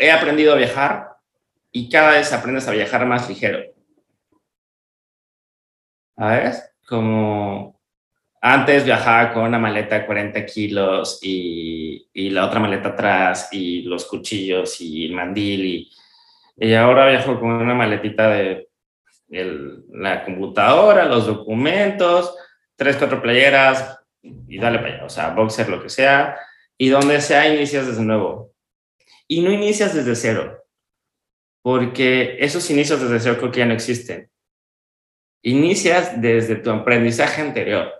he 0.00 0.10
aprendido 0.10 0.54
a 0.54 0.56
viajar 0.56 1.10
y 1.70 1.88
cada 1.90 2.12
vez 2.12 2.32
aprendes 2.32 2.66
a 2.66 2.72
viajar 2.72 3.06
más 3.06 3.28
ligero. 3.28 3.60
¿Sabes? 6.16 6.72
Como 6.88 7.78
antes 8.40 8.84
viajaba 8.84 9.32
con 9.32 9.44
una 9.44 9.58
maleta 9.58 10.00
de 10.00 10.06
40 10.06 10.46
kilos 10.46 11.20
y, 11.22 12.08
la 12.30 12.46
otra 12.46 12.60
maleta 12.60 12.90
atrás 12.90 13.48
y 13.52 13.82
los 13.82 14.04
cuchillos 14.06 14.80
y 14.80 15.06
el 15.06 15.12
mandil 15.12 15.64
y, 15.64 15.90
y 16.56 16.74
ahora 16.74 17.08
viajo 17.08 17.38
con 17.38 17.50
una 17.50 17.74
maletita 17.74 18.28
de 18.28 18.68
la 19.28 20.24
computadora, 20.24 21.04
los 21.04 21.26
documentos, 21.26 22.34
tres, 22.76 22.96
cuatro 22.96 23.20
playeras 23.20 24.00
y 24.22 24.58
dale 24.58 24.78
para 24.78 24.94
allá, 24.94 25.04
o 25.04 25.08
sea, 25.08 25.30
boxer, 25.30 25.68
lo 25.68 25.82
que 25.82 25.88
sea, 25.88 26.36
y 26.76 26.88
donde 26.88 27.20
sea 27.20 27.52
inicias 27.52 27.86
desde 27.86 28.02
nuevo. 28.02 28.49
Y 29.32 29.42
no 29.42 29.52
inicias 29.52 29.94
desde 29.94 30.16
cero, 30.16 30.64
porque 31.62 32.36
esos 32.40 32.68
inicios 32.68 33.00
desde 33.00 33.20
cero 33.20 33.36
creo 33.38 33.52
que 33.52 33.60
ya 33.60 33.66
no 33.66 33.74
existen. 33.74 34.28
Inicias 35.44 36.20
desde 36.20 36.56
tu 36.56 36.68
aprendizaje 36.70 37.40
anterior. 37.40 37.92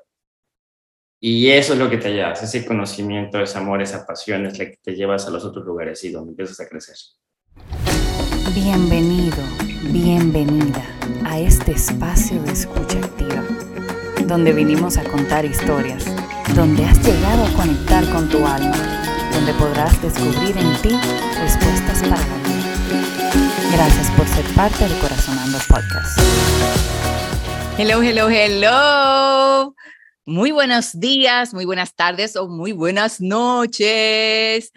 Y 1.23 1.51
eso 1.51 1.75
es 1.75 1.79
lo 1.79 1.89
que 1.89 1.99
te 1.99 2.13
llevas, 2.13 2.43
ese 2.43 2.67
conocimiento, 2.67 3.41
ese 3.41 3.59
amor, 3.59 3.81
esa 3.81 4.05
pasión 4.05 4.45
es 4.47 4.59
la 4.59 4.65
que 4.65 4.79
te 4.83 4.97
llevas 4.97 5.25
a 5.29 5.31
los 5.31 5.45
otros 5.45 5.65
lugares 5.65 6.03
y 6.03 6.11
donde 6.11 6.33
empiezas 6.33 6.59
a 6.59 6.69
crecer. 6.69 6.97
Bienvenido, 8.53 9.39
bienvenida 9.93 10.85
a 11.27 11.39
este 11.39 11.73
espacio 11.73 12.43
de 12.43 12.51
escucha 12.51 12.99
activa, 12.99 13.47
donde 14.27 14.53
vinimos 14.53 14.97
a 14.97 15.05
contar 15.05 15.45
historias, 15.45 16.05
donde 16.57 16.85
has 16.87 16.99
llegado 17.07 17.45
a 17.45 17.53
conectar 17.53 18.05
con 18.11 18.29
tu 18.29 18.39
alma, 18.45 19.00
donde 19.41 19.55
podrás 19.55 20.03
descubrir 20.03 20.55
en 20.59 20.83
ti 20.83 20.91
respuestas 21.41 22.03
para 22.03 22.19
la 22.19 22.37
vida. 22.47 23.73
Gracias 23.73 24.11
por 24.11 24.29
ser 24.29 24.45
parte 24.55 24.87
de 24.87 24.99
Corazonando 24.99 25.57
Podcast. 25.67 26.21
Hello, 27.79 28.03
hello, 28.03 28.29
hello. 28.29 29.75
Muy 30.27 30.51
buenos 30.51 31.01
días, 31.01 31.55
muy 31.55 31.65
buenas 31.65 31.95
tardes 31.95 32.37
o 32.37 32.49
muy 32.49 32.73
buenas 32.73 33.23
noches. 33.23 34.73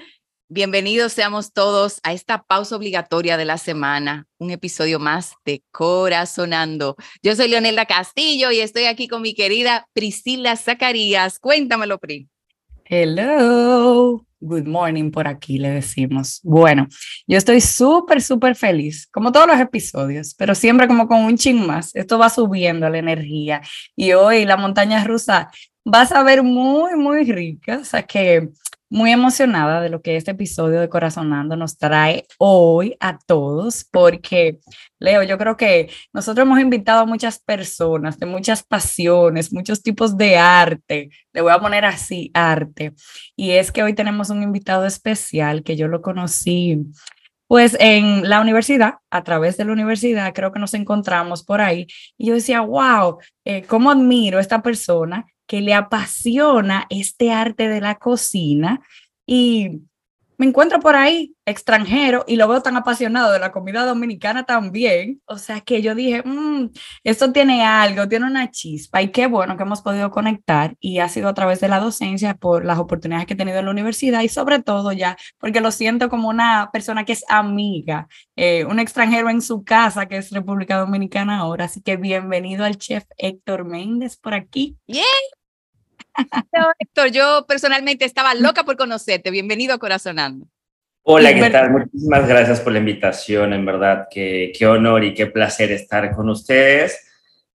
Bienvenidos 0.48 1.12
seamos 1.12 1.52
todos 1.52 2.00
a 2.04 2.14
esta 2.14 2.44
pausa 2.44 2.78
obligatoria 2.78 3.36
de 3.36 3.44
la 3.44 3.58
semana, 3.58 4.28
un 4.38 4.52
episodio 4.52 4.98
más 4.98 5.34
de 5.44 5.62
Corazonando. 5.72 6.96
Yo 7.22 7.36
soy 7.36 7.50
Leonelda 7.50 7.86
Castillo 7.86 8.50
y 8.52 8.62
estoy 8.62 8.86
aquí 8.86 9.09
con 9.09 9.24
mi 9.24 9.34
querida 9.34 9.90
Priscila 9.92 10.56
Zacarías. 10.56 11.40
Cuéntamelo, 11.40 12.00
Pri. 12.00 12.30
Hello, 12.96 14.24
good 14.40 14.68
morning 14.68 15.10
por 15.10 15.28
aquí 15.28 15.58
le 15.58 15.72
decimos. 15.72 16.40
Bueno, 16.44 16.88
yo 17.26 17.40
estoy 17.40 17.60
súper, 17.60 18.22
súper 18.22 18.56
feliz, 18.56 19.08
como 19.08 19.32
todos 19.32 19.48
los 19.48 19.60
episodios, 19.60 20.36
pero 20.36 20.54
siempre 20.54 20.88
como 20.88 21.08
con 21.08 21.22
un 21.22 21.36
ching 21.36 21.66
más. 21.66 21.96
Esto 21.96 22.20
va 22.20 22.30
subiendo 22.30 22.88
la 22.88 23.00
energía 23.00 23.62
y 23.96 24.14
hoy 24.14 24.46
la 24.46 24.58
montaña 24.58 25.04
rusa 25.06 25.50
va 25.86 26.02
a 26.02 26.06
saber 26.06 26.44
muy, 26.44 26.95
muy 26.95 27.23
rica, 27.31 27.80
o 27.81 27.86
sea 27.86 28.03
que 28.03 28.50
muy 28.89 29.12
emocionada 29.12 29.81
de 29.81 29.90
lo 29.90 30.03
que 30.03 30.16
este 30.16 30.31
episodio 30.31 30.80
de 30.80 30.88
Corazonando 30.88 31.56
nos 31.56 31.80
trae 31.80 32.28
hoy 32.38 32.95
a 33.00 33.17
todos, 33.17 33.86
porque 33.92 34.59
Leo, 35.00 35.23
yo 35.23 35.40
creo 35.40 35.58
que 35.58 35.90
nosotros 36.14 36.45
hemos 36.45 36.59
invitado 36.59 37.02
a 37.02 37.06
muchas 37.08 37.40
personas 37.40 38.20
de 38.20 38.28
muchas 38.28 38.62
pasiones, 38.62 39.52
muchos 39.52 39.81
tipos 39.81 40.16
de 40.16 40.38
arte, 40.38 41.09
le 41.34 41.42
voy 41.42 41.52
a 41.52 41.59
poner 41.59 41.86
así, 41.86 42.30
arte, 42.36 42.94
y 43.36 43.52
es 43.52 43.72
que 43.72 43.81
hoy 43.81 43.95
tenemos 43.95 44.30
un 44.30 44.44
invitado 44.44 44.86
especial 44.86 45.64
que 45.64 45.75
yo 45.75 45.88
lo 45.88 46.03
conocí 46.03 46.86
pues 47.47 47.75
en 47.80 48.28
la 48.30 48.42
universidad, 48.42 48.95
a 49.12 49.23
través 49.23 49.58
de 49.58 49.66
la 49.66 49.73
universidad, 49.73 50.34
creo 50.34 50.52
que 50.52 50.59
nos 50.59 50.73
encontramos 50.73 51.44
por 51.44 51.62
ahí. 51.62 51.86
Y 52.18 52.28
yo 52.28 52.34
decía, 52.34 52.62
wow, 52.62 53.20
eh, 53.45 53.64
cómo 53.68 53.92
admiro 53.92 54.40
a 54.40 54.42
esta 54.42 54.64
persona 54.64 55.28
que 55.48 55.62
le 55.62 55.74
apasiona 55.74 56.86
este 56.90 57.31
arte 57.31 57.68
de 57.68 57.81
la 57.81 57.96
cocina 57.96 58.81
y 59.26 59.81
me 60.38 60.46
encuentro 60.46 60.80
por 60.80 60.96
ahí 60.96 61.36
extranjero 61.46 62.24
y 62.28 62.36
lo 62.36 62.48
veo 62.48 62.62
tan 62.62 62.78
apasionado 62.78 63.32
de 63.32 63.40
la 63.40 63.52
comida 63.52 63.86
dominicana 63.86 64.46
también. 64.46 65.22
O 65.26 65.38
sea 65.38 65.62
que 65.62 65.82
yo 65.82 65.96
dije, 65.96 66.22
mmm, 66.24 66.70
esto 67.04 67.32
tiene 67.32 67.64
algo, 67.66 68.08
tiene 68.08 68.26
una 68.28 68.50
chispa 68.52 69.02
y 69.02 69.12
qué 69.12 69.28
bueno 69.28 69.58
que 69.58 69.64
hemos 69.64 69.82
podido 69.82 70.12
conectar 70.12 70.76
y 70.80 71.00
ha 71.00 71.10
sido 71.10 71.30
a 71.30 71.34
través 71.34 71.60
de 71.60 71.68
la 71.68 71.80
docencia 71.80 72.36
por 72.36 72.66
las 72.66 72.80
oportunidades 72.80 73.26
que 73.28 73.34
he 73.34 73.38
tenido 73.38 73.60
en 73.60 73.66
la 73.66 73.72
universidad 73.72 74.22
y 74.22 74.30
sobre 74.30 74.62
todo 74.62 74.92
ya 74.92 75.18
porque 75.40 75.62
lo 75.62 75.72
siento 75.72 76.10
como 76.10 76.30
una 76.30 76.70
persona 76.72 77.06
que 77.06 77.14
es 77.14 77.26
amiga, 77.30 78.08
eh, 78.36 78.66
un 78.66 78.80
extranjero 78.80 79.30
en 79.30 79.42
su 79.42 79.64
casa 79.64 80.08
que 80.08 80.18
es 80.18 80.32
República 80.32 80.78
Dominicana 80.78 81.40
ahora. 81.40 81.66
Así 81.66 81.82
que 81.82 81.98
bienvenido 81.98 82.66
al 82.66 82.78
chef 82.78 83.06
Héctor 83.18 83.66
Méndez 83.66 84.18
por 84.18 84.34
aquí. 84.34 84.78
¡Yay! 84.88 85.04
Héctor, 86.79 87.12
yo 87.12 87.46
personalmente 87.47 88.06
estaba 88.06 88.34
loca 88.35 88.63
por 88.63 88.78
conocerte. 88.78 89.31
Bienvenido 89.31 89.74
a 89.74 89.78
Corazonando. 89.78 90.47
Hola, 91.06 91.34
¿qué 91.34 91.50
tal? 91.50 91.72
Muchísimas 91.72 92.28
gracias 92.28 92.62
por 92.62 92.72
la 92.72 92.79
invitación, 92.79 93.51
en 93.51 93.66
verdad, 93.66 94.07
qué, 94.09 94.53
qué 94.57 94.66
honor 94.66 95.03
y 95.03 95.13
qué 95.13 95.25
placer 95.25 95.69
estar 95.72 96.16
con 96.16 96.29
ustedes, 96.29 96.97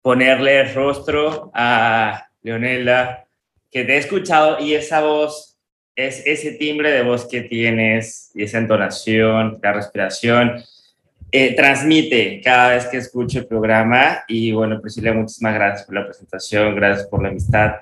ponerle 0.02 0.70
rostro 0.74 1.50
a 1.54 2.26
Leonela, 2.42 3.24
que 3.70 3.84
te 3.84 3.94
he 3.94 3.98
escuchado 3.98 4.60
y 4.60 4.74
esa 4.74 5.00
voz, 5.00 5.58
es 5.96 6.22
ese 6.26 6.52
timbre 6.52 6.92
de 6.92 7.02
voz 7.02 7.26
que 7.26 7.40
tienes 7.40 8.30
y 8.34 8.42
esa 8.42 8.58
entonación, 8.58 9.58
la 9.62 9.72
respiración, 9.72 10.62
eh, 11.32 11.56
transmite 11.56 12.42
cada 12.44 12.74
vez 12.74 12.86
que 12.86 12.98
escucho 12.98 13.38
el 13.38 13.46
programa 13.46 14.24
y 14.28 14.52
bueno, 14.52 14.78
Priscila, 14.80 15.14
muchísimas 15.14 15.54
gracias 15.54 15.86
por 15.86 15.94
la 15.94 16.04
presentación, 16.04 16.74
gracias 16.74 17.06
por 17.08 17.22
la 17.22 17.30
amistad 17.30 17.76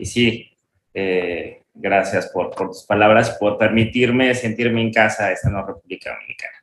y 0.00 0.06
sí, 0.06 0.50
eh, 0.94 1.62
gracias 1.74 2.28
por, 2.28 2.50
por, 2.50 2.68
tus 2.68 2.84
palabras, 2.84 3.36
por 3.38 3.58
permitirme 3.58 4.34
sentirme 4.34 4.80
en 4.80 4.92
casa 4.92 5.30
esta 5.30 5.50
nueva 5.50 5.68
República 5.68 6.14
Dominicana. 6.14 6.54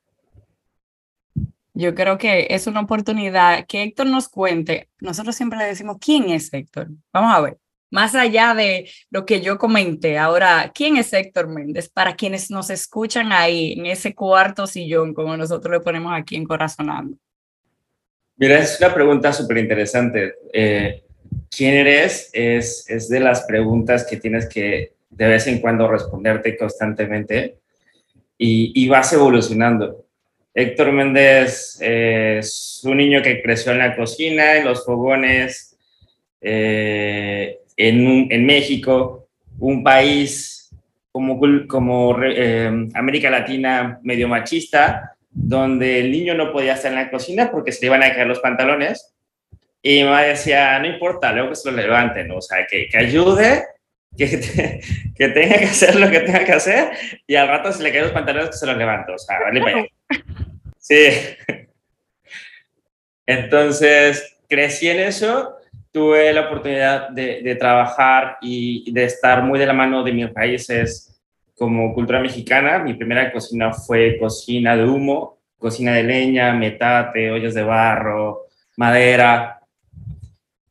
Yo 1.73 1.93
creo 1.93 2.17
que 2.17 2.47
es 2.49 2.65
una 2.65 2.81
oportunidad 2.81 3.67
que 3.67 3.83
Héctor 3.83 4.07
nos 4.07 4.27
cuente. 4.27 4.89
Nosotros 4.99 5.35
siempre 5.35 5.59
le 5.59 5.65
decimos, 5.65 5.97
¿quién 6.01 6.31
es 6.31 6.51
Héctor? 6.51 6.87
Vamos 7.13 7.35
a 7.35 7.41
ver, 7.41 7.57
más 7.91 8.15
allá 8.15 8.55
de 8.55 8.89
lo 9.11 9.25
que 9.25 9.41
yo 9.41 9.59
comenté, 9.59 10.17
ahora, 10.17 10.71
¿quién 10.73 10.97
es 10.97 11.13
Héctor 11.13 11.47
Méndez? 11.47 11.87
Para 11.87 12.15
quienes 12.15 12.49
nos 12.49 12.71
escuchan 12.71 13.31
ahí, 13.31 13.73
en 13.73 13.85
ese 13.85 14.15
cuarto 14.15 14.65
sillón, 14.65 15.13
como 15.13 15.37
nosotros 15.37 15.71
le 15.71 15.79
ponemos 15.79 16.11
aquí 16.13 16.35
en 16.35 16.45
Corazonando. 16.45 17.15
Mira, 18.35 18.59
es 18.59 18.79
una 18.79 18.93
pregunta 18.93 19.31
súper 19.31 19.57
interesante. 19.59 20.33
Eh, 20.51 21.03
quién 21.49 21.73
eres 21.73 22.29
es, 22.33 22.85
es 22.89 23.09
de 23.09 23.19
las 23.19 23.43
preguntas 23.43 24.05
que 24.09 24.17
tienes 24.17 24.47
que 24.47 24.93
de 25.09 25.27
vez 25.27 25.47
en 25.47 25.59
cuando 25.59 25.87
responderte 25.87 26.57
constantemente 26.57 27.57
y, 28.37 28.83
y 28.83 28.87
vas 28.87 29.11
evolucionando. 29.13 30.05
Héctor 30.53 30.91
Méndez 30.91 31.77
es 31.81 32.81
un 32.83 32.97
niño 32.97 33.21
que 33.21 33.41
creció 33.41 33.71
en 33.71 33.79
la 33.79 33.95
cocina, 33.95 34.55
en 34.55 34.65
los 34.65 34.85
fogones, 34.85 35.77
eh, 36.41 37.59
en, 37.75 38.31
en, 38.31 38.45
México, 38.45 39.27
un 39.59 39.83
país 39.83 40.71
como, 41.11 41.39
como 41.67 42.17
eh, 42.23 42.87
América 42.93 43.29
Latina 43.29 43.99
medio 44.01 44.27
machista, 44.27 45.15
donde 45.29 45.99
el 45.99 46.11
niño 46.11 46.33
no 46.33 46.51
podía 46.51 46.73
estar 46.73 46.91
en 46.91 46.97
la 46.97 47.11
cocina 47.11 47.51
porque 47.51 47.71
se 47.71 47.81
le 47.81 47.87
iban 47.87 48.03
a 48.03 48.13
caer 48.13 48.27
los 48.27 48.39
pantalones 48.39 49.13
y 49.81 49.99
mi 49.99 50.03
mamá 50.03 50.23
decía, 50.23 50.79
no 50.79 50.87
importa, 50.87 51.31
luego 51.31 51.49
que 51.49 51.55
se 51.55 51.71
lo 51.71 51.77
levanten, 51.77 52.31
o 52.31 52.41
sea, 52.41 52.65
que, 52.65 52.87
que 52.89 52.97
ayude, 52.97 53.65
que, 54.17 54.27
que, 55.15 55.27
tenga 55.29 55.57
que 55.57 55.65
hacer 55.65 55.95
lo 55.95 56.09
que 56.09 56.21
tenga 56.21 56.43
que 56.43 56.53
hacer, 56.53 56.89
y 57.25 57.35
al 57.35 57.47
rato 57.47 57.71
si 57.71 57.83
le 57.83 57.91
caen 57.91 58.05
los 58.05 58.13
pantalones, 58.13 58.49
que 58.49 58.57
se 58.57 58.65
los 58.65 58.77
levante, 58.77 59.11
o 59.11 59.17
sea, 59.17 59.39
vale 59.39 59.61
para 59.61 59.77
allá. 59.77 59.87
Sí. 60.79 61.09
Entonces, 63.25 64.39
crecí 64.47 64.87
en 64.87 64.99
eso, 65.01 65.57
tuve 65.91 66.31
la 66.31 66.47
oportunidad 66.47 67.09
de, 67.09 67.41
de, 67.41 67.55
trabajar 67.55 68.37
y 68.41 68.89
de 68.91 69.03
estar 69.03 69.43
muy 69.43 69.59
de 69.59 69.65
la 69.65 69.73
mano 69.73 70.03
de 70.03 70.13
mis 70.13 70.29
países 70.29 71.21
como 71.57 71.93
cultura 71.93 72.21
mexicana. 72.21 72.79
Mi 72.79 72.93
primera 72.93 73.31
cocina 73.31 73.73
fue 73.73 74.17
cocina 74.17 74.77
de 74.77 74.85
humo, 74.85 75.39
cocina 75.57 75.93
de 75.93 76.03
leña, 76.03 76.53
metate, 76.53 77.31
ollas 77.31 77.53
de 77.53 77.63
barro, 77.63 78.45
madera. 78.77 79.56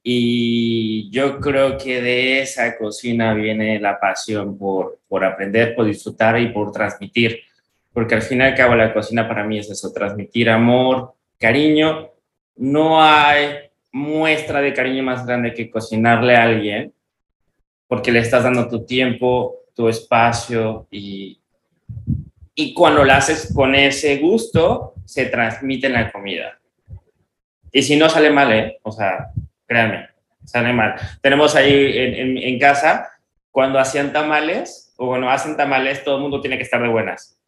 Y 0.08 1.10
yo 1.10 1.40
creo 1.40 1.76
que 1.76 2.00
de 2.00 2.40
esa 2.40 2.78
cocina 2.78 3.34
viene 3.34 3.80
la 3.80 3.98
pasión 3.98 4.56
por, 4.56 5.00
por 5.08 5.24
aprender, 5.24 5.74
por 5.74 5.84
disfrutar 5.84 6.40
y 6.40 6.50
por 6.50 6.70
transmitir. 6.70 7.40
Porque 7.92 8.14
al 8.14 8.22
fin 8.22 8.38
y 8.38 8.44
al 8.44 8.54
cabo 8.54 8.76
la 8.76 8.94
cocina 8.94 9.26
para 9.26 9.42
mí 9.42 9.58
es 9.58 9.68
eso, 9.68 9.92
transmitir 9.92 10.48
amor, 10.48 11.14
cariño. 11.40 12.12
No 12.54 13.02
hay 13.02 13.48
muestra 13.90 14.60
de 14.60 14.72
cariño 14.72 15.02
más 15.02 15.26
grande 15.26 15.52
que 15.52 15.68
cocinarle 15.68 16.36
a 16.36 16.44
alguien 16.44 16.92
porque 17.88 18.12
le 18.12 18.20
estás 18.20 18.44
dando 18.44 18.68
tu 18.68 18.86
tiempo, 18.86 19.56
tu 19.74 19.88
espacio 19.88 20.86
y, 20.88 21.40
y 22.54 22.72
cuando 22.74 23.02
lo 23.02 23.12
haces 23.12 23.52
con 23.52 23.74
ese 23.74 24.18
gusto, 24.18 24.94
se 25.04 25.26
transmite 25.26 25.88
en 25.88 25.94
la 25.94 26.12
comida. 26.12 26.60
Y 27.72 27.82
si 27.82 27.96
no 27.96 28.08
sale 28.08 28.30
mal, 28.30 28.52
¿eh? 28.52 28.78
O 28.82 28.92
sea, 28.92 29.32
créanme, 29.66 30.08
sale 30.44 30.72
mal. 30.72 30.94
Tenemos 31.22 31.54
ahí 31.54 31.96
en, 31.96 32.38
en, 32.38 32.58
casa, 32.58 33.10
cuando 33.50 33.78
hacían 33.78 34.12
tamales, 34.12 34.94
o 34.96 35.08
cuando 35.08 35.28
hacen 35.28 35.56
tamales, 35.56 36.04
todo 36.04 36.16
el 36.16 36.22
mundo 36.22 36.40
tiene 36.40 36.56
que 36.56 36.62
estar 36.62 36.80
de 36.80 36.88
buenas. 36.88 37.38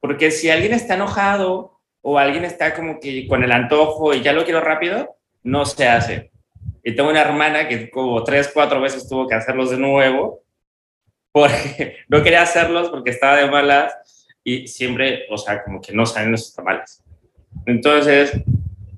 Porque 0.00 0.30
si 0.30 0.50
alguien 0.50 0.72
está 0.72 0.94
enojado 0.94 1.80
o 2.00 2.18
alguien 2.18 2.44
está 2.44 2.74
como 2.74 2.98
que 3.00 3.26
con 3.26 3.44
el 3.44 3.52
antojo 3.52 4.14
y 4.14 4.22
ya 4.22 4.32
lo 4.32 4.44
quiero 4.44 4.60
rápido, 4.60 5.16
no 5.42 5.64
se 5.64 5.88
hace. 5.88 6.30
Y 6.84 6.94
tengo 6.94 7.10
una 7.10 7.22
hermana 7.22 7.68
que 7.68 7.90
como 7.90 8.22
tres, 8.24 8.50
cuatro 8.52 8.80
veces 8.80 9.08
tuvo 9.08 9.28
que 9.28 9.36
hacerlos 9.36 9.70
de 9.70 9.78
nuevo 9.78 10.42
porque 11.32 11.96
no 12.08 12.22
quería 12.22 12.42
hacerlos 12.42 12.90
porque 12.90 13.10
estaba 13.10 13.36
de 13.36 13.50
malas 13.50 13.94
y 14.44 14.66
siempre, 14.68 15.24
o 15.30 15.38
sea, 15.38 15.62
como 15.62 15.80
que 15.80 15.92
no 15.92 16.04
salen 16.04 16.32
los 16.32 16.54
tamales. 16.54 17.02
Entonces, 17.66 18.32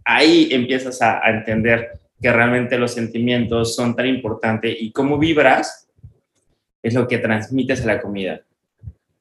ahí 0.04 0.48
empiezas 0.50 1.00
a, 1.02 1.20
entender 1.30 1.92
que 2.24 2.32
realmente 2.32 2.78
los 2.78 2.94
sentimientos 2.94 3.76
son 3.76 3.94
tan 3.94 4.06
importantes 4.06 4.74
y 4.80 4.92
cómo 4.92 5.18
vibras 5.18 5.86
es 6.82 6.94
lo 6.94 7.06
que 7.06 7.18
transmites 7.18 7.82
a 7.82 7.86
la 7.86 8.00
comida. 8.00 8.40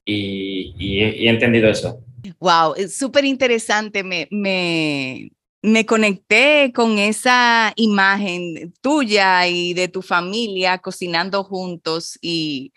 Y, 0.06 0.74
y, 0.80 1.02
he 1.02 1.30
entendido 1.30 1.70
eso. 1.70 2.00
Wow, 2.40 2.76
es 2.78 2.98
súper 2.98 3.26
interesante. 3.26 4.06
Me, 4.06 4.30
me, 4.32 5.32
me 5.62 5.86
conecté 5.86 6.72
con 6.74 6.98
esa 6.98 7.74
imagen 7.76 8.74
tuya 8.80 9.50
y 9.50 9.74
de 9.74 9.90
tu 9.90 10.02
familia 10.02 10.78
cocinando 10.78 11.44
juntos 11.44 12.18
y, 12.22 12.72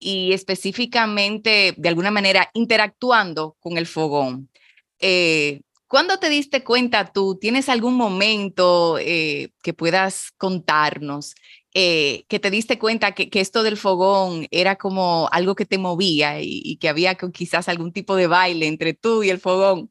y 0.00 0.32
específicamente, 0.32 1.72
de 1.76 1.88
alguna 1.88 2.10
manera, 2.10 2.50
interactuando 2.54 3.56
con 3.60 3.78
el 3.78 3.86
fogón. 3.86 4.48
Eh, 4.98 5.60
¿Cuándo 5.92 6.16
te 6.16 6.30
diste 6.30 6.64
cuenta 6.64 7.12
tú? 7.12 7.36
¿Tienes 7.38 7.68
algún 7.68 7.96
momento 7.96 8.96
eh, 8.98 9.50
que 9.62 9.74
puedas 9.74 10.30
contarnos 10.38 11.34
eh, 11.74 12.24
que 12.28 12.38
te 12.38 12.50
diste 12.50 12.78
cuenta 12.78 13.12
que, 13.12 13.28
esto 13.34 13.62
del 13.62 13.76
fogón 13.76 14.46
era 14.50 14.76
como 14.76 15.28
algo 15.32 15.54
que 15.54 15.66
te 15.66 15.76
movía 15.76 16.40
y, 16.40 16.78
que 16.78 16.88
había 16.88 17.14
quizás 17.14 17.68
algún 17.68 17.92
tipo 17.92 18.16
de 18.16 18.26
baile 18.26 18.68
entre 18.68 18.94
tú 18.94 19.22
y 19.22 19.28
el 19.28 19.38
fogón? 19.38 19.90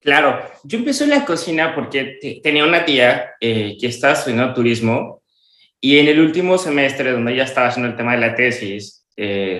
Claro, 0.00 0.42
yo 0.64 0.78
empecé 0.78 1.04
en 1.04 1.10
la 1.10 1.24
cocina 1.24 1.72
porque 1.72 2.40
tenía 2.42 2.64
una 2.64 2.84
tía 2.84 3.30
eh, 3.40 3.76
que 3.80 3.86
estaba 3.86 4.14
estudiando 4.14 4.54
turismo 4.54 5.22
y 5.80 5.98
en 5.98 6.08
el 6.08 6.18
último 6.18 6.58
semestre, 6.58 7.12
donde 7.12 7.32
ella 7.32 7.44
estaba 7.44 7.68
haciendo 7.68 7.92
el 7.92 7.96
tema 7.96 8.16
de 8.16 8.20
la 8.20 8.34
tesis, 8.34 9.06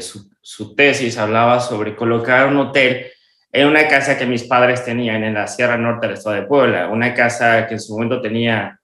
su, 0.01 0.75
tesis 0.75 1.17
hablaba 1.19 1.61
sobre 1.61 1.95
colocar 1.95 2.49
un 2.49 2.57
hotel 2.57 3.13
en 3.55 3.69
una 3.69 3.87
casa 3.87 4.19
que 4.19 4.27
mis 4.27 4.43
padres 4.43 4.85
tenían 4.85 5.23
en 5.23 5.35
la 5.35 5.47
Sierra 5.47 5.79
Norte 5.79 6.09
del 6.09 6.17
estado 6.17 6.35
de 6.35 6.43
Puebla, 6.43 6.89
una 6.89 7.15
casa 7.15 7.69
que 7.69 7.75
en 7.75 7.81
su 7.81 7.95
momento 7.95 8.21
tenía 8.21 8.81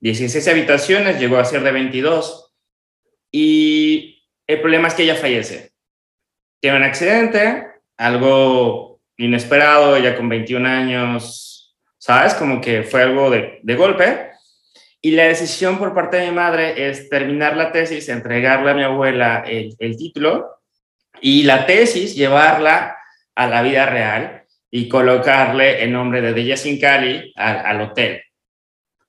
16 0.00 0.46
habitaciones, 0.46 1.18
llegó 1.18 1.38
a 1.38 1.44
ser 1.46 1.62
de 1.62 1.72
22 1.72 2.52
y 3.32 4.22
el 4.46 4.60
problema 4.60 4.88
es 4.88 4.94
que 4.94 5.04
ella 5.04 5.14
fallece. 5.14 5.72
Tiene 6.60 6.76
un 6.76 6.82
accidente, 6.82 7.66
algo 7.96 9.00
inesperado, 9.16 9.96
ella 9.96 10.14
con 10.14 10.28
21 10.28 10.68
años, 10.68 11.74
¿sabes? 11.96 12.34
Como 12.34 12.60
que 12.60 12.82
fue 12.82 13.02
algo 13.02 13.30
de, 13.30 13.60
de 13.62 13.74
golpe. 13.74 14.32
Y 15.00 15.12
la 15.12 15.24
decisión 15.24 15.78
por 15.78 15.94
parte 15.94 16.18
de 16.18 16.26
mi 16.28 16.36
madre 16.36 16.90
es 16.90 17.08
terminar 17.08 17.56
la 17.56 17.72
tesis, 17.72 18.10
entregarle 18.10 18.70
a 18.70 18.74
mi 18.74 18.82
abuela 18.82 19.44
el, 19.46 19.74
el 19.78 19.96
título 19.96 20.60
y 21.22 21.44
la 21.44 21.64
tesis 21.64 22.14
llevarla 22.14 22.98
a 23.34 23.46
la 23.46 23.62
vida 23.62 23.86
real 23.86 24.44
y 24.70 24.88
colocarle 24.88 25.82
el 25.82 25.92
nombre 25.92 26.20
de 26.20 26.32
Deya 26.32 26.56
Cali 26.80 27.32
al, 27.36 27.58
al 27.66 27.80
hotel 27.80 28.22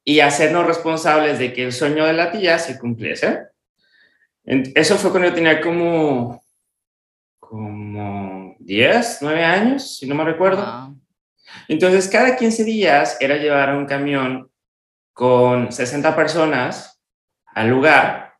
y 0.04 0.19
hacernos 0.19 0.68
responsables 0.68 1.39
de 1.39 1.51
que 1.51 1.63
el 1.63 1.74
sueño 1.74 2.06
de 2.06 2.13
la 2.13 2.31
tía 2.31 2.60
se 2.60 2.77
cumpliese. 2.77 3.48
Eso 4.44 4.98
fue 4.98 5.10
cuando 5.10 5.30
yo 5.30 5.33
tenía 5.33 5.60
como, 5.60 6.44
como 7.39 8.56
10, 8.60 9.18
9 9.22 9.44
años, 9.44 9.98
si 9.98 10.07
no 10.07 10.13
me 10.13 10.24
recuerdo. 10.24 10.95
Entonces, 11.68 12.07
cada 12.07 12.36
15 12.36 12.63
días 12.63 13.18
era 13.19 13.38
llevar 13.38 13.75
un 13.75 13.88
camión 13.88 14.51
con 15.12 15.71
60 15.71 16.16
personas 16.16 17.01
al 17.48 17.69
lugar. 17.69 18.36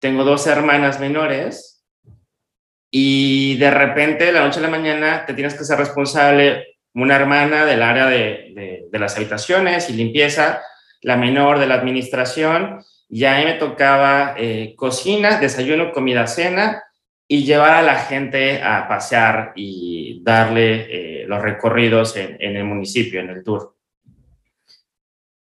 Tengo 0.00 0.24
dos 0.24 0.46
hermanas 0.48 0.98
menores 0.98 1.75
y 2.90 3.56
de 3.56 3.70
repente, 3.70 4.32
la 4.32 4.44
noche 4.44 4.60
a 4.60 4.62
la 4.62 4.68
mañana, 4.68 5.24
te 5.26 5.34
tienes 5.34 5.54
que 5.54 5.64
ser 5.64 5.78
responsable 5.78 6.78
una 6.94 7.16
hermana 7.16 7.66
del 7.66 7.82
área 7.82 8.06
de, 8.06 8.86
de, 8.90 8.98
las 8.98 9.16
habitaciones 9.16 9.90
y 9.90 9.92
limpieza, 9.92 10.62
la 11.02 11.16
menor 11.16 11.58
de 11.58 11.66
la 11.66 11.74
administración. 11.74 12.78
Ya 13.08 13.44
me 13.44 13.52
tocaba 13.54 14.34
eh, 14.38 14.74
cocina, 14.76 15.38
desayuno, 15.38 15.92
comida, 15.92 16.26
cena 16.26 16.82
y 17.28 17.44
llevar 17.44 17.74
a 17.74 17.82
la 17.82 17.96
gente 17.96 18.62
a 18.62 18.88
pasear 18.88 19.52
y 19.56 20.22
darle 20.22 21.22
eh, 21.22 21.26
los 21.26 21.42
recorridos 21.42 22.16
en, 22.16 22.38
el 22.40 22.64
municipio, 22.64 23.20
en 23.20 23.30
el 23.30 23.44
tour. 23.44 23.74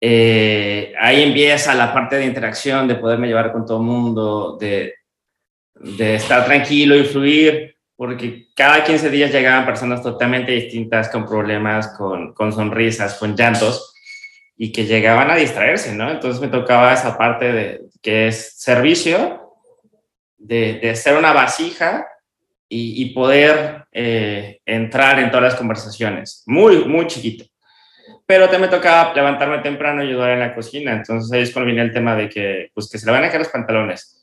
Eh, 0.00 0.92
ahí 0.98 1.22
empieza 1.22 1.74
la 1.74 1.92
parte 1.94 2.16
de 2.16 2.26
interacción, 2.26 2.88
de 2.88 2.96
poderme 2.96 3.28
llevar 3.28 3.52
con 3.52 3.64
todo 3.64 3.78
el 3.78 3.84
mundo, 3.84 4.56
de, 4.58 4.94
de 5.74 6.16
estar 6.16 6.44
tranquilo 6.44 6.96
y 6.96 7.04
fluir, 7.04 7.76
porque 7.96 8.48
cada 8.54 8.84
15 8.84 9.10
días 9.10 9.32
llegaban 9.32 9.66
personas 9.66 10.02
totalmente 10.02 10.52
distintas, 10.52 11.08
con 11.08 11.26
problemas, 11.26 11.88
con, 11.96 12.32
con 12.32 12.52
sonrisas, 12.52 13.14
con 13.14 13.36
llantos, 13.36 13.94
y 14.56 14.72
que 14.72 14.84
llegaban 14.84 15.30
a 15.30 15.36
distraerse, 15.36 15.94
¿no? 15.94 16.10
Entonces 16.10 16.40
me 16.40 16.48
tocaba 16.48 16.92
esa 16.92 17.18
parte 17.18 17.52
de 17.52 17.80
que 18.02 18.28
es 18.28 18.54
servicio, 18.56 19.52
de, 20.38 20.94
ser 20.94 21.16
una 21.16 21.32
vasija 21.32 22.06
y, 22.68 23.14
poder 23.14 23.86
eh, 23.92 24.60
entrar 24.66 25.18
en 25.20 25.30
todas 25.30 25.44
las 25.44 25.54
conversaciones. 25.54 26.42
Muy, 26.46 26.84
muy 26.84 27.06
chiquito. 27.06 27.44
Pero 28.26 28.44
también 28.48 28.62
me 28.62 28.76
tocaba 28.76 29.14
levantarme 29.14 29.58
temprano 29.58 30.02
y 30.02 30.08
ayudar 30.08 30.30
en 30.30 30.40
la 30.40 30.54
cocina. 30.54 30.92
Entonces 30.92 31.30
ahí 31.32 31.42
es 31.42 31.52
cuando 31.52 31.66
viene 31.66 31.82
el 31.82 31.92
tema 31.92 32.16
de 32.16 32.28
que, 32.28 32.70
pues, 32.74 32.90
que 32.90 32.98
se 32.98 33.06
le 33.06 33.12
van 33.12 33.22
a 33.22 33.28
caer 33.28 33.40
los 33.40 33.48
pantalones. 33.48 34.13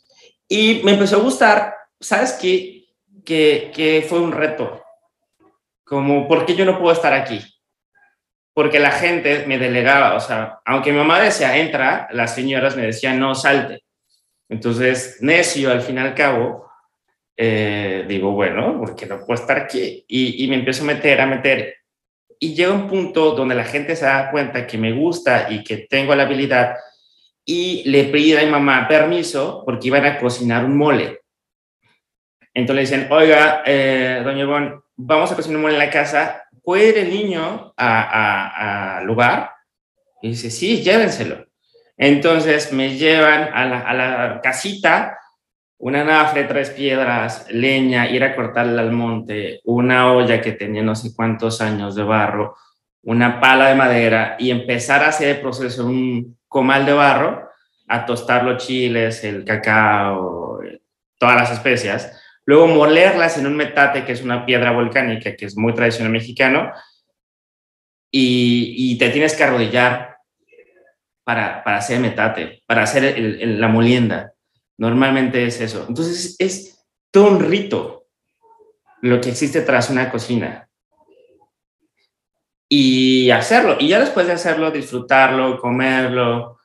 Y 0.54 0.82
me 0.84 0.92
empezó 0.92 1.16
a 1.16 1.22
gustar, 1.22 1.78
¿sabes 1.98 2.34
qué? 2.34 2.84
Que, 3.24 3.72
que 3.74 4.06
fue 4.06 4.20
un 4.20 4.34
reto. 4.34 4.84
Como, 5.86 6.28
¿por 6.28 6.46
qué 6.46 6.58
yo 6.58 6.66
no 6.66 6.78
puedo 6.78 6.92
estar 6.92 7.14
aquí? 7.14 7.40
Porque 8.54 8.78
la 8.78 8.92
gente 8.92 9.46
me 9.48 9.58
delegaba, 9.58 10.14
o 10.14 10.20
sea, 10.20 10.60
aunque 10.66 10.92
mi 10.92 10.98
mamá 10.98 11.22
decía, 11.22 11.56
entra, 11.56 12.10
las 12.12 12.36
señoras 12.36 12.76
me 12.76 12.82
decían, 12.82 13.18
no, 13.18 13.34
salte. 13.34 13.86
Entonces, 14.50 15.20
necio 15.22 15.72
al 15.72 15.84
fin 15.84 15.96
y 15.96 16.00
al 16.00 16.14
cabo, 16.14 16.70
eh, 17.38 18.04
digo, 18.06 18.34
bueno, 18.34 18.78
porque 18.78 19.06
no 19.06 19.26
puedo 19.26 19.40
estar 19.40 19.58
aquí? 19.58 20.04
Y, 20.06 20.46
me 20.50 20.56
empiezo 20.56 20.84
a 20.84 20.88
meter, 20.88 21.22
a 21.22 21.28
meter. 21.28 21.76
Y 22.38 22.56
llega 22.56 22.74
un 22.74 22.90
punto 22.90 23.32
donde 23.36 23.56
la 23.56 23.64
gente 23.64 23.96
se 23.96 24.04
da 24.04 24.30
cuenta 24.30 24.68
que 24.68 24.78
me 24.78 24.92
gusta 24.92 25.48
y 25.50 25.64
que 25.64 25.88
tengo 25.90 26.14
la 26.14 26.24
habilidad 26.24 26.76
y 27.46 27.84
le 27.90 28.06
pide 28.06 28.40
a 28.40 28.46
mi 28.46 28.52
mamá 28.52 28.88
permiso 28.88 29.64
porque 29.66 29.88
iban 29.88 30.06
a 30.06 30.20
cocinar 30.20 30.66
un 30.66 30.78
mole. 30.78 31.22
Entonces 32.54 32.76
le 32.92 32.98
dicen, 32.98 33.12
oiga, 33.12 33.64
eh, 33.66 34.22
doña 34.24 34.42
Ivonne, 34.42 34.80
vamos 34.96 35.32
a 35.32 35.36
cocinar 35.36 35.58
un 35.58 35.62
mole 35.64 35.76
en 35.76 35.80
la 35.80 35.90
casa, 35.90 36.44
¿puede 36.64 36.90
ir 36.90 36.98
el 36.98 37.10
niño 37.10 37.74
al 37.78 39.06
lugar? 39.06 39.52
Y 40.22 40.30
dice, 40.30 40.52
sí, 40.52 40.82
llévenselo. 40.82 41.46
Entonces 41.98 42.74
me 42.74 42.98
llevan 42.98 43.50
a 43.54 43.94
la, 43.94 44.42
casita, 44.42 45.18
una 45.78 46.04
nafre, 46.04 46.44
tres 46.44 46.72
piedras, 46.72 47.48
leña, 47.50 48.10
ir 48.10 48.24
a 48.24 48.36
cortarle 48.36 48.80
al 48.80 48.92
monte, 48.92 49.62
una 49.66 50.12
olla 50.14 50.42
que 50.42 50.54
tenía 50.54 50.84
no 50.84 50.96
sé 50.96 51.16
cuántos 51.16 51.62
años 51.62 51.96
de 51.96 52.04
barro, 52.04 52.56
una 53.04 53.40
pala 53.40 53.70
de 53.70 53.76
madera 53.76 54.36
y 54.38 54.52
empezar 54.52 55.04
a 55.04 55.10
hacer 55.10 55.36
el 55.36 55.42
proceso 55.42 55.86
un 55.86 56.38
comal 56.52 56.86
de 56.86 56.92
barro, 56.92 57.50
a 57.88 58.06
tostar 58.06 58.44
los 58.44 58.62
chiles, 58.62 59.24
el 59.24 59.46
cacao, 59.46 60.60
todas 61.18 61.36
las 61.38 61.52
especias, 61.52 62.22
luego 62.46 62.68
molerlas 62.68 63.38
en 63.38 63.48
un 63.48 63.56
metate, 63.56 64.04
que 64.04 64.12
es 64.12 64.22
una 64.22 64.46
piedra 64.46 64.72
volcánica, 64.72 65.34
que 65.38 65.46
es 65.46 65.56
muy 65.56 65.74
tradicional 65.74 66.12
mexicano, 66.12 66.74
y, 68.12 68.74
y 68.76 68.98
te 68.98 69.10
tienes 69.12 69.34
que 69.34 69.46
arrodillar 69.46 70.18
para, 71.24 71.64
para 71.64 71.78
hacer 71.78 72.02
metate, 72.02 72.62
para 72.66 72.84
hacer 72.84 73.18
la 73.18 73.70
molienda. 73.70 74.34
Normalmente 74.78 75.46
es 75.46 75.62
eso. 75.62 75.86
Entonces 75.88 76.36
es 76.38 76.86
todo 77.12 77.30
un 77.30 77.40
rito 77.40 78.08
lo 79.02 79.22
que 79.22 79.30
existe 79.30 79.62
tras 79.62 79.90
una 79.90 80.12
cocina. 80.12 80.68
Y 82.74 83.30
hacerlo. 83.32 83.76
Y 83.80 83.90
ya 83.90 84.00
después 84.00 84.28
de 84.28 84.32
hacerlo, 84.32 84.72
disfrutarlo, 84.72 85.60
comerlo 85.60 86.58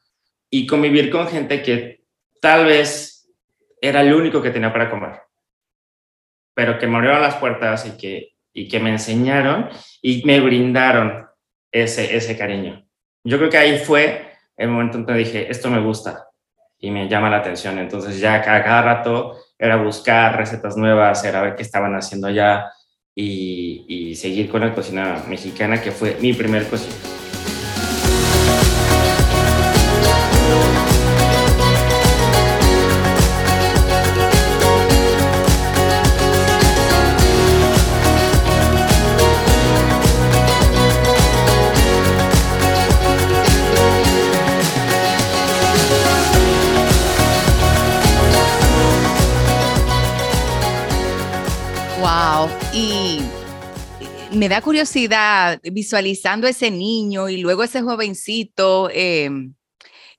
y 0.48 0.64
convivir 0.64 1.10
con 1.10 1.26
gente 1.26 1.62
que 1.62 2.04
tal 2.40 2.66
vez 2.66 3.28
era 3.80 4.02
el 4.02 4.14
único 4.14 4.40
que 4.40 4.52
tenía 4.52 4.72
para 4.72 4.88
comer. 4.88 5.20
pero 6.54 6.78
que 6.78 6.86
me 6.86 6.96
abrieron 6.96 7.20
las 7.20 7.36
puertas 7.36 7.84
y 7.86 7.98
que, 7.98 8.36
y 8.54 8.68
que 8.68 8.80
me 8.80 8.90
enseñaron 8.90 9.68
y 10.00 10.22
me 10.24 10.40
brindaron 10.40 11.26
ese, 11.70 12.16
ese 12.16 12.38
cariño. 12.38 12.86
Yo 13.24 13.36
creo 13.36 13.50
que 13.50 13.58
ahí 13.58 13.78
fue 13.78 14.32
el 14.56 14.70
momento 14.70 14.96
en 14.98 15.06
que 15.06 15.12
dije, 15.12 15.50
esto 15.50 15.68
me 15.68 15.80
gusta 15.80 16.26
y 16.78 16.90
me 16.90 17.08
llama 17.08 17.28
la 17.28 17.38
atención. 17.38 17.78
Entonces 17.78 18.18
ya 18.20 18.40
cada, 18.40 18.62
cada 18.64 18.82
rato 18.82 19.36
era 19.58 19.76
buscar 19.76 20.36
recetas 20.36 20.76
nuevas, 20.76 21.24
era 21.24 21.42
ver 21.42 21.56
qué 21.56 21.62
estaban 21.62 21.94
haciendo 21.94 22.28
allá 22.28 22.72
y, 23.16 24.14
seguir 24.14 24.48
con 24.48 24.60
la 24.60 24.74
cocina 24.74 25.24
mexicana, 25.28 25.80
que 25.80 25.90
fue 25.90 26.16
mi 26.20 26.32
primer 26.32 26.68
cocina. 26.68 27.15
Me 54.46 54.54
da 54.54 54.60
curiosidad 54.60 55.60
visualizando 55.64 56.46
ese 56.46 56.70
niño 56.70 57.28
y 57.28 57.38
luego 57.38 57.64
ese 57.64 57.82
jovencito, 57.82 58.88
em, 58.92 59.54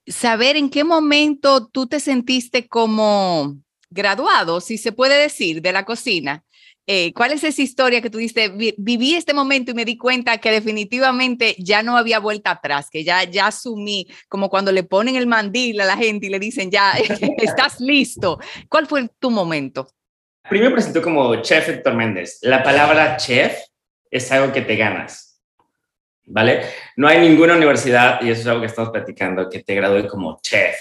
saber 0.05 0.57
en 0.57 0.69
qué 0.69 0.83
momento 0.83 1.65
tú 1.67 1.87
te 1.87 2.01
sentiste 2.01 2.67
como 2.67 3.55
graduado, 3.89 4.59
si 4.59 4.77
se 4.77 4.91
puede 4.91 5.17
decir, 5.17 5.61
de 5.61 5.71
la 5.71 5.85
cocina. 5.85 6.43
Eh, 6.85 7.13
¿Cuál 7.13 7.31
es 7.31 7.45
esa 7.45 7.61
historia 7.61 8.01
que 8.01 8.09
tú 8.09 8.17
dices, 8.17 8.51
viví 8.77 9.15
este 9.15 9.33
momento 9.33 9.71
y 9.71 9.75
me 9.75 9.85
di 9.85 9.95
cuenta 9.95 10.37
que 10.39 10.51
definitivamente 10.51 11.55
ya 11.57 11.81
no 11.81 11.95
había 11.95 12.19
vuelta 12.19 12.51
atrás, 12.51 12.89
que 12.91 13.05
ya, 13.05 13.23
ya 13.23 13.47
asumí, 13.47 14.07
como 14.27 14.49
cuando 14.49 14.73
le 14.73 14.83
ponen 14.83 15.15
el 15.15 15.27
mandil 15.27 15.79
a 15.79 15.85
la 15.85 15.95
gente 15.95 16.25
y 16.25 16.29
le 16.29 16.39
dicen, 16.39 16.69
ya 16.69 16.91
estás 17.37 17.79
listo? 17.79 18.39
¿Cuál 18.67 18.87
fue 18.87 19.07
tu 19.19 19.31
momento? 19.31 19.87
Primero 20.49 20.73
presentó 20.73 21.01
como 21.01 21.41
chef 21.41 21.69
Héctor 21.69 21.93
Méndez. 21.93 22.39
La 22.41 22.61
palabra 22.61 23.15
chef 23.15 23.66
es 24.09 24.31
algo 24.31 24.51
que 24.53 24.61
te 24.61 24.75
ganas, 24.75 25.41
¿vale? 26.25 26.61
No 26.95 27.07
hay 27.07 27.19
ninguna 27.19 27.55
universidad, 27.55 28.21
y 28.21 28.29
eso 28.29 28.41
es 28.41 28.47
algo 28.47 28.61
que 28.61 28.67
estamos 28.67 28.91
platicando, 28.91 29.49
que 29.49 29.63
te 29.63 29.75
gradúe 29.75 30.07
como 30.07 30.39
chef. 30.41 30.75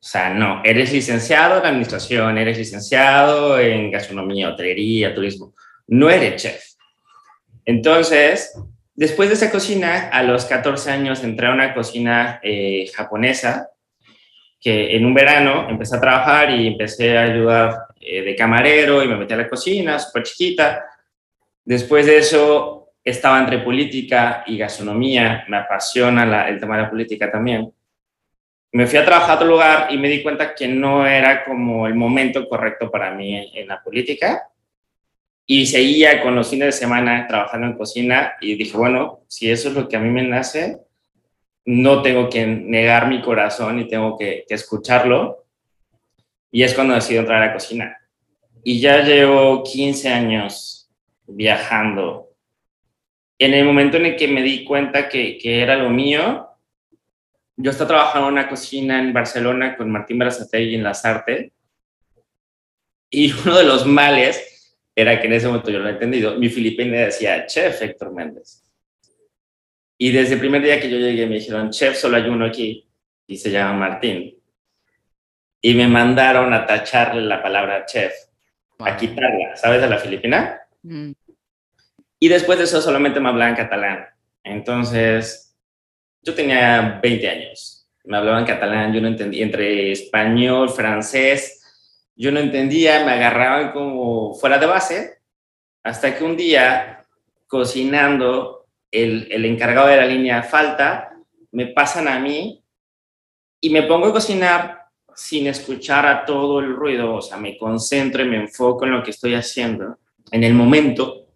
O 0.00 0.06
sea, 0.06 0.32
no, 0.32 0.62
eres 0.64 0.92
licenciado 0.92 1.58
en 1.58 1.66
administración, 1.66 2.38
eres 2.38 2.56
licenciado 2.56 3.58
en 3.58 3.90
gastronomía, 3.90 4.48
hotelería, 4.48 5.14
turismo. 5.14 5.54
No 5.88 6.08
eres 6.08 6.40
chef. 6.40 6.64
Entonces, 7.64 8.54
después 8.94 9.28
de 9.28 9.34
esa 9.34 9.50
cocina, 9.50 10.08
a 10.08 10.22
los 10.22 10.44
14 10.44 10.90
años 10.90 11.24
entré 11.24 11.48
a 11.48 11.52
una 11.52 11.74
cocina 11.74 12.40
eh, 12.42 12.88
japonesa, 12.94 13.70
que 14.60 14.96
en 14.96 15.04
un 15.04 15.14
verano 15.14 15.68
empecé 15.68 15.96
a 15.96 16.00
trabajar 16.00 16.50
y 16.50 16.68
empecé 16.68 17.16
a 17.16 17.22
ayudar 17.22 17.76
eh, 18.00 18.22
de 18.22 18.36
camarero 18.36 19.02
y 19.02 19.08
me 19.08 19.16
metí 19.16 19.34
a 19.34 19.36
la 19.36 19.48
cocina, 19.48 19.98
súper 19.98 20.22
chiquita. 20.22 20.84
Después 21.68 22.06
de 22.06 22.16
eso 22.16 22.94
estaba 23.04 23.38
entre 23.38 23.58
política 23.58 24.42
y 24.46 24.56
gastronomía, 24.56 25.44
me 25.48 25.58
apasiona 25.58 26.48
el 26.48 26.58
tema 26.58 26.78
de 26.78 26.82
la 26.84 26.88
política 26.88 27.30
también. 27.30 27.70
Me 28.72 28.86
fui 28.86 28.98
a 28.98 29.04
trabajar 29.04 29.32
a 29.32 29.34
otro 29.34 29.48
lugar 29.48 29.88
y 29.90 29.98
me 29.98 30.08
di 30.08 30.22
cuenta 30.22 30.54
que 30.54 30.66
no 30.66 31.06
era 31.06 31.44
como 31.44 31.86
el 31.86 31.94
momento 31.94 32.48
correcto 32.48 32.90
para 32.90 33.10
mí 33.10 33.50
en 33.52 33.68
la 33.68 33.82
política. 33.82 34.48
Y 35.44 35.66
seguía 35.66 36.22
con 36.22 36.34
los 36.34 36.48
fines 36.48 36.68
de 36.68 36.72
semana 36.72 37.26
trabajando 37.26 37.66
en 37.66 37.76
cocina 37.76 38.36
y 38.40 38.54
dije, 38.54 38.74
bueno, 38.74 39.20
si 39.28 39.50
eso 39.50 39.68
es 39.68 39.74
lo 39.74 39.86
que 39.90 39.96
a 39.96 40.00
mí 40.00 40.08
me 40.08 40.22
nace, 40.22 40.78
no 41.66 42.00
tengo 42.00 42.30
que 42.30 42.46
negar 42.46 43.08
mi 43.08 43.20
corazón 43.20 43.78
y 43.78 43.88
tengo 43.88 44.16
que, 44.16 44.46
que 44.48 44.54
escucharlo 44.54 45.44
y 46.50 46.62
es 46.62 46.72
cuando 46.72 46.94
decidí 46.94 47.18
entrar 47.18 47.42
a 47.42 47.46
la 47.48 47.52
cocina. 47.52 47.94
Y 48.64 48.80
ya 48.80 49.02
llevo 49.02 49.62
15 49.62 50.08
años 50.08 50.77
viajando. 51.28 52.30
En 53.38 53.54
el 53.54 53.64
momento 53.64 53.96
en 53.96 54.06
el 54.06 54.16
que 54.16 54.26
me 54.26 54.42
di 54.42 54.64
cuenta 54.64 55.08
que, 55.08 55.38
que 55.38 55.62
era 55.62 55.76
lo 55.76 55.90
mío, 55.90 56.48
yo 57.56 57.70
estaba 57.70 57.88
trabajando 57.88 58.28
en 58.28 58.34
una 58.34 58.48
cocina 58.48 58.98
en 58.98 59.12
Barcelona 59.12 59.76
con 59.76 59.90
Martín 59.90 60.18
Berazategui 60.18 60.74
en 60.74 60.82
Las 60.82 61.04
Artes. 61.04 61.52
Y 63.10 63.32
uno 63.44 63.58
de 63.58 63.64
los 63.64 63.86
males 63.86 64.76
era 64.94 65.20
que 65.20 65.26
en 65.26 65.34
ese 65.34 65.46
momento 65.46 65.70
yo 65.70 65.78
lo 65.78 65.88
he 65.88 65.92
entendido. 65.92 66.36
Mi 66.38 66.48
filipina 66.48 66.98
decía 66.98 67.46
chef 67.46 67.80
Héctor 67.80 68.12
Méndez. 68.12 68.64
Y 69.96 70.10
desde 70.10 70.34
el 70.34 70.40
primer 70.40 70.62
día 70.62 70.80
que 70.80 70.90
yo 70.90 70.98
llegué 70.98 71.26
me 71.26 71.36
dijeron, 71.36 71.70
chef, 71.70 71.96
solo 71.96 72.16
hay 72.16 72.28
uno 72.28 72.46
aquí 72.46 72.88
y 73.26 73.36
se 73.36 73.50
llama 73.50 73.74
Martín 73.74 74.38
y 75.60 75.74
me 75.74 75.88
mandaron 75.88 76.52
a 76.52 76.66
tacharle 76.66 77.22
la 77.22 77.42
palabra 77.42 77.84
chef, 77.84 78.12
a 78.78 78.96
quitarla, 78.96 79.56
¿sabes? 79.56 79.80
De 79.80 79.88
la 79.88 79.98
filipina. 79.98 80.60
Mm. 80.82 81.12
Y 82.20 82.28
después 82.28 82.58
de 82.58 82.64
eso 82.64 82.80
solamente 82.80 83.20
me 83.20 83.28
hablaban 83.28 83.54
catalán. 83.54 84.06
Entonces, 84.42 85.56
yo 86.22 86.34
tenía 86.34 86.98
20 87.02 87.28
años, 87.28 87.88
me 88.04 88.16
hablaban 88.16 88.44
catalán, 88.44 88.92
yo 88.92 89.00
no 89.00 89.08
entendía, 89.08 89.44
entre 89.44 89.92
español, 89.92 90.70
francés, 90.70 91.58
yo 92.16 92.32
no 92.32 92.40
entendía, 92.40 93.04
me 93.04 93.12
agarraban 93.12 93.72
como 93.72 94.34
fuera 94.34 94.58
de 94.58 94.66
base, 94.66 95.18
hasta 95.84 96.16
que 96.16 96.24
un 96.24 96.36
día, 96.36 97.06
cocinando, 97.46 98.66
el, 98.90 99.30
el 99.30 99.44
encargado 99.44 99.88
de 99.88 99.96
la 99.96 100.06
línea 100.06 100.42
falta, 100.42 101.14
me 101.52 101.66
pasan 101.66 102.08
a 102.08 102.18
mí 102.18 102.64
y 103.60 103.70
me 103.70 103.82
pongo 103.82 104.06
a 104.06 104.12
cocinar 104.12 104.86
sin 105.14 105.46
escuchar 105.46 106.06
a 106.06 106.24
todo 106.24 106.60
el 106.60 106.74
ruido, 106.74 107.14
o 107.14 107.22
sea, 107.22 107.36
me 107.36 107.58
concentro 107.58 108.22
y 108.22 108.28
me 108.28 108.36
enfoco 108.36 108.84
en 108.84 108.92
lo 108.92 109.02
que 109.02 109.10
estoy 109.10 109.34
haciendo, 109.34 109.98
en 110.30 110.44
el 110.44 110.54
momento, 110.54 111.26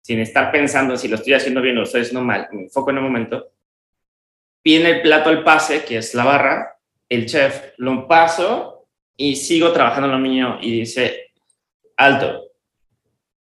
sin 0.00 0.20
estar 0.20 0.50
pensando 0.50 0.96
si 0.96 1.08
lo 1.08 1.16
estoy 1.16 1.34
haciendo 1.34 1.60
bien 1.60 1.76
o 1.76 1.80
lo 1.80 1.84
estoy 1.84 2.02
haciendo 2.02 2.24
mal, 2.24 2.48
me 2.52 2.62
enfoco 2.62 2.90
en 2.90 2.96
el 2.98 3.02
momento, 3.02 3.52
viene 4.64 4.90
el 4.90 5.02
plato 5.02 5.30
al 5.30 5.44
pase, 5.44 5.84
que 5.84 5.98
es 5.98 6.14
la 6.14 6.24
barra, 6.24 6.78
el 7.08 7.26
chef, 7.26 7.72
lo 7.78 8.06
paso 8.06 8.88
y 9.16 9.36
sigo 9.36 9.72
trabajando 9.72 10.08
lo 10.08 10.18
mío 10.18 10.58
y 10.60 10.80
dice, 10.80 11.32
alto, 11.96 12.52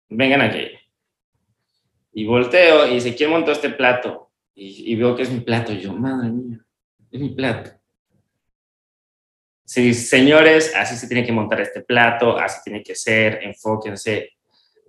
vengan 0.10 0.42
aquí. 0.42 0.72
Y 2.14 2.26
volteo 2.26 2.88
y 2.88 2.96
dice, 2.96 3.16
¿quién 3.16 3.30
montó 3.30 3.52
este 3.52 3.70
plato? 3.70 4.32
Y, 4.56 4.96
veo 4.96 5.16
que 5.16 5.22
es 5.22 5.30
mi 5.30 5.42
plato. 5.42 5.72
Yo, 5.72 5.94
madre 5.94 6.32
mía, 6.32 6.66
es 7.12 7.20
mi 7.20 7.30
plato 7.30 7.78
Sí, 9.68 9.94
señores, 9.94 10.74
así 10.78 10.96
se 10.96 11.08
tiene 11.08 11.26
que 11.26 11.34
montar 11.34 11.60
este 11.60 11.82
plato, 11.82 12.40
así 12.40 12.62
tiene 12.64 12.82
que 12.82 12.96
ser, 12.96 13.44
enfóquense. 13.44 14.37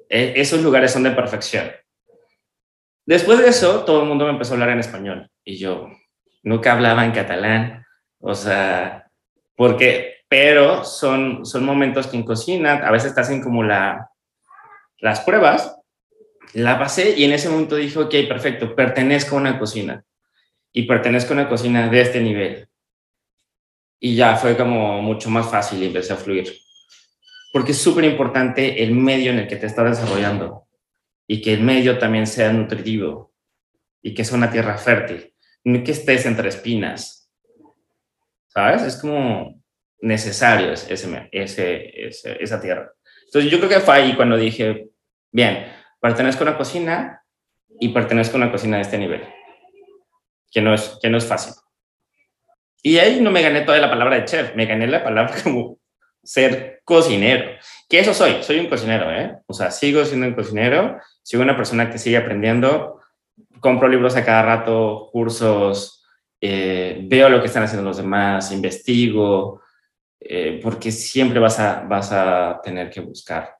E, 0.09 0.41
esos 0.41 0.63
lugares 0.63 0.93
son 0.93 1.03
de 1.03 1.11
perfección. 1.11 1.71
Después 3.07 3.39
de 3.39 3.49
eso, 3.49 3.85
todo 3.85 4.03
el 4.03 4.09
mundo 4.09 4.25
me 4.25 4.33
empezó 4.33 4.53
a 4.53 4.55
hablar 4.55 4.71
en 4.71 4.81
español 4.81 5.31
y 5.45 5.57
yo 5.57 5.89
nunca 6.43 6.73
hablaba 6.73 7.05
en 7.05 7.13
catalán, 7.13 7.85
o 8.21 8.35
sea, 8.35 9.11
porque, 9.57 10.17
pero 10.29 10.85
son, 10.85 11.45
son 11.47 11.65
momentos 11.65 12.07
que 12.07 12.17
en 12.17 12.25
cocina 12.25 12.75
a 12.75 12.91
veces 12.91 13.15
te 13.15 13.21
hacen 13.21 13.43
como 13.43 13.63
la, 13.63 14.11
las 14.99 15.21
pruebas, 15.21 15.77
la 16.53 16.79
pasé 16.79 17.15
y 17.17 17.25
en 17.25 17.33
ese 17.33 17.49
momento 17.49 17.77
dije, 17.77 17.99
ok, 17.99 18.15
perfecto, 18.29 18.75
pertenezco 18.75 19.37
a 19.37 19.41
una 19.41 19.59
cocina 19.59 20.05
y 20.73 20.83
pertenezco 20.83 21.33
a 21.33 21.37
una 21.37 21.49
cocina 21.49 21.89
de 21.89 22.01
este 22.01 22.21
nivel 22.21 22.69
y 24.01 24.15
ya 24.15 24.37
fue 24.37 24.57
como 24.57 25.03
mucho 25.03 25.31
más 25.31 25.51
fácil 25.51 25.83
y 25.83 25.87
empecé 25.87 26.13
a 26.13 26.17
fluir. 26.17 26.53
Porque 27.53 27.73
es 27.73 27.79
súper 27.79 28.05
importante 28.05 28.83
el 28.83 28.93
medio 28.93 29.31
en 29.31 29.39
el 29.39 29.49
que 29.49 29.57
te 29.57 29.67
estás 29.67 29.99
desarrollando 29.99 30.69
y 31.27 31.41
que 31.43 31.55
el 31.55 31.63
medio 31.63 31.99
también 31.99 32.27
sea 32.27 32.53
nutritivo 32.53 33.33
y 34.03 34.15
que 34.15 34.25
sea 34.25 34.37
una 34.37 34.51
tierra 34.51 34.79
fértil, 34.79 35.35
no 35.65 35.83
que 35.83 35.93
estés 35.93 36.27
entre 36.27 36.49
espinas. 36.49 37.31
¿Sabes? 38.49 38.83
Es 38.83 38.97
como 38.97 39.63
necesario 40.01 40.73
ese, 40.73 41.31
ese, 41.33 42.13
esa 42.41 42.61
tierra. 42.61 42.93
Entonces 43.27 43.51
yo 43.51 43.59
creo 43.59 43.71
que 43.71 43.81
fue 43.81 43.95
ahí 43.95 44.17
cuando 44.17 44.37
dije, 44.37 44.89
bien, 45.31 45.67
pertenezco 46.01 46.45
a 46.45 46.49
una 46.49 46.57
cocina 46.57 47.23
y 47.81 47.91
pertenezco 47.91 48.37
a 48.37 48.41
una 48.41 48.53
cocina 48.53 48.77
de 48.77 48.83
este 48.83 48.99
nivel, 48.99 49.23
que 50.51 50.61
no 50.61 50.75
es, 50.75 50.99
que 51.03 51.11
no 51.11 51.19
es 51.19 51.27
fácil. 51.27 51.53
Y 52.83 52.99
ahí 52.99 53.21
no 53.21 53.31
me 53.31 53.43
gané 53.43 53.63
toda 53.63 53.79
la 53.79 53.91
palabra 53.91 54.17
de 54.17 54.25
chef, 54.25 54.55
me 54.55 54.67
gané 54.67 54.87
la 54.87 55.05
palabra 55.05 55.35
como 55.43 55.79
ser 56.23 56.81
cocinero. 56.85 57.51
Que 57.89 58.01
eso 58.01 58.13
soy, 58.15 58.43
soy 58.43 58.59
un 58.59 58.69
cocinero, 58.69 59.11
¿eh? 59.13 59.39
O 59.47 59.53
sea, 59.53 59.71
sigo 59.71 60.05
siendo 60.05 60.27
un 60.27 60.35
cocinero, 60.35 60.99
sigo 61.23 61.43
una 61.43 61.57
persona 61.57 61.91
que 61.91 61.99
sigue 61.99 62.17
aprendiendo, 62.17 63.01
compro 63.61 63.89
libros 63.89 64.17
a 64.17 64.25
cada 64.25 64.43
rato, 64.43 65.09
cursos, 65.13 66.05
eh, 66.41 67.01
veo 67.05 67.29
lo 67.29 67.41
que 67.41 67.47
están 67.47 67.63
haciendo 67.63 67.89
los 67.89 67.97
demás, 67.97 68.53
investigo, 68.53 69.63
eh, 70.21 70.61
porque 70.63 70.93
siempre 70.93 71.41
vas 71.41 71.59
a, 71.59 71.81
vas 71.89 72.13
a 72.13 72.61
tener 72.63 72.91
que 72.91 73.01
buscar. 73.01 73.57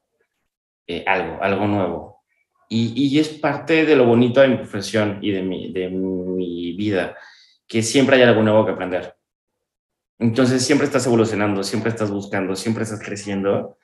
algo, 1.07 1.39
algo 1.43 1.67
nuevo. 1.67 2.23
Y, 2.71 2.93
y, 2.95 3.19
es 3.19 3.29
parte 3.29 3.85
de 3.87 3.97
lo 3.97 4.05
bonito 4.05 4.41
de 4.41 4.49
mi 4.49 4.57
profesión 4.57 5.19
y 5.23 5.33
de 5.33 5.43
mi, 5.43 5.73
de 5.73 5.89
mi 5.89 6.73
vida, 6.73 7.17
que 7.67 7.83
siempre 7.83 8.17
hay 8.17 8.23
algo 8.23 8.43
nuevo 8.43 8.65
que 8.65 8.73
aprender. 8.73 9.18
Entonces 10.19 10.65
siempre 10.65 10.87
estás 10.87 11.07
evolucionando, 11.07 11.63
siempre 11.63 11.91
estás 11.91 12.11
buscando, 12.11 12.57
siempre 12.57 12.83
estás 12.83 13.01
creciendo. 13.01 13.79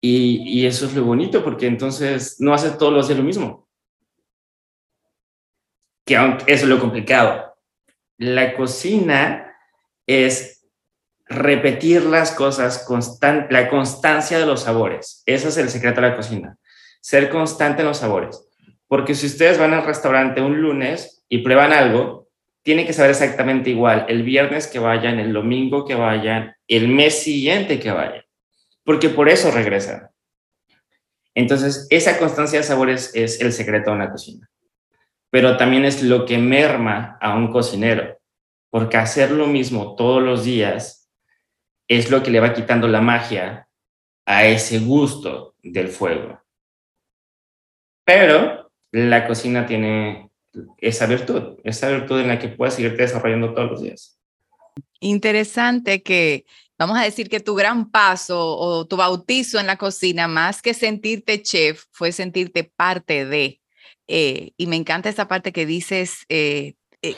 Y, 0.00 0.64
eso 0.64 0.86
es 0.86 0.94
lo 0.94 1.04
bonito, 1.04 1.44
porque 1.44 1.66
entonces 1.66 2.36
no 2.40 2.54
haces 2.54 2.78
todos 2.78 2.92
los 2.92 3.08
días 3.08 3.18
lo 3.18 3.24
mismo. 3.24 3.68
Que 6.06 6.14
eso 6.14 6.38
es 6.46 6.64
lo 6.64 6.78
complicado. 6.78 7.56
La 8.16 8.56
cocina 8.56 9.56
es 10.06 10.66
repetir 11.26 12.04
las 12.04 12.32
cosas, 12.32 12.84
constant, 12.84 13.50
la 13.52 13.68
constancia 13.68 14.38
de 14.38 14.46
los 14.46 14.62
sabores. 14.62 15.22
Ese 15.26 15.48
es 15.48 15.56
el 15.58 15.68
secreto 15.68 16.00
de 16.00 16.08
la 16.08 16.16
cocina. 16.16 16.56
Ser 17.00 17.28
constante 17.28 17.82
en 17.82 17.88
los 17.88 17.98
sabores. 17.98 18.48
Porque 18.86 19.14
si 19.14 19.26
ustedes 19.26 19.58
van 19.58 19.74
al 19.74 19.84
restaurante 19.84 20.40
un 20.40 20.62
lunes 20.62 21.24
y 21.28 21.38
prueban 21.38 21.72
algo, 21.72 22.27
tiene 22.62 22.86
que 22.86 22.92
saber 22.92 23.10
exactamente 23.10 23.70
igual 23.70 24.06
el 24.08 24.22
viernes 24.22 24.66
que 24.66 24.78
vayan, 24.78 25.18
el 25.18 25.32
domingo 25.32 25.84
que 25.84 25.94
vayan, 25.94 26.54
el 26.66 26.88
mes 26.88 27.22
siguiente 27.22 27.80
que 27.80 27.90
vayan, 27.90 28.24
porque 28.84 29.08
por 29.08 29.28
eso 29.28 29.50
regresan. 29.50 30.10
Entonces, 31.34 31.86
esa 31.90 32.18
constancia 32.18 32.58
de 32.58 32.64
sabores 32.64 33.14
es 33.14 33.40
el 33.40 33.52
secreto 33.52 33.90
de 33.90 33.96
una 33.96 34.10
cocina, 34.10 34.50
pero 35.30 35.56
también 35.56 35.84
es 35.84 36.02
lo 36.02 36.26
que 36.26 36.38
merma 36.38 37.16
a 37.20 37.36
un 37.36 37.52
cocinero, 37.52 38.18
porque 38.70 38.96
hacer 38.96 39.30
lo 39.30 39.46
mismo 39.46 39.94
todos 39.94 40.22
los 40.22 40.44
días 40.44 41.08
es 41.88 42.10
lo 42.10 42.22
que 42.22 42.30
le 42.30 42.40
va 42.40 42.52
quitando 42.52 42.86
la 42.86 43.00
magia 43.00 43.68
a 44.26 44.46
ese 44.46 44.80
gusto 44.80 45.54
del 45.62 45.88
fuego. 45.88 46.42
Pero 48.04 48.70
la 48.92 49.26
cocina 49.26 49.66
tiene 49.66 50.27
esa 50.78 51.06
virtud, 51.06 51.58
esa 51.64 51.88
virtud 51.90 52.20
en 52.20 52.28
la 52.28 52.38
que 52.38 52.48
puedes 52.48 52.74
seguirte 52.74 53.02
desarrollando 53.02 53.54
todos 53.54 53.70
los 53.70 53.82
días. 53.82 54.18
Interesante 55.00 56.02
que, 56.02 56.44
vamos 56.78 56.98
a 56.98 57.04
decir 57.04 57.28
que 57.28 57.40
tu 57.40 57.54
gran 57.54 57.90
paso 57.90 58.56
o 58.56 58.86
tu 58.86 58.96
bautizo 58.96 59.58
en 59.58 59.66
la 59.66 59.76
cocina, 59.76 60.28
más 60.28 60.62
que 60.62 60.74
sentirte 60.74 61.42
chef, 61.42 61.84
fue 61.92 62.12
sentirte 62.12 62.64
parte 62.64 63.24
de. 63.24 63.60
Eh, 64.06 64.52
y 64.56 64.66
me 64.66 64.76
encanta 64.76 65.08
esa 65.08 65.28
parte 65.28 65.52
que 65.52 65.66
dices 65.66 66.24
eh, 66.30 66.74
eh, 67.02 67.14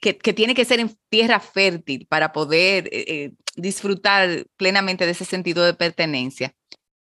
que, 0.00 0.18
que, 0.18 0.34
tiene 0.34 0.54
que 0.54 0.66
ser 0.66 0.78
en 0.78 0.94
tierra 1.08 1.40
fértil 1.40 2.06
para 2.06 2.32
poder 2.32 2.90
disfrutar 3.56 4.46
plenamente 4.56 5.06
de 5.06 5.12
ese 5.12 5.24
sentido 5.24 5.64
de 5.64 5.74
pertenencia. 5.74 6.54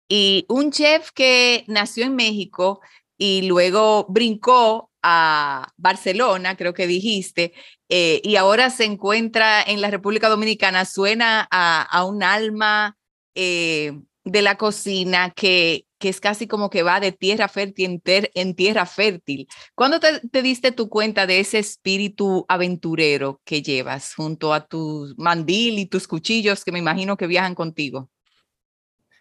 Y 0.08 0.46
un 0.48 0.72
chef 0.72 1.10
que 1.12 1.66
nació 1.68 2.06
en 2.06 2.16
México 2.16 2.80
y 3.18 3.44
luego 3.44 4.06
brincó 4.10 4.92
a 5.02 5.72
Barcelona, 5.78 6.58
creo 6.58 6.74
que 6.74 6.88
dijiste, 6.88 7.54
eh, 7.90 8.22
y 8.24 8.36
ahora 8.38 8.70
se 8.70 8.86
encuentra 8.86 9.62
en 9.62 9.80
la 9.82 9.92
República 9.92 10.30
Dominicana, 10.30 10.86
suena 10.86 11.48
a, 11.52 12.04
un 12.06 12.24
alma 12.24 12.98
eh, 13.36 13.94
de 14.24 14.42
la 14.42 14.58
cocina 14.58 15.32
que, 15.36 15.86
que, 16.00 16.10
es 16.10 16.20
casi 16.20 16.48
como 16.48 16.72
que 16.72 16.82
va 16.82 17.00
de 17.00 17.12
tierra 17.12 17.48
fértil 17.48 18.02
en, 18.34 18.56
tierra 18.56 18.88
fértil. 18.88 19.48
¿Cuándo 19.76 20.00
te, 20.00 20.22
te, 20.28 20.42
diste 20.42 20.72
tu 20.72 20.90
cuenta 20.90 21.28
de 21.28 21.40
ese 21.40 21.60
espíritu 21.60 22.44
aventurero 22.50 23.40
que 23.46 23.62
llevas 23.62 24.16
junto 24.16 24.54
a 24.56 24.66
tu 24.66 25.14
mandil 25.18 25.78
y 25.78 25.86
tus 25.86 26.08
cuchillos 26.08 26.66
que 26.66 26.72
me 26.72 26.80
imagino 26.80 27.16
que 27.16 27.28
viajan 27.28 27.54
contigo? 27.54 28.10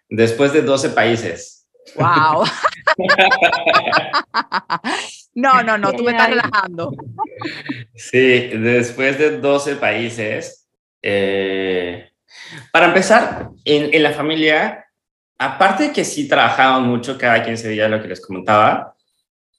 Después 0.09 0.55
de 0.55 0.63
12 0.63 0.91
países. 0.91 1.54
¡Wow! 1.97 2.45
No, 5.35 5.63
no, 5.65 5.77
no, 5.77 5.93
tú 5.93 6.05
me 6.05 6.13
estás 6.13 6.31
relajando. 6.31 6.93
Sí, 7.95 8.49
después 8.55 9.19
de 9.19 9.39
12 9.39 9.77
países. 9.77 10.69
Eh, 11.03 12.11
para 12.71 12.87
empezar, 12.87 13.51
en, 13.65 14.03
la 14.03 14.13
familia, 14.13 14.87
aparte 15.39 15.85
de 15.85 15.93
que 15.93 16.05
sí 16.05 16.29
trabajaban 16.29 16.85
mucho, 16.85 17.19
cada 17.19 17.43
quien 17.43 17.59
se 17.59 17.69
veía 17.69 17.89
lo 17.89 18.01
que 18.01 18.09
les 18.09 18.25
comentaba, 18.25 18.95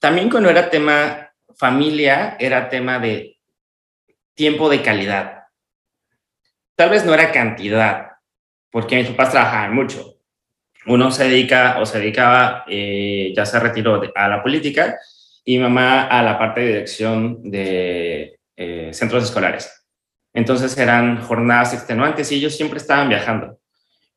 también 0.00 0.30
cuando 0.30 0.48
era 0.48 0.70
tema 0.70 1.30
familia, 1.56 2.36
era 2.40 2.68
tema 2.68 2.98
de 2.98 3.38
tiempo 4.34 4.70
de 4.70 4.82
calidad. 4.82 5.44
Tal 6.74 6.90
vez 6.90 7.04
no 7.04 7.12
era 7.12 7.32
cantidad, 7.32 8.12
porque 8.70 8.96
mis 8.96 9.08
papás 9.08 9.32
trabajaban 9.32 9.74
mucho. 9.74 10.15
Uno 10.86 11.10
se 11.10 11.24
dedica 11.24 11.78
o 11.80 11.86
se 11.86 11.98
dedicaba, 11.98 12.64
eh, 12.68 13.32
ya 13.34 13.44
se 13.44 13.58
retiró 13.58 14.00
a 14.14 14.28
la 14.28 14.42
política, 14.42 14.96
y 15.44 15.58
mamá 15.58 16.06
a 16.06 16.22
la 16.22 16.38
parte 16.38 16.60
de 16.60 16.66
dirección 16.66 17.50
de 17.50 18.38
eh, 18.56 18.90
centros 18.92 19.24
escolares. 19.24 19.84
Entonces 20.34 20.76
eran 20.76 21.22
jornadas 21.22 21.72
extenuantes 21.72 22.30
y 22.30 22.36
ellos 22.36 22.56
siempre 22.56 22.78
estaban 22.78 23.08
viajando. 23.08 23.58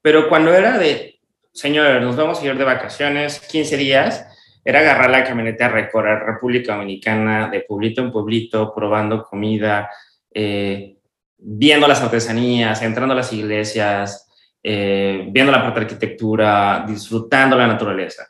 Pero 0.02 0.28
cuando 0.28 0.54
era 0.54 0.78
de, 0.78 1.20
señor, 1.54 2.02
nos 2.02 2.16
vamos 2.16 2.42
a 2.42 2.46
ir 2.46 2.58
de 2.58 2.64
vacaciones, 2.64 3.40
15 3.40 3.78
días, 3.78 4.26
era 4.66 4.80
agarrar 4.80 5.10
la 5.10 5.24
camioneta 5.24 5.68
a 5.68 5.70
recorrer 5.70 6.20
República 6.20 6.74
Dominicana 6.74 7.48
de 7.50 7.62
pueblito 7.62 8.02
en 8.02 8.12
pueblito, 8.12 8.74
probando 8.74 9.24
comida, 9.24 9.90
eh, 10.34 10.98
viendo 11.38 11.88
las 11.88 12.02
artesanías, 12.02 12.82
entrando 12.82 13.14
a 13.14 13.18
las 13.18 13.32
iglesias, 13.34 14.29
eh, 14.62 15.28
viendo 15.32 15.52
la 15.52 15.62
parte 15.62 15.80
de 15.80 15.86
arquitectura, 15.86 16.86
disfrutando 16.88 17.58
la 17.58 17.68
naturaleza. 17.68 18.28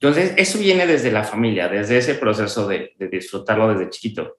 Entonces, 0.00 0.34
eso 0.36 0.58
viene 0.58 0.86
desde 0.86 1.10
la 1.10 1.24
familia, 1.24 1.68
desde 1.68 1.98
ese 1.98 2.14
proceso 2.14 2.68
de, 2.68 2.94
disfrutarlo 3.10 3.68
desde 3.68 3.90
chiquito. 3.90 4.38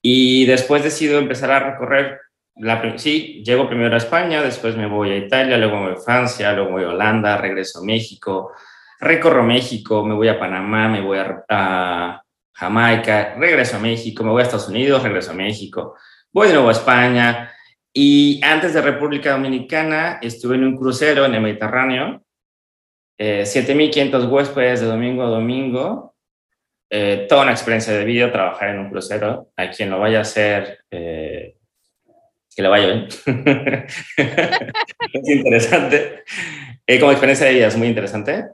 Y 0.00 0.46
después 0.46 0.82
decido 0.82 1.18
empezar 1.18 1.50
a 1.50 1.72
recorrer, 1.72 2.20
la, 2.56 2.98
sí, 2.98 3.42
llego 3.44 3.68
primero 3.68 3.94
a 3.94 3.98
España, 3.98 4.42
después 4.42 4.76
me 4.76 4.86
voy 4.86 5.10
a 5.10 5.16
Italia, 5.16 5.58
luego 5.58 5.76
me 5.76 5.90
voy 5.90 5.98
a 5.98 6.02
Francia, 6.02 6.52
luego 6.52 6.72
voy 6.72 6.84
a 6.84 6.90
Holanda, 6.90 7.36
regreso 7.36 7.80
a 7.80 7.84
México, 7.84 8.52
recorro 9.00 9.42
México, 9.42 10.04
me 10.04 10.14
voy 10.14 10.28
a 10.28 10.38
Panamá, 10.38 10.88
me 10.88 11.00
voy 11.00 11.18
a, 11.18 11.44
a 11.48 12.22
Jamaica, 12.52 13.34
regreso 13.38 13.76
a 13.76 13.80
México, 13.80 14.22
me 14.22 14.30
voy 14.30 14.40
a 14.40 14.44
Estados 14.44 14.68
Unidos, 14.68 15.02
regreso 15.02 15.32
a 15.32 15.34
México, 15.34 15.96
voy 16.32 16.48
de 16.48 16.54
nuevo 16.54 16.68
a 16.68 16.72
España. 16.72 17.52
Y 17.94 18.40
antes 18.42 18.74
de 18.74 18.80
República 18.80 19.32
Dominicana 19.32 20.18
estuve 20.22 20.56
en 20.56 20.64
un 20.64 20.76
crucero 20.76 21.26
en 21.26 21.34
el 21.34 21.42
Mediterráneo 21.42 22.22
7.500 23.18 24.24
eh, 24.24 24.26
huéspedes 24.26 24.80
de 24.80 24.86
domingo 24.86 25.22
a 25.22 25.26
domingo, 25.26 26.16
eh, 26.90 27.26
toda 27.28 27.42
una 27.42 27.52
experiencia 27.52 27.92
de 27.92 28.04
vida, 28.04 28.32
trabajar 28.32 28.70
en 28.70 28.80
un 28.80 28.90
crucero. 28.90 29.52
A 29.56 29.70
quien 29.70 29.90
lo 29.90 29.98
vaya 30.00 30.18
a 30.18 30.22
hacer, 30.22 30.84
eh, 30.90 31.56
que 32.54 32.62
lo 32.62 32.70
vaya 32.70 32.86
bien. 32.86 33.08
es 35.12 35.28
interesante. 35.28 36.24
como 36.98 37.12
experiencia 37.12 37.46
de 37.46 37.54
vida 37.54 37.68
es 37.68 37.76
muy 37.76 37.88
interesante, 37.88 38.46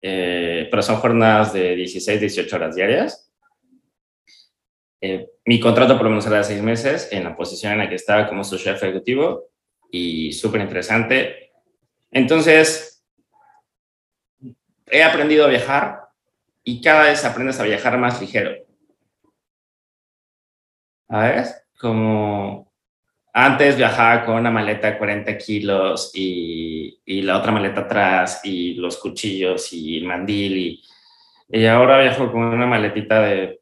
pero 0.00 0.82
son 0.82 0.96
jornadas 0.96 1.52
de 1.52 1.76
16, 1.76 2.20
18 2.20 2.56
horas 2.56 2.76
diarias. 2.76 3.31
Mi 5.44 5.58
contrato 5.58 5.94
por 5.94 6.04
lo 6.04 6.10
menos 6.10 6.26
era 6.26 6.38
de 6.38 6.44
seis 6.44 6.62
meses 6.62 7.08
en 7.10 7.24
la 7.24 7.36
posición 7.36 7.72
en 7.72 7.78
la 7.78 7.88
que 7.88 7.96
estaba 7.96 8.28
como 8.28 8.44
su 8.44 8.56
chef 8.56 8.82
ejecutivo 8.82 9.48
y 9.90 10.32
súper 10.32 10.60
interesante. 10.60 11.52
Entonces, 12.10 13.04
he 14.86 15.02
aprendido 15.02 15.44
a 15.44 15.48
viajar 15.48 16.02
y 16.62 16.80
cada 16.80 17.04
vez 17.04 17.24
aprendes 17.24 17.58
a 17.58 17.64
viajar 17.64 17.98
más 17.98 18.20
ligero. 18.20 18.52
¿Sabes? 21.08 21.66
Como 21.78 22.72
antes 23.32 23.76
viajaba 23.76 24.24
con 24.24 24.36
una 24.36 24.50
maleta 24.50 24.92
de 24.92 24.98
40 24.98 25.38
kilos 25.38 26.12
y, 26.14 27.00
y 27.04 27.22
la 27.22 27.38
otra 27.38 27.50
maleta 27.50 27.82
atrás 27.82 28.40
y 28.44 28.74
los 28.74 28.98
cuchillos 28.98 29.72
y 29.72 29.98
el 29.98 30.04
mandil 30.04 30.56
y, 30.56 30.82
y 31.48 31.66
ahora 31.66 32.00
viajo 32.00 32.30
con 32.30 32.42
una 32.42 32.66
maletita 32.66 33.20
de 33.22 33.61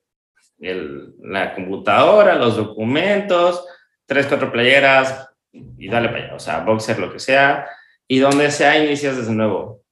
la 0.61 1.55
computadora, 1.55 2.35
los 2.35 2.57
documentos, 2.57 3.64
tres, 4.07 4.27
cuatro 4.27 4.53
playeras 4.53 5.31
y 5.53 5.88
dale 5.88 6.09
para 6.09 6.25
allá, 6.25 6.35
o 6.35 6.38
sea, 6.38 6.61
boxer, 6.61 6.99
lo 6.99 7.12
que 7.12 7.18
sea, 7.18 7.66
y 8.07 8.18
donde 8.18 8.51
sea 8.51 8.83
inicias 8.83 9.16
desde 9.16 9.33
nuevo 9.33 9.83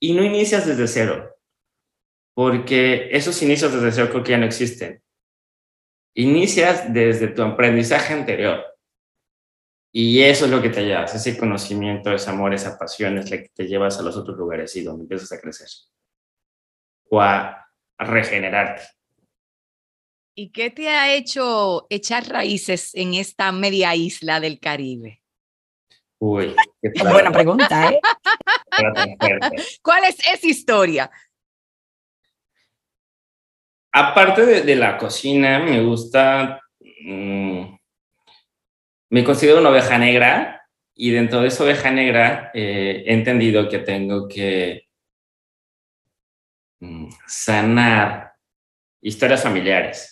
y 0.00 0.14
no 0.14 0.24
inicias 0.24 0.66
desde 0.66 0.88
cero, 0.88 1.36
porque 2.34 3.08
esos 3.12 3.40
inicios 3.42 3.72
desde 3.72 3.92
cero 3.92 4.08
creo 4.10 4.24
que 4.24 4.32
ya 4.32 4.38
no 4.38 4.46
existen. 4.46 5.00
Inicias 6.14 6.92
desde 6.92 7.28
tu 7.28 7.42
aprendizaje 7.42 8.12
anterior. 8.12 8.64
Y 9.94 10.22
eso 10.22 10.46
es 10.46 10.50
lo 10.50 10.60
que 10.60 10.70
te 10.70 10.84
llevas, 10.84 11.14
ese 11.14 11.38
conocimiento, 11.38 12.12
ese 12.12 12.30
amor, 12.30 12.52
esa 12.52 12.78
pasión 12.78 13.18
es 13.18 13.30
la 13.30 13.36
que 13.36 13.50
te 13.50 13.66
llevas 13.66 13.98
a 13.98 14.02
los 14.02 14.16
otros 14.16 14.36
lugares 14.36 14.74
y 14.74 14.82
donde 14.82 15.02
empiezas 15.02 15.30
a 15.32 15.40
crecer 15.40 15.68
o 17.10 17.20
a 17.20 17.68
regenerarte. 17.98 18.82
¿Y 20.34 20.50
qué 20.50 20.70
te 20.70 20.88
ha 20.88 21.12
hecho 21.14 21.86
echar 21.90 22.26
raíces 22.26 22.94
en 22.94 23.14
esta 23.14 23.52
media 23.52 23.94
isla 23.94 24.40
del 24.40 24.58
Caribe? 24.60 25.22
Uy, 26.18 26.54
qué 26.80 27.02
buena 27.02 27.30
pregunta, 27.30 27.90
¿eh? 27.90 28.00
¿Cuál 29.82 30.04
es 30.04 30.16
esa 30.20 30.46
historia? 30.46 31.10
Aparte 33.92 34.46
de, 34.46 34.76
la 34.76 34.96
cocina, 34.96 35.58
me 35.58 35.82
gusta, 35.82 36.62
mm, 36.80 37.76
me 39.10 39.24
considero 39.24 39.60
una 39.60 39.68
oveja 39.68 39.98
negra 39.98 40.66
y 40.94 41.10
dentro 41.10 41.42
de 41.42 41.48
esa 41.48 41.64
oveja 41.64 41.90
negra 41.90 42.50
eh, 42.54 43.04
he 43.06 43.12
entendido 43.12 43.68
que 43.68 43.80
tengo 43.80 44.28
que 44.28 44.88
mm, 46.80 47.10
sanar 47.26 48.32
historias 49.02 49.42
familiares. 49.42 50.11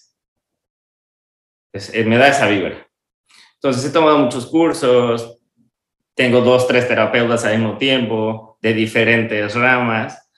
Eh, 1.72 2.04
me 2.04 2.18
da 2.18 2.28
esa 2.28 2.48
vibra. 2.48 2.86
Entonces 3.54 3.84
he 3.84 3.92
tomado 3.92 4.18
muchos 4.18 4.46
cursos, 4.46 5.38
tengo 6.14 6.40
dos, 6.40 6.66
tres 6.66 6.88
terapeutas 6.88 7.44
al 7.44 7.58
mismo 7.58 7.78
tiempo, 7.78 8.58
de 8.60 8.74
diferentes 8.74 9.54
ramas. 9.54 10.30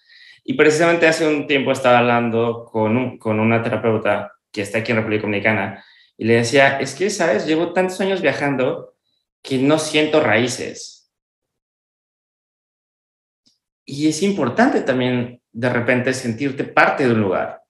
Y 0.44 0.54
precisamente 0.54 1.06
hace 1.06 1.26
un 1.26 1.46
tiempo 1.46 1.72
estaba 1.72 1.98
hablando 1.98 2.64
con, 2.64 3.18
con 3.18 3.38
una 3.38 3.62
terapeuta 3.62 4.32
que 4.50 4.62
está 4.62 4.78
aquí 4.78 4.92
en 4.92 4.98
República 4.98 5.22
Dominicana 5.22 5.84
y 6.16 6.24
le 6.24 6.34
decía, 6.34 6.78
es 6.78 6.94
que, 6.94 7.10
¿sabes? 7.10 7.46
Llevo 7.46 7.72
tantos 7.72 8.00
años 8.00 8.20
viajando 8.20 8.94
que 9.42 9.58
no 9.58 9.78
siento 9.78 10.20
raíces. 10.20 11.12
Y 13.84 14.08
es 14.08 14.22
importante 14.22 14.82
también 14.82 15.42
de 15.50 15.68
repente 15.68 16.14
sentirte 16.14 16.64
parte 16.64 17.06
de 17.06 17.12
un 17.12 17.20
lugar. 17.20 17.62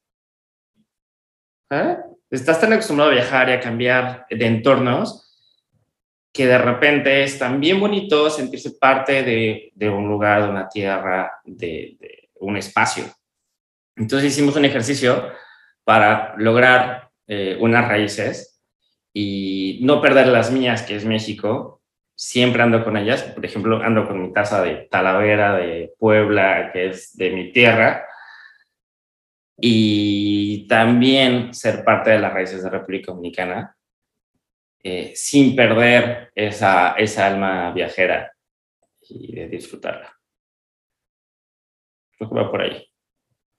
¿Eh? 1.70 1.96
Estás 2.32 2.62
tan 2.62 2.72
acostumbrado 2.72 3.10
a 3.10 3.14
viajar 3.14 3.50
y 3.50 3.52
a 3.52 3.60
cambiar 3.60 4.24
de 4.30 4.46
entornos 4.46 5.38
que 6.32 6.46
de 6.46 6.56
repente 6.56 7.22
es 7.24 7.38
también 7.38 7.78
bonito 7.78 8.30
sentirse 8.30 8.70
parte 8.70 9.22
de, 9.22 9.90
un 9.90 10.08
lugar, 10.08 10.44
de 10.44 10.48
una 10.48 10.66
tierra, 10.66 11.30
de, 11.44 12.30
un 12.40 12.56
espacio. 12.56 13.04
Entonces 13.96 14.32
hicimos 14.32 14.56
un 14.56 14.64
ejercicio 14.64 15.28
para 15.84 16.34
lograr 16.38 17.10
eh, 17.26 17.58
unas 17.60 17.86
raíces 17.86 18.62
y 19.12 19.80
no 19.82 20.00
perder 20.00 20.28
las 20.28 20.50
mías, 20.50 20.80
que 20.84 20.96
es 20.96 21.04
México. 21.04 21.82
Siempre 22.14 22.62
ando 22.62 22.82
con 22.82 22.96
ellas. 22.96 23.24
Por 23.24 23.44
ejemplo, 23.44 23.82
ando 23.82 24.08
con 24.08 24.22
mi 24.22 24.32
taza 24.32 24.62
de 24.62 24.88
Talavera, 24.90 25.54
de 25.58 25.92
Puebla, 25.98 26.70
que 26.72 26.86
es 26.86 27.14
de 27.14 27.28
mi 27.28 27.52
tierra. 27.52 28.06
Y 29.58 30.66
también 30.66 31.54
ser 31.54 31.84
parte 31.84 32.10
de 32.10 32.18
las 32.18 32.32
raíces 32.32 32.62
de 32.62 32.70
República 32.70 33.12
Dominicana 33.12 33.76
eh, 34.84 35.12
sin 35.14 35.54
perder 35.54 36.32
esa, 36.34 36.92
esa 36.92 37.26
alma 37.26 37.72
viajera 37.72 38.32
y 39.08 39.32
de 39.32 39.48
disfrutarla. 39.48 40.18
Creo 42.16 42.28
que 42.28 42.34
va 42.34 42.50
por 42.50 42.62
ahí. 42.62 42.88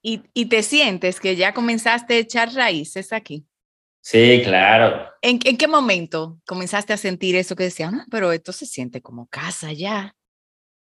¿Y, 0.02 0.24
¿Y, 0.34 0.48
te 0.48 0.64
sientes 0.64 1.22
que 1.22 1.38
ya 1.38 1.54
comenzaste 1.54 2.16
a 2.16 2.18
echar 2.18 2.54
raíces 2.54 3.14
aquí? 3.14 3.48
Sí, 4.02 4.42
claro. 4.44 5.10
¿En, 5.22 5.40
¿En, 5.46 5.56
qué 5.56 5.66
momento 5.66 6.42
comenzaste 6.46 6.92
a 6.92 6.98
sentir 6.98 7.38
eso 7.38 7.56
que 7.56 7.64
decían, 7.64 7.96
no, 7.96 8.06
pero 8.12 8.34
esto 8.34 8.52
se 8.52 8.66
siente 8.66 9.02
como 9.02 9.28
casa 9.28 9.72
ya? 9.72 10.14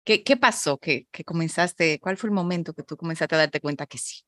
¿Qué, 0.05 0.23
qué 0.23 0.37
pasó? 0.37 0.77
¿Qué, 0.77 1.07
¿Qué 1.11 1.25
comenzaste? 1.25 1.99
¿Cuál 1.99 2.15
fue 2.15 2.29
el 2.29 2.33
momento 2.33 2.73
que 2.73 2.83
tú 2.83 2.95
comenzaste 2.95 3.35
a 3.35 3.39
darte 3.39 3.59
cuenta 3.59 3.85
que 3.85 3.97
sí? 3.97 4.21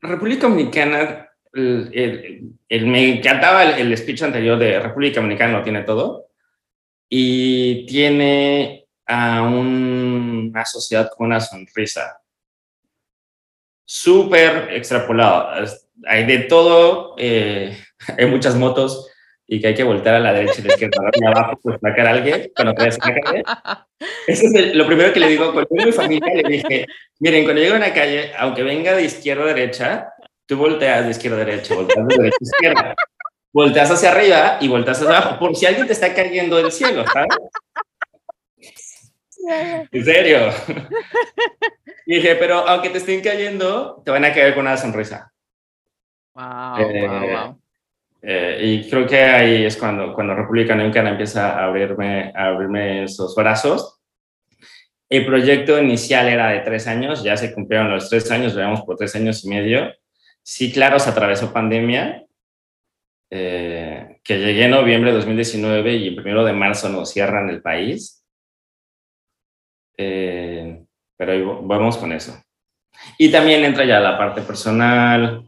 República 0.00 0.48
Dominicana 0.48 1.26
el, 1.56 2.86
me 2.86 3.16
encantaba 3.16 3.64
el, 3.64 3.96
speech 3.96 4.22
anterior 4.22 4.58
de 4.58 4.78
República 4.78 5.20
Dominicana, 5.20 5.58
lo 5.58 5.64
tiene 5.64 5.82
todo. 5.82 6.28
Y 7.08 7.86
tiene 7.86 8.88
a 9.06 9.42
una 9.42 10.64
sociedad 10.64 11.10
con 11.16 11.28
una 11.28 11.40
sonrisa. 11.40 12.20
Súper 13.84 14.74
extrapolado. 14.74 15.64
Hay 16.06 16.26
de 16.26 16.40
todo, 16.40 17.14
eh, 17.16 17.76
hay 18.18 18.26
muchas 18.26 18.56
motos 18.56 19.10
y 19.48 19.60
que 19.60 19.68
hay 19.68 19.74
que 19.74 19.84
voltear 19.84 20.16
a 20.16 20.20
la 20.20 20.32
derecha 20.32 20.54
y 20.58 20.60
a 20.62 20.64
la 20.64 20.72
izquierda, 20.72 21.10
abajo, 21.28 21.60
pues 21.62 21.80
sacar 21.80 22.06
a 22.06 22.10
alguien 22.10 22.50
cuando 22.54 22.74
te 22.74 22.82
a 22.82 22.86
la 22.86 23.20
calle. 23.20 23.44
Eso 24.26 24.46
es 24.52 24.74
lo 24.74 24.86
primero 24.86 25.12
que 25.12 25.20
le 25.20 25.28
digo. 25.28 25.52
Cuando 25.52 25.68
mi 25.70 25.92
familia 25.92 26.34
le 26.34 26.48
dije, 26.48 26.86
miren, 27.20 27.44
cuando 27.44 27.62
llego 27.62 27.74
a 27.74 27.78
una 27.78 27.94
calle, 27.94 28.32
aunque 28.38 28.62
venga 28.64 28.94
de 28.94 29.04
izquierda 29.04 29.44
a 29.44 29.54
derecha, 29.54 30.08
tú 30.46 30.56
volteas 30.56 31.04
de 31.04 31.10
izquierda 31.12 31.36
a 31.36 31.44
derecha, 31.44 31.74
volteas 31.74 32.06
de 32.08 32.16
derecha 32.16 32.36
a 32.40 32.44
izquierda, 32.44 32.94
volteas 33.52 33.90
hacia 33.90 34.10
arriba 34.10 34.58
y 34.60 34.68
volteas 34.68 35.00
hacia 35.00 35.16
abajo, 35.16 35.38
por 35.38 35.54
si 35.54 35.66
alguien 35.66 35.86
te 35.86 35.92
está 35.92 36.12
cayendo 36.12 36.56
del 36.56 36.72
cielo, 36.72 37.04
¿sabes? 37.12 37.36
En 39.92 40.04
serio. 40.04 40.50
Y 42.04 42.16
dije, 42.16 42.36
pero 42.36 42.66
aunque 42.68 42.90
te 42.90 42.98
estén 42.98 43.20
cayendo, 43.20 44.02
te 44.04 44.10
van 44.10 44.24
a 44.24 44.32
caer 44.32 44.54
con 44.54 44.66
una 44.66 44.76
sonrisa. 44.76 45.32
Wow, 46.34 46.78
eh, 46.78 47.08
wow, 47.08 47.20
wow. 47.20 47.60
Eh, 48.28 48.58
y 48.60 48.90
creo 48.90 49.06
que 49.06 49.22
ahí 49.22 49.64
es 49.64 49.76
cuando, 49.76 50.12
cuando 50.12 50.34
República 50.34 50.74
Dominicana 50.74 51.10
empieza 51.10 51.60
a 51.60 51.66
abrirme, 51.66 52.32
a 52.34 52.48
abrirme 52.48 53.04
esos 53.04 53.36
brazos. 53.36 54.00
El 55.08 55.24
proyecto 55.24 55.80
inicial 55.80 56.26
era 56.26 56.48
de 56.48 56.60
tres 56.60 56.88
años, 56.88 57.22
ya 57.22 57.36
se 57.36 57.54
cumplieron 57.54 57.88
los 57.88 58.10
tres 58.10 58.28
años, 58.32 58.52
llevamos 58.52 58.82
por 58.82 58.96
tres 58.96 59.14
años 59.14 59.44
y 59.44 59.48
medio. 59.48 59.92
Sí, 60.42 60.72
claro, 60.72 60.98
se 60.98 61.10
atravesó 61.10 61.52
pandemia, 61.52 62.24
eh, 63.30 64.18
que 64.24 64.38
llegué 64.38 64.64
en 64.64 64.72
noviembre 64.72 65.10
de 65.10 65.18
2019 65.18 65.94
y 65.94 66.08
el 66.08 66.16
primero 66.16 66.44
de 66.44 66.52
marzo 66.52 66.88
nos 66.88 67.12
cierran 67.12 67.48
el 67.48 67.62
país. 67.62 68.24
Eh, 69.96 70.84
pero 71.16 71.62
vamos 71.62 71.96
con 71.96 72.12
eso. 72.12 72.36
Y 73.18 73.30
también 73.30 73.64
entra 73.64 73.84
ya 73.84 74.00
la 74.00 74.18
parte 74.18 74.42
personal, 74.42 75.44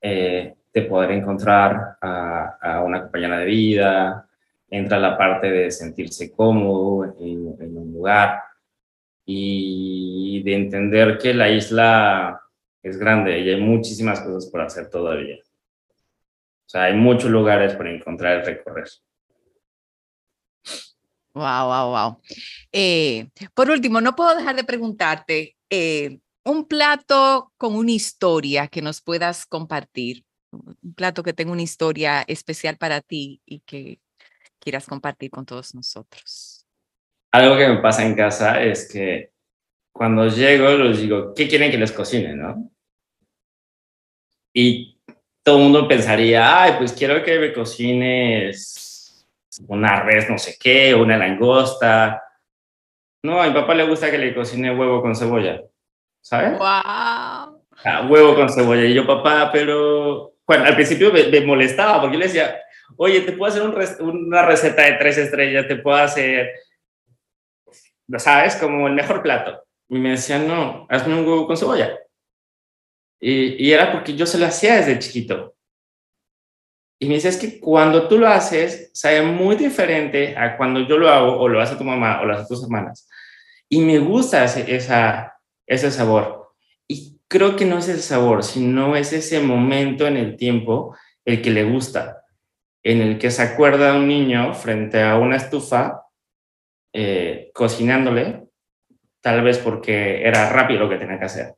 eh, 0.00 0.54
de 0.74 0.82
poder 0.82 1.12
encontrar 1.12 1.96
a, 2.00 2.82
una 2.84 3.02
compañera 3.02 3.38
de 3.38 3.46
vida, 3.46 4.28
entra 4.68 4.98
la 4.98 5.16
parte 5.16 5.50
de 5.50 5.70
sentirse 5.70 6.32
cómodo 6.32 7.14
en, 7.18 7.54
en 7.60 7.78
un 7.78 7.92
lugar 7.92 8.42
y 9.24 10.42
de 10.42 10.54
entender 10.54 11.16
que 11.16 11.32
la 11.32 11.48
isla 11.48 12.42
es 12.82 12.98
grande 12.98 13.38
y 13.40 13.48
hay 13.48 13.60
muchísimas 13.60 14.20
cosas 14.20 14.50
por 14.50 14.60
hacer 14.60 14.90
todavía. 14.90 15.36
O 15.36 16.68
sea, 16.68 16.84
hay 16.84 16.94
muchos 16.94 17.30
lugares 17.30 17.74
por 17.74 17.86
encontrar 17.86 18.42
y 18.42 18.44
recorrer. 18.44 18.88
Wow, 21.34 21.66
wow, 21.66 21.90
wow. 21.90 22.20
Eh, 22.70 23.28
por 23.54 23.70
último, 23.70 24.00
no 24.00 24.14
puedo 24.14 24.36
dejar 24.36 24.54
de 24.54 24.64
preguntarte 24.64 25.56
eh, 25.70 26.18
un 26.44 26.66
plato 26.66 27.52
con 27.56 27.74
una 27.74 27.90
historia 27.90 28.68
que 28.68 28.82
nos 28.82 29.00
puedas 29.00 29.46
compartir, 29.46 30.24
un 30.54 30.94
plato 30.94 31.22
que 31.22 31.32
tenga 31.32 31.52
una 31.52 31.62
historia 31.62 32.24
especial 32.26 32.76
para 32.76 33.00
ti 33.00 33.40
y 33.44 33.60
que 33.60 34.00
quieras 34.58 34.86
compartir 34.86 35.30
con 35.30 35.44
todos 35.44 35.74
nosotros. 35.74 36.66
Algo 37.32 37.56
que 37.56 37.68
me 37.68 37.78
pasa 37.78 38.04
en 38.04 38.14
casa 38.14 38.62
es 38.62 38.90
que 38.90 39.32
cuando 39.92 40.28
llego 40.28 40.68
les 40.70 41.00
digo, 41.00 41.34
¿qué 41.34 41.48
quieren 41.48 41.70
que 41.70 41.78
les 41.78 41.92
cocine, 41.92 42.34
no? 42.34 42.70
Y 44.52 45.00
todo 45.42 45.58
el 45.58 45.64
mundo 45.64 45.88
pensaría, 45.88 46.62
ay, 46.62 46.74
pues 46.78 46.92
quiero 46.92 47.22
que 47.22 47.38
me 47.38 47.52
cocines 47.52 48.84
una 49.68 50.02
res 50.02 50.28
no 50.28 50.38
sé 50.38 50.56
qué, 50.58 50.94
una 50.94 51.16
langosta. 51.16 52.22
No, 53.22 53.40
a 53.40 53.46
mi 53.46 53.54
papá 53.54 53.74
le 53.74 53.86
gusta 53.86 54.10
que 54.10 54.18
le 54.18 54.34
cocine 54.34 54.74
huevo 54.74 55.00
con 55.00 55.14
cebolla, 55.14 55.62
¿sabes? 56.20 56.58
¡Wow! 56.58 57.64
Ah, 57.84 58.06
huevo 58.08 58.34
con 58.34 58.48
cebolla. 58.48 58.84
Y 58.84 58.94
yo, 58.94 59.06
papá, 59.06 59.50
pero... 59.52 60.33
Bueno, 60.46 60.64
al 60.64 60.74
principio 60.74 61.12
me, 61.12 61.40
molestaba 61.40 62.00
porque 62.00 62.16
yo 62.16 62.20
le 62.20 62.26
decía, 62.26 62.60
oye, 62.96 63.20
te 63.22 63.32
puedo 63.32 63.50
hacer 63.50 63.62
una 64.00 64.44
receta 64.44 64.82
de 64.82 64.94
tres 64.94 65.18
estrellas, 65.18 65.66
te 65.66 65.76
puedo 65.76 65.96
hacer, 65.96 66.52
¿sabes? 68.18 68.56
Como 68.56 68.86
el 68.86 68.94
mejor 68.94 69.22
plato. 69.22 69.64
Y 69.88 69.98
me 69.98 70.10
decía, 70.10 70.38
no, 70.38 70.86
hazme 70.90 71.14
un 71.14 71.26
huevo 71.26 71.46
con 71.46 71.56
cebolla. 71.56 71.98
Y, 73.20 73.72
era 73.72 73.90
porque 73.90 74.14
yo 74.14 74.26
se 74.26 74.38
lo 74.38 74.46
hacía 74.46 74.76
desde 74.76 74.98
chiquito. 74.98 75.54
Y 76.98 77.08
me 77.08 77.14
dice, 77.14 77.28
es 77.28 77.38
que 77.38 77.58
cuando 77.58 78.06
tú 78.06 78.18
lo 78.18 78.28
haces, 78.28 78.90
sabe 78.92 79.22
muy 79.22 79.56
diferente 79.56 80.36
a 80.36 80.56
cuando 80.56 80.80
yo 80.80 80.98
lo 80.98 81.08
hago 81.08 81.38
o 81.38 81.48
lo 81.48 81.60
hace 81.60 81.76
tu 81.76 81.84
mamá 81.84 82.20
o 82.20 82.26
lo 82.26 82.34
hace 82.34 82.46
tus 82.46 82.62
hermanas. 82.62 83.08
Y 83.68 83.80
me 83.80 83.98
gusta 83.98 84.44
ese, 84.44 84.74
esa, 84.74 85.38
ese 85.66 85.90
sabor. 85.90 86.54
Y 86.86 87.13
creo 87.34 87.56
que 87.56 87.64
no 87.64 87.78
es 87.78 87.88
el 87.88 87.98
sabor, 87.98 88.44
sino 88.44 88.94
es 88.94 89.12
ese 89.12 89.40
momento 89.40 90.06
en 90.06 90.16
el 90.16 90.36
tiempo 90.36 90.96
el 91.24 91.42
que 91.42 91.50
le 91.50 91.64
gusta, 91.64 92.22
en 92.80 93.00
el 93.00 93.18
que 93.18 93.32
se 93.32 93.42
acuerda 93.42 93.96
un 93.96 94.06
niño 94.06 94.54
frente 94.54 95.02
a 95.02 95.18
una 95.18 95.34
estufa 95.34 96.04
eh, 96.92 97.50
cocinándole, 97.52 98.46
tal 99.20 99.42
vez 99.42 99.58
porque 99.58 100.24
era 100.24 100.48
rápido 100.48 100.84
lo 100.84 100.88
que 100.88 100.96
tenía 100.96 101.18
que 101.18 101.24
hacer. 101.24 101.54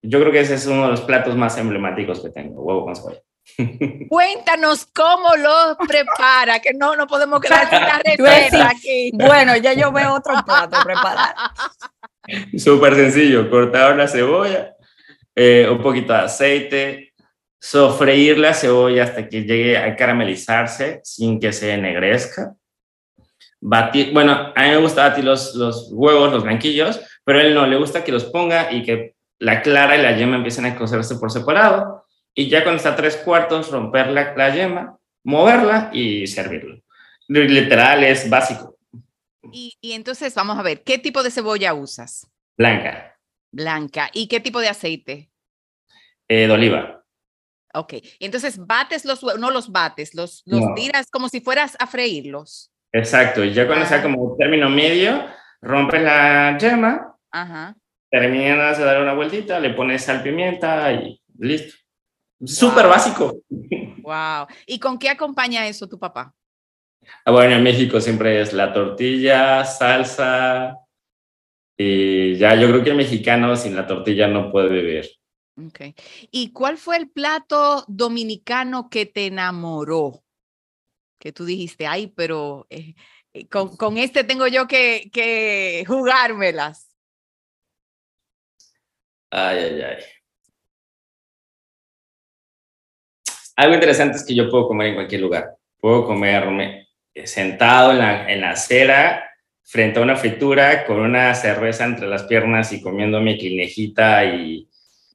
Yo 0.00 0.20
creo 0.20 0.32
que 0.32 0.40
ese 0.40 0.54
es 0.54 0.66
uno 0.66 0.84
de 0.84 0.92
los 0.92 1.02
platos 1.02 1.36
más 1.36 1.58
emblemáticos 1.58 2.22
que 2.22 2.30
tengo, 2.30 2.62
huevo 2.62 2.86
con 2.86 2.96
cebolla. 2.96 3.20
Cuéntanos 4.08 4.86
cómo 4.86 5.36
lo 5.36 5.76
prepara, 5.86 6.60
que 6.60 6.72
no, 6.72 6.96
no 6.96 7.06
podemos 7.06 7.40
quedar 7.40 7.68
sin 7.70 7.80
la 7.80 7.98
receta 8.02 8.70
aquí. 8.70 9.10
Bueno, 9.12 9.54
ya 9.56 9.74
yo 9.74 9.92
veo 9.92 10.14
otro 10.14 10.34
plato 10.46 10.78
preparado. 10.82 11.34
Súper 12.58 12.94
sencillo, 12.94 13.50
cortar 13.50 13.96
la 13.96 14.08
cebolla, 14.08 14.74
eh, 15.34 15.68
un 15.70 15.82
poquito 15.82 16.12
de 16.12 16.18
aceite, 16.20 17.12
sofreír 17.60 18.38
la 18.38 18.54
cebolla 18.54 19.04
hasta 19.04 19.28
que 19.28 19.42
llegue 19.42 19.76
a 19.76 19.96
caramelizarse 19.96 21.00
sin 21.02 21.40
que 21.40 21.52
se 21.52 21.72
ennegrezca. 21.72 22.54
Batir, 23.60 24.12
bueno, 24.12 24.52
a 24.54 24.62
mí 24.62 24.68
me 24.68 24.76
gusta 24.76 25.08
batir 25.08 25.24
los, 25.24 25.54
los 25.54 25.88
huevos, 25.90 26.30
los 26.30 26.44
blanquillos, 26.44 27.00
pero 27.24 27.38
a 27.38 27.42
él 27.42 27.54
no, 27.54 27.66
le 27.66 27.76
gusta 27.76 28.04
que 28.04 28.12
los 28.12 28.24
ponga 28.26 28.70
y 28.70 28.82
que 28.82 29.14
la 29.38 29.62
clara 29.62 29.96
y 29.96 30.02
la 30.02 30.16
yema 30.16 30.36
empiecen 30.36 30.66
a 30.66 30.76
cocerse 30.76 31.16
por 31.16 31.30
separado. 31.30 32.04
Y 32.34 32.48
ya 32.48 32.62
cuando 32.62 32.76
está 32.76 32.94
tres 32.94 33.16
cuartos, 33.16 33.70
romper 33.70 34.08
la, 34.08 34.34
la 34.34 34.54
yema, 34.54 34.98
moverla 35.24 35.90
y 35.92 36.26
servirlo. 36.26 36.80
Literal, 37.28 38.04
es 38.04 38.28
básico. 38.28 38.73
Y, 39.52 39.76
y 39.80 39.92
entonces 39.92 40.34
vamos 40.34 40.58
a 40.58 40.62
ver, 40.62 40.82
¿qué 40.82 40.98
tipo 40.98 41.22
de 41.22 41.30
cebolla 41.30 41.74
usas? 41.74 42.26
Blanca, 42.56 43.16
Blanca. 43.52 44.10
¿Y 44.12 44.26
qué 44.28 44.40
tipo 44.40 44.60
de 44.60 44.68
aceite? 44.68 45.30
eh, 46.28 46.46
de 46.46 46.52
oliva. 46.52 47.04
Ok, 47.74 47.94
entonces 48.20 48.56
bates 48.66 49.04
los 49.04 49.22
huevos, 49.22 49.40
no 49.40 49.50
los 49.50 49.70
bates, 49.70 50.14
los, 50.14 50.42
los 50.46 50.60
No. 50.60 50.74
tiras 50.74 51.10
como 51.10 51.28
si 51.28 51.40
fueras 51.40 51.76
a 51.80 51.86
freírlos. 51.86 52.70
Exacto, 52.92 53.44
y 53.44 53.52
ya 53.52 53.66
cuando 53.66 53.84
Ah. 53.84 53.88
sea 53.88 54.02
como 54.02 54.36
término 54.38 54.70
medio, 54.70 55.26
rompes 55.60 56.00
la 56.02 56.56
yema, 56.58 57.16
Ajá. 57.32 57.76
terminas 58.10 58.78
de 58.78 58.84
dar 58.84 59.02
una 59.02 59.12
vueltita, 59.12 59.58
le 59.60 59.70
pones 59.74 60.04
sal, 60.04 60.22
pimienta 60.22 60.92
y 60.92 61.20
listo. 61.38 61.76
Súper 62.44 62.84
Wow. 62.84 62.90
básico. 62.90 63.36
Wow. 64.04 64.46
¿Y 64.66 64.78
con 64.78 64.98
qué 64.98 65.08
acompaña 65.10 65.66
eso 65.66 65.88
tu 65.88 65.98
papá? 65.98 66.34
Ah, 67.24 67.30
Bueno, 67.32 67.54
en 67.56 67.62
México 67.62 68.00
siempre 68.00 68.40
es 68.40 68.52
la 68.52 68.72
tortilla, 68.72 69.64
salsa, 69.64 70.84
y 71.76 72.36
ya 72.36 72.54
yo 72.54 72.68
creo 72.68 72.84
que 72.84 72.90
el 72.90 72.96
mexicano 72.96 73.56
sin 73.56 73.74
la 73.74 73.86
tortilla 73.86 74.28
no 74.28 74.50
puede 74.52 74.68
vivir. 74.68 75.10
Okay. 75.68 75.94
¿Y 76.30 76.52
cuál 76.52 76.78
fue 76.78 76.96
el 76.96 77.10
plato 77.10 77.84
dominicano 77.86 78.88
que 78.88 79.06
te 79.06 79.26
enamoró? 79.26 80.24
Que 81.18 81.32
tú 81.32 81.44
dijiste, 81.44 81.86
ay, 81.86 82.08
pero 82.08 82.66
eh, 82.70 82.94
eh, 83.32 83.48
con, 83.48 83.76
con 83.76 83.96
este 83.96 84.24
tengo 84.24 84.46
yo 84.46 84.66
que, 84.66 85.10
que 85.12 85.84
jugármelas. 85.86 86.90
Ay, 89.30 89.58
ay, 89.58 89.82
ay. 89.82 90.04
Algo 93.56 93.74
interesante 93.74 94.16
es 94.16 94.24
que 94.24 94.34
yo 94.34 94.50
puedo 94.50 94.66
comer 94.66 94.88
en 94.88 94.94
cualquier 94.94 95.20
lugar. 95.20 95.56
Puedo 95.78 96.04
comerme 96.04 96.83
sentado 97.24 97.92
en 97.92 97.98
la, 97.98 98.30
en 98.30 98.40
la 98.40 98.50
acera, 98.50 99.24
frente 99.62 99.98
a 99.98 100.02
una 100.02 100.16
fritura, 100.16 100.84
con 100.84 100.98
una 101.00 101.34
cerveza 101.34 101.84
entre 101.84 102.06
las 102.06 102.24
piernas 102.24 102.72
y 102.72 102.80
comiendo 102.82 103.20
mi 103.20 103.38
quinejita 103.38 104.24
y, 104.24 104.68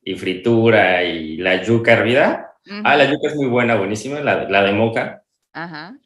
y 0.04 0.16
fritura 0.16 1.04
y 1.04 1.38
la 1.38 1.62
yuca 1.62 1.94
hervida. 1.94 2.54
Ah, 2.84 2.96
la 2.96 3.06
yuca 3.06 3.30
es 3.30 3.36
muy 3.36 3.48
buena, 3.48 3.76
buenísima, 3.76 4.20
la, 4.22 4.44
la 4.50 4.64
de 4.64 4.72
moca. 4.74 5.24
Ajá. 5.54 5.98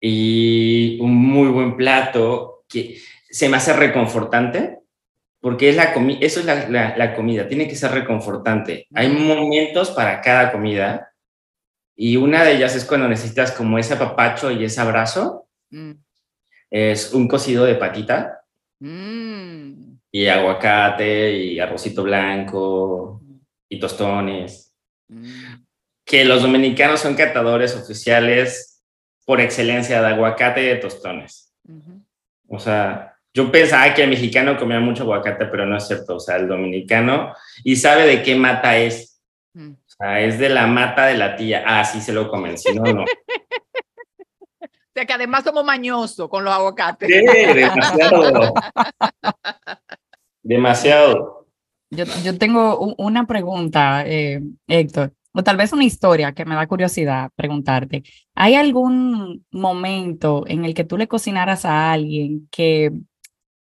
Y 0.00 0.98
un 1.00 1.14
muy 1.14 1.48
buen 1.48 1.76
plato 1.76 2.64
que 2.68 2.98
se 3.30 3.48
me 3.48 3.56
hace 3.56 3.72
reconfortante 3.72 4.78
porque 5.40 5.68
es 5.68 5.76
la 5.76 5.94
eso 6.20 6.40
es 6.40 6.46
la, 6.46 6.68
la- 6.68 6.96
la 6.96 7.14
comida, 7.14 7.46
tiene 7.48 7.68
que 7.68 7.76
ser 7.76 7.92
reconfortante. 7.92 8.86
Hay 8.94 9.08
momentos 9.08 9.90
para 9.90 10.20
cada 10.20 10.50
comida 10.52 11.12
y 11.96 12.16
una 12.16 12.44
de 12.44 12.56
ellas 12.56 12.76
es 12.76 12.84
cuando 12.84 13.08
necesitas 13.08 13.52
como 13.52 13.78
ese 13.78 13.94
apapacho 13.94 14.50
y 14.50 14.64
ese 14.64 14.80
abrazo, 14.80 15.46
Mm, 15.70 15.92
es 16.70 17.12
un 17.12 17.26
cocido 17.26 17.64
de 17.64 17.74
patita 17.74 18.40
mm, 18.80 19.96
y 20.12 20.26
aguacate 20.26 21.32
y 21.32 21.60
arrocito 21.60 22.02
blanco 22.02 23.20
y 23.68 23.80
tostones, 23.80 24.72
mm. 25.08 25.24
que 26.04 26.24
los 26.24 26.42
dominicanos 26.42 27.00
son 27.00 27.14
catadores 27.14 27.74
oficiales 27.74 28.82
por 29.24 29.40
excelencia 29.40 30.00
de 30.00 30.08
aguacate 30.08 30.62
y 30.62 30.66
de 30.66 30.76
tostones. 30.76 31.52
Ujú. 31.68 32.00
O 32.48 32.60
sea, 32.60 33.16
yo 33.34 33.50
pensaba 33.50 33.92
que 33.92 34.04
el 34.04 34.10
mexicano 34.10 34.56
comía 34.56 34.78
mucho 34.78 35.02
aguacate, 35.02 35.46
pero 35.46 35.66
no 35.66 35.76
es 35.76 35.88
cierto. 35.88 36.14
O 36.14 36.20
sea, 36.20 36.36
el 36.36 36.46
dominicano 36.46 37.34
y 37.64 37.74
sabe 37.74 38.06
de 38.06 38.22
qué 38.22 38.36
mata 38.36 38.78
es. 38.78 39.15
Sea, 39.98 40.20
es 40.20 40.38
de 40.38 40.48
la 40.48 40.66
mata 40.66 41.06
de 41.06 41.16
la 41.16 41.36
tía. 41.36 41.64
Ah, 41.66 41.84
sí 41.84 42.00
se 42.00 42.12
lo 42.12 42.28
comen, 42.28 42.58
si 42.58 42.74
no, 42.74 42.82
no. 42.84 43.04
O 44.60 44.98
sea 44.98 45.04
que 45.04 45.12
además 45.12 45.44
somos 45.44 45.62
mañosos 45.62 46.26
con 46.30 46.42
los 46.42 46.54
aguacates. 46.54 47.06
Sí, 47.06 47.22
demasiado. 47.54 48.54
Demasiado. 50.42 51.46
Yo, 51.90 52.04
yo 52.24 52.38
tengo 52.38 52.94
una 52.96 53.26
pregunta, 53.26 54.04
eh, 54.06 54.40
Héctor, 54.66 55.12
o 55.32 55.42
tal 55.42 55.58
vez 55.58 55.74
una 55.74 55.84
historia 55.84 56.32
que 56.32 56.46
me 56.46 56.54
da 56.54 56.66
curiosidad 56.66 57.30
preguntarte. 57.36 58.04
¿Hay 58.34 58.54
algún 58.54 59.44
momento 59.50 60.44
en 60.46 60.64
el 60.64 60.72
que 60.72 60.84
tú 60.84 60.96
le 60.96 61.08
cocinaras 61.08 61.66
a 61.66 61.92
alguien 61.92 62.48
que 62.50 62.90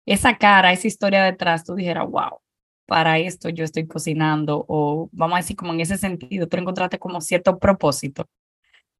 esa 0.07 0.38
cara, 0.38 0.70
esa 0.73 0.87
historia 0.87 1.25
detrás, 1.25 1.64
tú 1.64 1.75
dijeras, 1.75 2.09
wow, 2.09 2.38
para 2.87 3.18
esto 3.18 3.49
yo 3.49 3.64
estoy 3.64 3.87
cocinando? 3.87 4.64
O 4.68 5.09
vamos 5.12 5.37
a 5.37 5.40
decir, 5.40 5.57
como 5.57 5.73
en 5.73 5.81
ese 5.81 5.99
sentido, 5.99 6.47
tú 6.49 6.57
encontraste 6.57 6.99
como 6.99 7.20
cierto 7.20 7.59
propósito. 7.59 8.27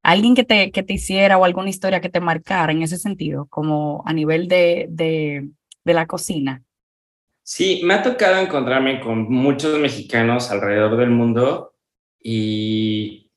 Alguien 0.03 0.35
que 0.35 0.43
te, 0.43 0.71
que 0.71 0.83
te 0.83 0.93
hiciera 0.93 1.37
o 1.37 1.45
alguna 1.45 1.69
historia 1.69 2.01
que 2.01 2.09
te 2.09 2.19
marcara 2.21 2.71
en 2.71 2.83
ese 2.83 2.97
sentido, 2.97 3.47
como 3.47 4.03
a 4.05 4.13
nivel 4.13 4.47
de, 4.47 4.87
de, 4.89 5.49
de 5.83 5.93
la 5.93 6.05
cocina. 6.07 6.63
Sí, 7.43 7.81
me 7.83 7.93
ha 7.95 8.03
tocado 8.03 8.37
encontrarme 8.39 8.99
con 8.99 9.23
muchos 9.31 9.77
mexicanos 9.79 10.49
alrededor 10.51 10.97
del 10.97 11.11
mundo 11.11 11.73
y 12.21 13.31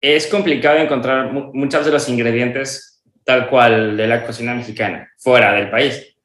es 0.00 0.26
complicado 0.26 0.78
encontrar 0.78 1.32
mu- 1.32 1.52
muchos 1.54 1.84
de 1.84 1.92
los 1.92 2.08
ingredientes 2.08 3.02
tal 3.24 3.48
cual 3.48 3.96
de 3.96 4.06
la 4.06 4.24
cocina 4.26 4.54
mexicana 4.54 5.08
fuera 5.18 5.52
del 5.52 5.70
país. 5.70 6.16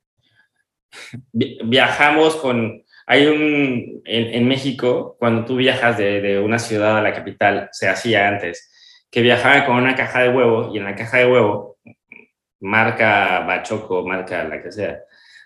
Vi- 1.32 1.60
Viajamos 1.64 2.36
con, 2.38 2.84
hay 3.08 3.28
un, 3.28 4.02
en, 4.06 4.34
en 4.34 4.48
México, 4.48 5.16
cuando 5.20 5.46
tú 5.46 5.56
viajas 5.58 5.98
de, 5.98 6.22
de 6.22 6.40
una 6.40 6.60
ciudad 6.60 6.98
a 6.98 7.02
la 7.02 7.14
capital, 7.14 7.70
se 7.72 7.88
hacía 7.90 8.28
antes, 8.28 8.72
que 9.12 9.22
viajaban 9.22 9.66
con 9.66 9.78
una 9.78 9.96
caja 9.96 10.22
de 10.24 10.30
huevo 10.30 10.72
y 10.74 10.78
en 10.78 10.86
la 10.86 10.96
caja 10.96 11.18
de 11.20 11.26
huevo, 11.32 11.78
marca 12.60 13.42
Bachoco, 13.42 14.06
marca 14.08 14.44
la 14.44 14.62
que 14.62 14.72
sea, 14.72 15.00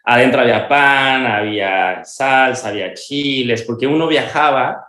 adentro 0.04 0.42
había 0.42 0.68
pan, 0.68 1.26
había 1.28 2.04
salsa, 2.04 2.70
había 2.70 2.94
chiles, 2.94 3.64
porque 3.64 3.88
uno 3.88 4.08
viajaba 4.08 4.88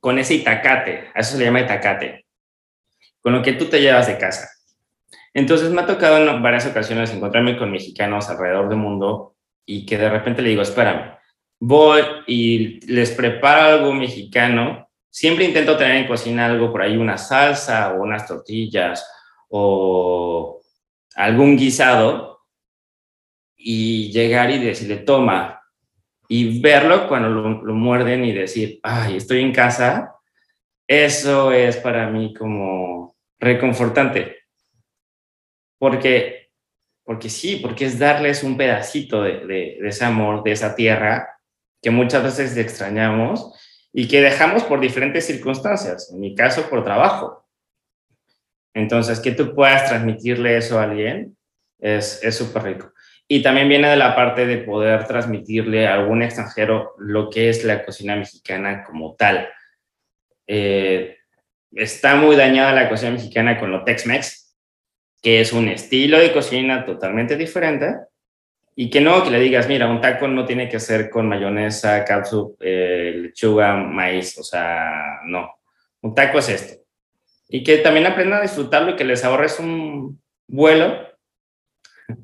con 0.00 0.18
ese 0.18 0.34
itacate, 0.34 1.08
a 1.14 1.20
eso 1.20 1.32
se 1.32 1.38
le 1.38 1.46
llama 1.46 1.62
itacate, 1.62 2.26
con 3.20 3.32
lo 3.32 3.42
que 3.42 3.54
tú 3.54 3.66
te 3.66 3.80
llevas 3.80 4.06
de 4.06 4.18
casa. 4.18 4.48
Entonces 5.32 5.70
me 5.70 5.80
ha 5.80 5.86
tocado 5.86 6.18
en 6.18 6.42
varias 6.42 6.66
ocasiones 6.66 7.12
encontrarme 7.12 7.56
con 7.56 7.70
mexicanos 7.72 8.28
alrededor 8.30 8.68
del 8.68 8.78
mundo 8.78 9.33
y 9.66 9.86
que 9.86 9.98
de 9.98 10.10
repente 10.10 10.42
le 10.42 10.50
digo, 10.50 10.62
espérame, 10.62 11.16
voy 11.60 12.02
y 12.26 12.86
les 12.92 13.10
preparo 13.12 13.78
algo 13.78 13.92
mexicano. 13.92 14.88
Siempre 15.10 15.44
intento 15.44 15.76
tener 15.76 15.96
en 15.96 16.06
cocina 16.06 16.46
algo 16.46 16.70
por 16.70 16.82
ahí, 16.82 16.96
una 16.96 17.18
salsa 17.18 17.94
o 17.94 18.02
unas 18.02 18.26
tortillas 18.26 19.08
o 19.48 20.60
algún 21.14 21.56
guisado 21.56 22.40
y 23.56 24.10
llegar 24.10 24.50
y 24.50 24.58
decirle, 24.58 24.98
toma, 24.98 25.60
y 26.28 26.60
verlo 26.60 27.08
cuando 27.08 27.28
lo, 27.28 27.62
lo 27.62 27.74
muerden 27.74 28.24
y 28.24 28.32
decir, 28.32 28.80
ay, 28.82 29.16
estoy 29.16 29.40
en 29.40 29.52
casa, 29.52 30.14
eso 30.86 31.52
es 31.52 31.76
para 31.76 32.08
mí 32.10 32.34
como 32.34 33.16
reconfortante. 33.38 34.38
Porque, 35.78 36.43
porque 37.04 37.28
sí, 37.28 37.56
porque 37.56 37.84
es 37.84 37.98
darles 37.98 38.42
un 38.42 38.56
pedacito 38.56 39.22
de, 39.22 39.46
de, 39.46 39.78
de 39.80 39.88
ese 39.88 40.04
amor, 40.04 40.42
de 40.42 40.52
esa 40.52 40.74
tierra 40.74 41.28
que 41.82 41.90
muchas 41.90 42.22
veces 42.22 42.56
extrañamos 42.56 43.52
y 43.92 44.08
que 44.08 44.20
dejamos 44.20 44.64
por 44.64 44.80
diferentes 44.80 45.26
circunstancias, 45.26 46.10
en 46.12 46.20
mi 46.20 46.34
caso 46.34 46.68
por 46.68 46.82
trabajo. 46.82 47.46
Entonces, 48.74 49.20
que 49.20 49.32
tú 49.32 49.54
puedas 49.54 49.88
transmitirle 49.88 50.56
eso 50.56 50.80
a 50.80 50.84
alguien 50.84 51.36
es 51.78 52.20
súper 52.36 52.62
rico. 52.62 52.92
Y 53.26 53.42
también 53.42 53.68
viene 53.68 53.88
de 53.88 53.96
la 53.96 54.14
parte 54.14 54.46
de 54.46 54.58
poder 54.58 55.06
transmitirle 55.06 55.86
a 55.86 55.94
algún 55.94 56.22
extranjero 56.22 56.94
lo 56.98 57.30
que 57.30 57.48
es 57.48 57.64
la 57.64 57.84
cocina 57.84 58.16
mexicana 58.16 58.84
como 58.84 59.14
tal. 59.14 59.48
Eh, 60.46 61.18
está 61.72 62.16
muy 62.16 62.36
dañada 62.36 62.72
la 62.72 62.88
cocina 62.88 63.12
mexicana 63.12 63.58
con 63.58 63.70
lo 63.70 63.82
Tex-Mex, 63.82 64.43
que 65.24 65.40
es 65.40 65.54
un 65.54 65.68
estilo 65.68 66.18
de 66.18 66.34
cocina 66.34 66.84
totalmente 66.84 67.36
diferente. 67.38 67.96
Y 68.76 68.90
que 68.90 69.00
no, 69.00 69.24
que 69.24 69.30
le 69.30 69.40
digas, 69.40 69.66
mira, 69.68 69.88
un 69.88 70.00
taco 70.00 70.28
no 70.28 70.44
tiene 70.44 70.68
que 70.68 70.78
ser 70.78 71.08
con 71.08 71.26
mayonesa, 71.26 72.04
catsup, 72.04 72.56
eh, 72.60 73.14
lechuga, 73.16 73.74
maíz, 73.74 74.36
o 74.38 74.42
sea, 74.42 75.20
no. 75.24 75.50
Un 76.02 76.14
taco 76.14 76.38
es 76.38 76.50
esto. 76.50 76.84
y 77.48 77.62
que 77.62 77.78
también 77.78 78.06
aprendan 78.06 78.40
a 78.40 78.42
disfrutarlo 78.42 78.90
y 78.90 78.96
que 78.96 79.04
les 79.04 79.24
ahorres 79.24 79.58
un 79.58 80.20
vuelo. 80.46 81.08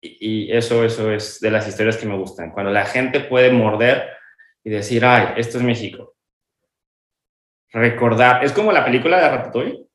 Y, 0.00 0.52
eso, 0.52 0.84
eso 0.84 1.10
es 1.10 1.40
de 1.40 1.50
las 1.50 1.66
historias 1.66 1.96
que 1.96 2.06
me 2.06 2.16
gustan. 2.16 2.52
Cuando 2.52 2.70
la 2.70 2.86
gente 2.86 3.20
puede 3.20 3.50
morder 3.50 4.08
y 4.62 4.70
decir, 4.70 5.04
ay, 5.04 5.34
esto 5.36 5.58
es 5.58 5.64
México. 5.64 6.14
Recordar, 7.72 8.44
es 8.44 8.52
como 8.52 8.70
la 8.70 8.84
película 8.84 9.20
de 9.20 9.28
Ratatouille. 9.28 9.85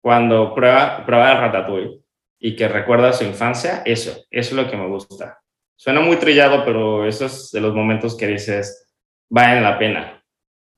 Cuando 0.00 0.54
prueba, 0.54 1.04
prueba 1.04 1.32
el 1.32 1.38
Ratatouille 1.38 2.00
y 2.38 2.54
que 2.54 2.68
recuerda 2.68 3.12
su 3.12 3.24
infancia, 3.24 3.82
eso, 3.84 4.10
eso 4.30 4.50
es 4.50 4.52
lo 4.52 4.70
que 4.70 4.76
me 4.76 4.86
gusta. 4.86 5.40
Suena 5.76 6.00
muy 6.00 6.16
trillado, 6.16 6.64
pero 6.64 7.06
esos 7.06 7.50
de 7.50 7.60
los 7.60 7.74
momentos 7.74 8.16
que 8.16 8.26
dices, 8.26 8.88
valen 9.28 9.62
la 9.62 9.78
pena. 9.78 10.24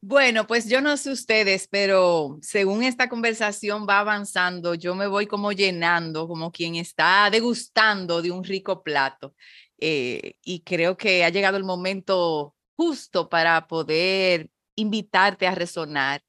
Bueno, 0.02 0.46
pues 0.46 0.66
yo 0.66 0.80
no 0.80 0.96
sé 0.96 1.10
ustedes, 1.12 1.68
pero 1.68 2.38
según 2.40 2.82
esta 2.82 3.10
conversación 3.10 3.86
va 3.86 3.98
avanzando, 3.98 4.74
yo 4.74 4.94
me 4.94 5.06
voy 5.06 5.26
como 5.26 5.52
llenando, 5.52 6.26
como 6.26 6.50
quien 6.50 6.76
está 6.76 7.28
degustando 7.30 8.22
de 8.22 8.30
un 8.30 8.42
rico 8.42 8.82
plato. 8.82 9.34
Eh, 9.78 10.36
y 10.42 10.60
creo 10.60 10.96
que 10.96 11.24
ha 11.24 11.28
llegado 11.28 11.58
el 11.58 11.64
momento 11.64 12.54
justo 12.76 13.28
para 13.28 13.66
poder 13.66 14.48
invitarte 14.74 15.46
a 15.46 15.54
resonar 15.54 16.22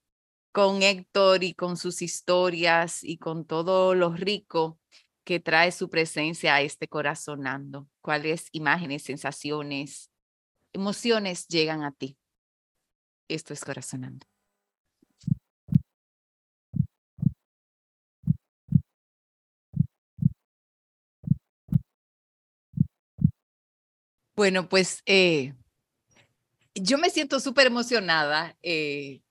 con 0.52 0.82
Héctor 0.82 1.42
y 1.44 1.54
con 1.54 1.76
sus 1.76 2.02
historias 2.02 3.02
y 3.02 3.18
con 3.18 3.46
todo 3.46 3.94
lo 3.94 4.12
rico 4.12 4.78
que 5.24 5.40
trae 5.40 5.72
su 5.72 5.88
presencia 5.88 6.54
a 6.54 6.60
este 6.60 6.88
corazonando. 6.88 7.88
¿Cuáles 8.02 8.48
imágenes, 8.52 9.02
sensaciones, 9.02 10.10
emociones 10.72 11.48
llegan 11.48 11.82
a 11.84 11.92
ti? 11.92 12.18
Esto 13.28 13.54
es 13.54 13.64
Corazonando. 13.64 14.26
Bueno, 24.34 24.68
pues 24.68 25.02
eh, 25.06 25.54
yo 26.74 26.98
me 26.98 27.10
siento 27.10 27.38
súper 27.38 27.66
emocionada, 27.66 28.56
eh, 28.62 29.22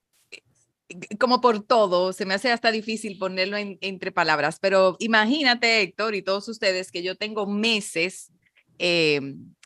como 1.19 1.41
por 1.41 1.63
todo, 1.63 2.13
se 2.13 2.25
me 2.25 2.34
hace 2.34 2.51
hasta 2.51 2.71
difícil 2.71 3.17
ponerlo 3.17 3.58
entre 3.58 4.12
palabras, 4.12 4.58
pero 4.60 4.95
imagínate, 4.99 5.82
Héctor, 5.82 6.15
y 6.15 6.21
todos 6.21 6.47
ustedes, 6.47 6.91
que 6.91 7.04
yo 7.04 7.15
tengo 7.15 7.47
meses 7.47 8.32
eh, 8.80 9.21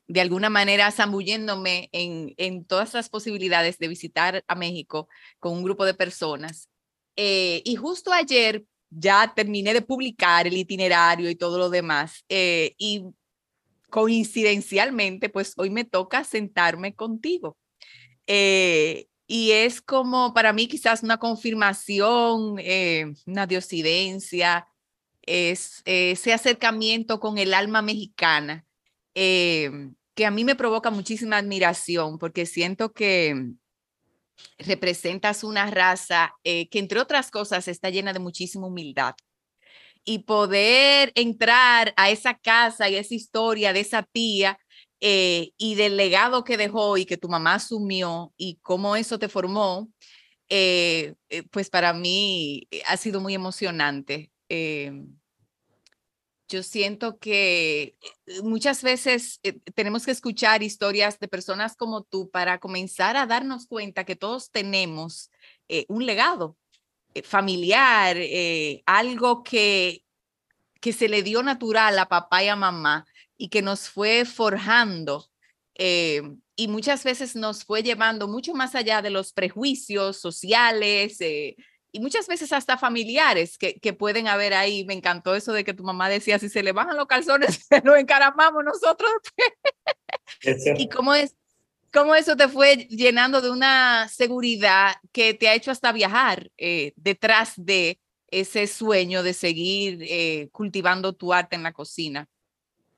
de 0.08 0.22
alguna 0.22 0.50
manera 0.50 0.92
zambulléndome 0.92 1.90
en, 1.92 2.34
en 2.38 2.66
todas 2.66 2.94
las 2.94 3.10
posibilidades 3.10 3.78
de 3.80 3.88
visitar 3.88 4.44
a 4.48 4.56
México 4.56 5.08
con 5.40 5.54
un 5.54 5.64
grupo 5.64 5.86
de 5.86 5.94
personas. 5.94 6.70
Eh, 7.16 7.62
y 7.66 7.76
justo 7.76 8.12
ayer 8.12 8.66
ya 8.90 9.34
terminé 9.36 9.74
de 9.74 9.82
publicar 9.82 10.48
el 10.48 10.58
itinerario 10.58 11.30
y 11.30 11.36
todo 11.36 11.58
lo 11.58 11.70
demás. 11.70 12.24
Eh, 12.30 12.76
y 12.78 13.06
coincidencialmente, 13.90 15.30
pues 15.30 15.54
hoy 15.58 15.70
me 15.70 15.86
toca 15.86 16.24
sentarme 16.24 16.94
contigo. 16.94 17.58
Eh, 18.28 19.08
y 19.28 19.52
es 19.52 19.82
como 19.82 20.34
para 20.34 20.54
mí 20.54 20.68
quizás 20.68 21.04
una 21.04 21.18
confirmación, 21.18 22.58
una 23.26 23.48
diosidencia, 23.48 24.68
es 25.22 25.82
ese 25.86 26.34
acercamiento 26.34 27.20
con 27.20 27.38
el 27.38 27.54
alma 27.54 27.82
mexicana 27.82 28.66
eh, 29.16 29.72
que 30.14 30.26
a 30.26 30.32
mí 30.32 30.44
me 30.44 30.56
provoca 30.56 30.92
muchísima 30.92 31.38
admiración 31.38 32.20
porque 32.20 32.46
siento 32.46 32.94
que 32.94 33.54
representas 34.58 35.44
una 35.44 35.70
raza 35.72 36.34
eh, 36.44 36.70
que 36.70 36.80
entre 36.80 37.00
otras 37.00 37.32
cosas 37.32 37.68
está 37.68 37.90
llena 37.90 38.14
de 38.14 38.20
muchísima 38.20 38.68
humildad. 38.68 39.16
Y 40.08 40.20
poder 40.20 41.12
entrar 41.16 41.94
a 41.98 42.12
esa 42.12 42.38
casa 42.38 42.88
y 42.90 42.96
esa 42.96 43.16
historia 43.16 43.74
de 43.74 43.80
esa 43.80 44.04
tía 44.04 44.60
eh, 45.02 45.52
y 45.58 45.76
del 45.76 45.98
legado 45.98 46.44
que 46.44 46.58
dejó 46.58 46.98
y 46.98 47.06
que 47.06 47.18
tu 47.18 47.30
mamá 47.30 47.56
asumió 47.56 48.34
y 48.38 48.60
cómo 48.62 48.96
eso 48.96 49.20
te 49.20 49.30
formó, 49.30 49.90
pues 51.52 51.70
para 51.72 51.94
mí 51.94 52.68
ha 52.86 52.98
sido 52.98 53.20
muy 53.20 53.34
emocionante 53.34 54.32
yo 56.48 56.64
siento 56.64 57.18
que 57.18 57.98
eh, 58.26 58.42
muchas 58.44 58.84
veces 58.84 59.40
eh, 59.44 59.60
tenemos 59.74 60.06
que 60.06 60.12
escuchar 60.12 60.64
historias 60.64 61.20
de 61.20 61.28
personas 61.28 61.76
como 61.76 62.04
tú 62.04 62.30
para 62.30 62.60
comenzar 62.60 63.18
a 63.18 63.26
darnos 63.26 63.68
cuenta 63.68 64.04
que 64.04 64.16
todos 64.16 64.52
tenemos 64.52 65.32
eh, 65.68 65.86
un 65.88 66.06
legado 66.06 66.58
familiar, 67.24 68.18
algo 68.86 69.42
que, 69.42 70.04
que 70.82 70.92
se 70.92 71.08
le 71.08 71.24
dio 71.24 71.42
natural 71.44 71.98
a 71.98 72.10
papá 72.10 72.44
y 72.44 72.50
a 72.50 72.58
mamá 72.58 73.06
y 73.38 73.50
que 73.50 73.62
nos 73.62 73.90
fue 73.90 74.26
forjando. 74.26 75.26
y 75.78 76.68
muchas 76.70 77.04
veces 77.04 77.36
nos 77.36 77.66
fue 77.66 77.84
llevando 77.84 78.28
mucho 78.28 78.54
más 78.54 78.76
allá 78.76 79.02
de 79.02 79.10
los 79.10 79.34
prejuicios 79.34 80.18
sociales, 80.18 81.20
y 81.96 82.02
muchas 82.02 82.28
veces 82.28 82.52
hasta 82.52 82.78
familiares 82.78 83.58
que, 83.58 83.80
que, 83.80 83.94
pueden 83.94 84.28
haber 84.28 84.54
ahí. 84.54 84.84
Me 84.84 84.94
encantó 84.94 85.34
eso 85.34 85.54
de 85.54 85.64
que 85.64 85.74
tu 85.74 85.86
mamá 85.86 86.10
decía, 86.10 86.38
si 86.40 86.50
se 86.50 86.62
le 86.62 86.74
bajan 86.74 86.98
los 86.98 87.08
calzones, 87.08 87.66
se 87.70 87.82
lo 87.86 87.96
encaramamos 87.96 88.66
nosotros. 88.66 89.10
y 90.78 90.90
cómo 90.90 91.14
es, 91.14 91.38
cómo 91.94 92.14
eso 92.14 92.36
te 92.36 92.50
fue 92.50 92.76
llenando 92.90 93.40
de 93.40 93.50
una 93.50 94.10
seguridad 94.10 94.96
que 95.14 95.34
te 95.34 95.48
ha 95.48 95.54
hecho 95.54 95.72
hasta 95.72 95.94
viajar 95.94 96.52
eh, 96.58 96.92
detrás 96.98 97.54
de 97.56 98.02
ese 98.28 98.68
sueño 98.68 99.24
de 99.24 99.34
seguir 99.34 100.00
eh, 100.02 100.50
cultivando 100.52 101.14
tu 101.14 101.32
arte 101.32 101.56
en 101.56 101.64
la 101.64 101.72
cocina. 101.72 102.28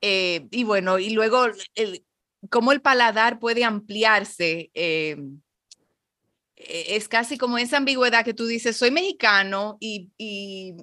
Eh, 0.00 0.46
y 0.50 0.64
bueno, 0.64 0.98
y 0.98 1.10
luego 1.10 1.46
el, 1.74 2.04
cómo 2.50 2.72
el 2.72 2.80
paladar 2.80 3.38
puede 3.38 3.64
ampliarse 3.64 4.70
e-, 6.58 6.96
es 6.96 7.08
casi 7.08 7.38
como 7.38 7.58
esa 7.58 7.76
ambigüedad 7.76 8.24
que 8.24 8.34
tú 8.34 8.46
dices, 8.46 8.76
soy 8.76 8.90
mexicano 8.90 9.76
y, 9.80 10.10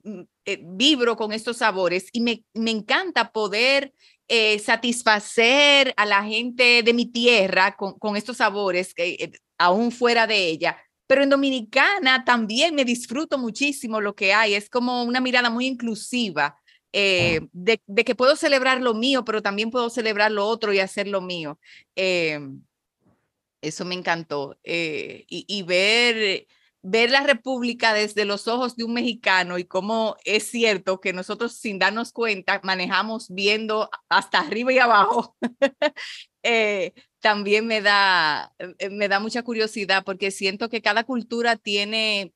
mm, 0.03 0.21
eh, 0.45 0.59
vibro 0.63 1.15
con 1.15 1.33
estos 1.33 1.57
sabores 1.57 2.07
y 2.11 2.21
me, 2.21 2.43
encanta 2.53 3.31
poder 3.31 3.93
eh, 4.27 4.59
satisfacer 4.59 5.93
a 5.97 6.05
la 6.05 6.23
gente 6.23 6.83
de 6.83 6.93
mi 6.93 7.05
tierra 7.07 7.75
con, 7.75 8.15
estos 8.15 8.37
sabores, 8.37 8.93
que, 8.93 9.31
aún 9.57 9.91
fuera 9.91 10.27
de 10.27 10.47
ella. 10.47 10.77
Pero 11.07 11.23
en 11.23 11.29
Dominicana 11.29 12.23
también 12.25 12.73
me 12.75 12.85
disfruto 12.85 13.37
muchísimo 13.37 14.01
lo 14.01 14.15
que 14.15 14.33
hay. 14.33 14.55
Es 14.55 14.69
como 14.69 15.03
una 15.03 15.21
mirada 15.21 15.49
muy 15.49 15.67
inclusiva 15.67 16.57
de, 16.95 17.79
que 18.05 18.15
puedo 18.15 18.35
celebrar 18.35 18.81
lo 18.81 18.93
mío, 18.93 19.25
pero 19.25 19.41
también 19.41 19.71
puedo 19.71 19.89
celebrar 19.89 20.31
lo 20.31 20.45
otro 20.47 20.73
y 20.73 20.79
hacer 20.79 21.07
lo 21.07 21.21
mío. 21.21 21.59
Eso 23.65 23.83
me 23.83 23.95
encantó. 23.95 24.59
Eh, 24.63 25.25
y, 25.27 25.63
ver, 25.63 26.45
ver 26.83 27.09
la 27.09 27.21
República 27.21 27.93
desde 27.93 28.23
los 28.23 28.47
ojos 28.47 28.75
de 28.75 28.83
un 28.83 28.93
mexicano 28.93 29.57
y 29.57 29.65
cómo 29.65 30.17
es 30.23 30.43
cierto 30.43 31.01
que 31.01 31.13
nosotros 31.13 31.53
sin 31.53 31.79
darnos 31.79 32.11
cuenta 32.11 32.61
manejamos 32.63 33.27
viendo 33.29 33.89
hasta 34.07 34.39
arriba 34.39 34.71
y 34.71 34.79
abajo. 34.79 35.35
Eh, 36.47 36.93
también 37.21 37.65
me 37.65 37.81
da, 37.81 38.53
eh, 38.59 38.91
me 38.91 39.07
da 39.07 39.19
mucha 39.19 39.41
curiosidad 39.41 40.03
porque 40.05 40.29
siento 40.29 40.69
que 40.69 40.83
cada 40.83 41.03
cultura 41.03 41.55
tiene 41.55 42.34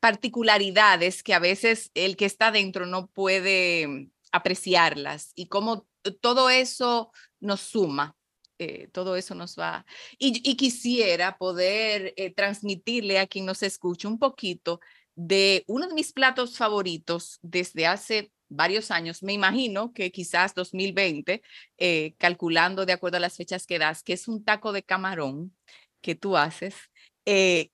particularidades 0.00 1.22
que 1.22 1.34
a 1.34 1.38
veces 1.38 1.90
el 1.94 2.16
que 2.16 2.24
está 2.24 2.50
dentro 2.50 2.86
no 2.86 3.08
puede 3.08 4.10
apreciarlas 4.32 5.32
y 5.34 5.46
cómo 5.46 5.86
todo 6.20 6.50
eso 6.50 7.12
nos 7.40 7.60
suma 7.60 8.16
eh, 8.60 8.88
todo 8.92 9.16
eso 9.16 9.34
nos 9.34 9.58
va. 9.58 9.86
Y, 10.18 10.54
quisiera 10.56 11.38
poder 11.38 12.12
eh, 12.18 12.30
transmitirle 12.30 13.18
a 13.18 13.26
quien 13.26 13.46
nos 13.46 13.62
escucha 13.62 14.06
un 14.06 14.18
poquito 14.18 14.80
de 15.14 15.64
uno 15.66 15.88
de 15.88 15.94
mis 15.94 16.12
platos 16.12 16.58
favoritos 16.58 17.38
desde 17.40 17.86
hace 17.86 18.32
varios 18.50 18.90
años, 18.90 19.22
me 19.22 19.32
imagino 19.32 19.94
que 19.94 20.12
quizás 20.12 20.54
2020, 20.54 21.40
eh, 21.78 22.14
calculando 22.18 22.84
de 22.84 22.92
acuerdo 22.92 23.16
a 23.16 23.20
las 23.20 23.36
fechas 23.36 23.66
que 23.66 23.78
das, 23.78 24.02
que 24.02 24.12
es 24.12 24.28
un 24.28 24.44
taco 24.44 24.72
de 24.72 24.82
camarón 24.82 25.56
que 26.02 26.14
tú 26.14 26.36
haces, 26.36 26.74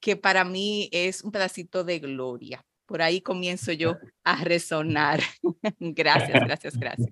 que 0.00 0.16
para 0.16 0.44
mí 0.44 0.88
es 0.92 1.22
un 1.22 1.32
pedacito 1.32 1.84
de 1.84 1.98
gloria. 1.98 2.64
Por 2.86 3.02
ahí 3.02 3.20
comienzo 3.20 3.72
yo 3.72 3.96
a 4.24 4.44
resonar. 4.44 5.20
gracias, 5.80 6.40
gracias, 6.44 6.76
gracias. 6.78 7.10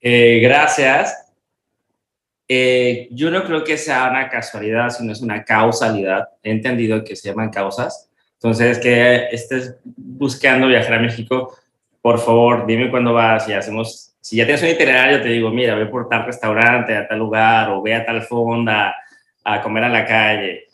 gracias. 0.00 1.28
Eh, 2.50 3.08
yo 3.10 3.30
no 3.30 3.44
creo 3.44 3.62
que 3.62 3.76
sea 3.76 4.08
una 4.08 4.28
casualidad, 4.28 4.88
sino 4.90 5.12
es 5.12 5.20
una 5.20 5.44
causalidad. 5.44 6.28
He 6.42 6.50
entendido 6.50 7.04
que 7.04 7.14
se 7.14 7.28
llaman 7.28 7.50
causas. 7.50 8.08
Entonces, 8.34 8.78
que 8.78 9.26
estés 9.32 9.76
buscando 9.84 10.68
viajar 10.68 10.94
a 10.94 11.00
México, 11.00 11.54
por 12.00 12.20
favor, 12.20 12.66
dime 12.66 12.90
cuándo 12.90 13.12
vas 13.12 13.48
y 13.48 13.52
hacemos. 13.52 14.14
Si 14.20 14.36
ya 14.36 14.44
tienes 14.44 14.62
un 14.62 14.68
itinerario, 14.68 15.20
te 15.20 15.28
digo, 15.28 15.50
mira, 15.50 15.74
ve 15.74 15.86
por 15.86 16.08
tal 16.08 16.24
restaurante, 16.24 16.96
a 16.96 17.06
tal 17.06 17.18
lugar, 17.18 17.70
o 17.70 17.82
ve 17.82 17.94
a 17.94 18.06
tal 18.06 18.22
fonda, 18.22 18.94
a 19.44 19.60
comer 19.60 19.84
a 19.84 19.88
la 19.88 20.06
calle. 20.06 20.67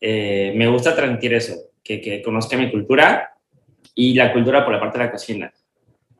Eh, 0.00 0.52
me 0.56 0.68
gusta 0.68 0.94
transmitir 0.94 1.34
eso, 1.34 1.54
que, 1.82 2.22
conozca 2.22 2.56
mi 2.56 2.70
cultura 2.70 3.34
y 3.94 4.14
la 4.14 4.32
cultura 4.32 4.64
por 4.64 4.74
la 4.74 4.80
parte 4.80 4.98
de 4.98 5.04
la 5.04 5.10
cocina. 5.10 5.52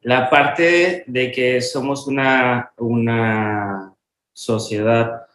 La 0.03 0.31
parte 0.31 1.05
de 1.07 1.31
que 1.31 1.61
somos 1.61 2.07
una, 2.07 2.73
sociedad 4.33 5.27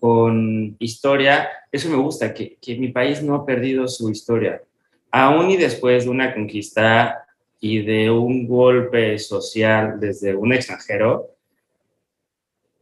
con 0.00 0.76
historia, 0.80 1.48
eso 1.70 1.88
me 1.88 1.96
gusta, 1.96 2.34
que 2.34 2.76
mi 2.78 2.88
país 2.88 3.22
no 3.22 3.36
ha 3.36 3.46
perdido 3.46 3.86
su 3.86 4.10
historia. 4.10 4.60
Aún 5.10 5.50
y 5.50 5.56
después 5.56 6.04
de 6.04 6.10
una 6.10 6.34
conquista 6.34 7.26
y 7.60 7.82
de 7.82 8.10
un 8.10 8.46
golpe 8.46 9.18
social 9.18 9.98
desde 9.98 10.34
un 10.34 10.52
extranjero, 10.52 11.35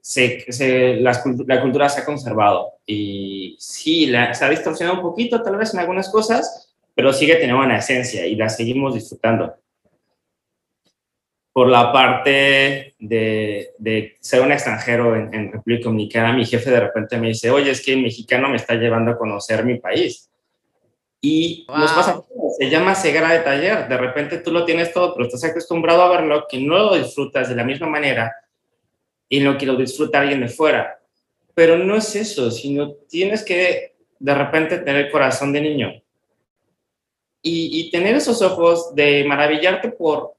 se, 0.05 0.53
se, 0.53 0.97
la, 0.97 1.19
la, 1.47 1.63
cultura 1.63 1.89
se 1.89 2.03
ha 2.03 2.05
conservado 2.05 2.75
y 2.85 3.57
sí, 3.59 4.05
la, 4.05 4.35
se 4.35 4.45
ha 4.45 4.51
distorsionado 4.51 4.99
un 4.99 5.03
poquito 5.03 5.43
tal 5.43 5.57
vez 5.57 5.73
en 5.73 5.81
algunas 5.81 6.11
cosas, 6.11 6.75
pero 6.95 7.11
sigue 7.11 7.37
teniendo 7.37 7.63
una 7.63 7.79
esencia 7.79 8.27
y 8.27 8.35
la 8.35 8.51
seguimos 8.51 8.93
disfrutando. 8.93 9.55
Por 11.55 11.69
la 11.69 11.91
parte 11.91 12.95
de, 12.99 13.71
de 13.79 14.17
ser 14.21 14.43
un 14.43 14.53
extranjero 14.53 15.17
en, 15.17 15.33
en, 15.33 15.53
República 15.53 15.85
Dominicana, 15.85 16.35
mi 16.35 16.45
jefe 16.45 16.71
de 16.71 16.81
repente 16.81 17.17
me 17.17 17.29
dice, 17.29 17.51
oye, 17.51 17.71
es 17.71 17.83
que 17.83 17.95
el 17.95 18.03
mexicano 18.03 18.51
me 18.51 18.57
está 18.57 18.75
llevando 18.75 19.13
a 19.13 19.17
conocer 19.17 19.65
mi 19.65 19.79
país. 19.79 20.29
Y 21.23 21.65
wow. 21.67 21.79
nos 21.79 21.93
pasa, 21.93 22.23
se 22.59 22.69
llama 22.69 22.95
ceguera 22.95 23.33
de 23.33 23.39
taller. 23.39 23.89
De 23.89 23.97
repente 23.97 24.37
tú 24.39 24.53
lo 24.53 24.67
tienes 24.67 24.93
todo, 24.93 25.15
pero 25.15 25.29
estás 25.29 25.45
acostumbrado 25.45 26.03
a 26.03 26.11
verlo, 26.11 26.45
que 26.47 26.59
no 26.59 26.77
lo 26.77 26.95
disfrutas 26.97 27.49
de 27.49 27.57
la 27.57 27.65
misma 27.65 27.87
manera 27.87 28.31
y 29.29 29.41
lo 29.41 29.59
que 29.59 29.67
lo 29.67 29.77
disfruta 29.77 30.21
alguien 30.21 30.41
de 30.41 30.49
fuera. 30.49 31.01
Pero 31.55 31.79
no 31.79 31.97
es 31.97 32.15
eso, 32.17 32.51
sino 32.51 32.93
tienes 33.09 33.43
que 33.45 33.95
de 34.19 34.35
repente 34.35 34.79
tener 34.79 35.07
el 35.07 35.11
corazón 35.11 35.53
de 35.53 35.61
niño 35.61 36.03
y, 37.47 37.91
tener 37.91 38.17
esos 38.17 38.41
ojos 38.41 38.95
de 38.95 39.23
maravillarte 39.25 39.91
por, 39.91 40.35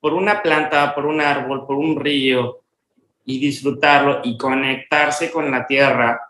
por 0.00 0.12
una 0.12 0.42
planta, 0.42 0.92
por 0.92 1.06
un 1.06 1.20
árbol, 1.20 1.64
por 1.66 1.76
un 1.76 2.00
río 2.00 2.62
y 3.24 3.38
disfrutarlo 3.38 4.20
y 4.24 4.36
conectarse 4.36 5.30
con 5.30 5.50
la 5.50 5.66
tierra 5.66 6.20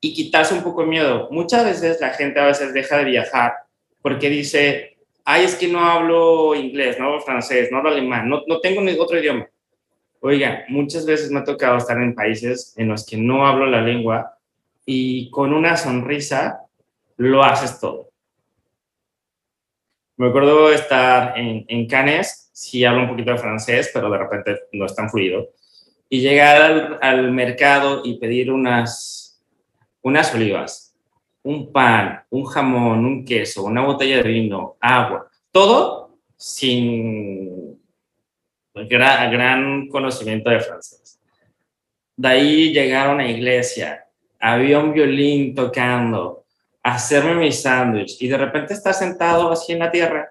y 0.00 0.14
quitarse 0.14 0.54
un 0.54 0.62
poco 0.62 0.82
de 0.82 0.88
miedo. 0.88 1.28
Muchas 1.32 1.64
veces 1.64 2.00
la 2.00 2.10
gente 2.10 2.38
a 2.38 2.46
veces 2.46 2.72
deja 2.72 2.98
de 2.98 3.04
viajar 3.04 3.54
porque 4.00 4.28
dice, 4.28 4.96
ay, 5.24 5.44
es 5.44 5.56
que 5.56 5.66
no 5.66 5.80
hablo 5.80 6.54
inglés, 6.54 6.98
no 6.98 7.06
hablo 7.06 7.20
francés, 7.20 7.68
no 7.70 7.78
hablo 7.78 7.90
alemán, 7.90 8.28
no, 8.28 8.42
no 8.46 8.60
tengo 8.60 8.80
ni 8.80 8.92
otro 8.92 9.18
idioma. 9.18 9.48
Oiga, 10.24 10.64
muchas 10.68 11.04
veces 11.04 11.32
me 11.32 11.40
ha 11.40 11.44
tocado 11.44 11.76
estar 11.76 12.00
en 12.00 12.14
países 12.14 12.74
en 12.76 12.86
los 12.86 13.04
que 13.04 13.16
no 13.16 13.44
hablo 13.44 13.66
la 13.66 13.80
lengua 13.80 14.38
y 14.86 15.28
con 15.30 15.52
una 15.52 15.76
sonrisa 15.76 16.60
lo 17.16 17.42
haces 17.42 17.80
todo. 17.80 18.10
Me 20.16 20.28
acuerdo 20.28 20.72
estar 20.72 21.36
en, 21.36 21.64
en 21.66 21.88
Cannes, 21.88 22.50
sí 22.52 22.84
hablo 22.84 23.02
un 23.02 23.08
poquito 23.08 23.32
de 23.32 23.38
francés, 23.38 23.90
pero 23.92 24.08
de 24.10 24.18
repente 24.18 24.60
no 24.72 24.86
es 24.86 24.94
tan 24.94 25.10
fluido, 25.10 25.48
y 26.08 26.20
llegar 26.20 26.62
al, 26.62 26.98
al 27.02 27.32
mercado 27.32 28.02
y 28.04 28.18
pedir 28.18 28.52
unas 28.52 29.42
unas 30.02 30.32
olivas, 30.32 30.94
un 31.42 31.72
pan, 31.72 32.22
un 32.30 32.44
jamón, 32.44 33.04
un 33.04 33.24
queso, 33.24 33.64
una 33.64 33.84
botella 33.84 34.22
de 34.22 34.28
vino, 34.28 34.76
agua, 34.80 35.28
todo 35.50 36.16
sin 36.36 37.61
gran, 38.74 39.30
gran 39.30 39.88
conocimiento 39.88 40.50
de 40.50 40.60
francés. 40.60 41.18
De 42.16 42.28
ahí 42.28 42.72
llegaron 42.72 43.20
a 43.20 43.28
iglesia, 43.28 44.06
había 44.38 44.78
un 44.78 44.92
violín 44.92 45.54
tocando, 45.54 46.44
hacerme 46.82 47.34
mi 47.34 47.52
sándwich 47.52 48.16
y 48.20 48.28
de 48.28 48.36
repente 48.36 48.74
estar 48.74 48.94
sentado 48.94 49.50
así 49.50 49.72
en 49.72 49.78
la 49.80 49.90
tierra, 49.90 50.28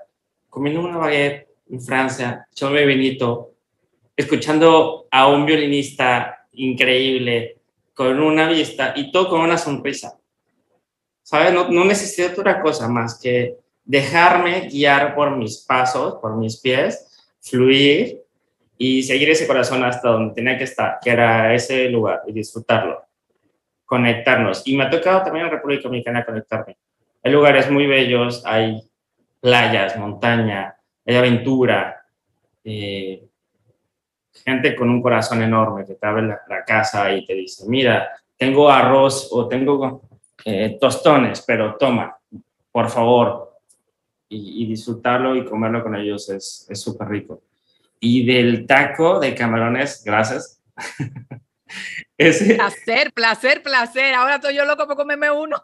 comiendo 0.49 0.81
una 0.81 0.97
baguette 0.97 1.47
en 1.69 1.81
Francia, 1.81 2.45
echándome 2.51 2.85
vinito, 2.85 3.51
escuchando 4.15 5.07
a 5.09 5.27
un 5.27 5.45
violinista 5.45 6.45
increíble, 6.53 7.57
con 7.93 8.19
una 8.19 8.49
vista 8.49 8.93
y 8.95 9.11
todo 9.11 9.29
con 9.29 9.41
una 9.41 9.57
sonrisa. 9.57 10.17
¿Sabes? 11.23 11.53
No, 11.53 11.69
no 11.69 11.85
necesito 11.85 12.41
otra 12.41 12.61
cosa 12.61 12.87
más 12.89 13.19
que 13.19 13.55
dejarme 13.85 14.67
guiar 14.67 15.15
por 15.15 15.35
mis 15.37 15.59
pasos, 15.59 16.15
por 16.21 16.35
mis 16.35 16.59
pies, 16.59 17.07
fluir 17.39 18.20
y 18.83 19.03
seguir 19.03 19.29
ese 19.29 19.45
corazón 19.45 19.83
hasta 19.83 20.09
donde 20.09 20.33
tenía 20.33 20.57
que 20.57 20.63
estar, 20.63 20.97
que 20.99 21.11
era 21.11 21.53
ese 21.53 21.87
lugar, 21.89 22.23
y 22.25 22.31
disfrutarlo, 22.31 23.03
conectarnos. 23.85 24.63
Y 24.65 24.75
me 24.75 24.85
ha 24.85 24.89
tocado 24.89 25.21
también 25.21 25.45
en 25.45 25.51
República 25.51 25.83
Dominicana 25.83 26.25
conectarme. 26.25 26.77
Hay 27.21 27.31
lugares 27.31 27.69
muy 27.69 27.85
bellos, 27.85 28.43
hay 28.43 28.81
playas, 29.39 29.95
montaña, 29.97 30.75
hay 31.05 31.15
aventura, 31.15 32.03
eh, 32.63 33.23
gente 34.33 34.75
con 34.75 34.89
un 34.89 34.99
corazón 34.99 35.43
enorme 35.43 35.85
que 35.85 35.93
te 35.93 36.07
abre 36.07 36.23
la, 36.23 36.41
la 36.49 36.65
casa 36.65 37.13
y 37.13 37.23
te 37.23 37.35
dice, 37.35 37.65
mira, 37.67 38.09
tengo 38.35 38.67
arroz 38.67 39.29
o 39.31 39.47
tengo 39.47 40.01
eh, 40.43 40.79
tostones, 40.81 41.43
pero 41.45 41.75
toma, 41.75 42.17
por 42.71 42.89
favor. 42.89 43.59
Y, 44.27 44.63
y, 44.63 44.65
disfrutarlo 44.65 45.35
y 45.35 45.45
comerlo 45.45 45.83
con 45.83 45.93
ellos 45.93 46.29
es 46.29 46.81
súper 46.81 47.09
rico. 47.09 47.43
Y 48.01 48.25
del 48.25 48.65
taco 48.65 49.19
de 49.19 49.33
camarones, 49.33 50.03
gracias. 50.03 50.61
Ese, 52.17 52.55
placer, 52.55 53.13
placer, 53.13 53.63
placer. 53.63 54.13
Ahora 54.13 54.35
estoy 54.35 54.55
yo 54.55 54.65
loco 54.65 54.85
por 54.85 54.97
comerme 54.97 55.31
uno. 55.31 55.63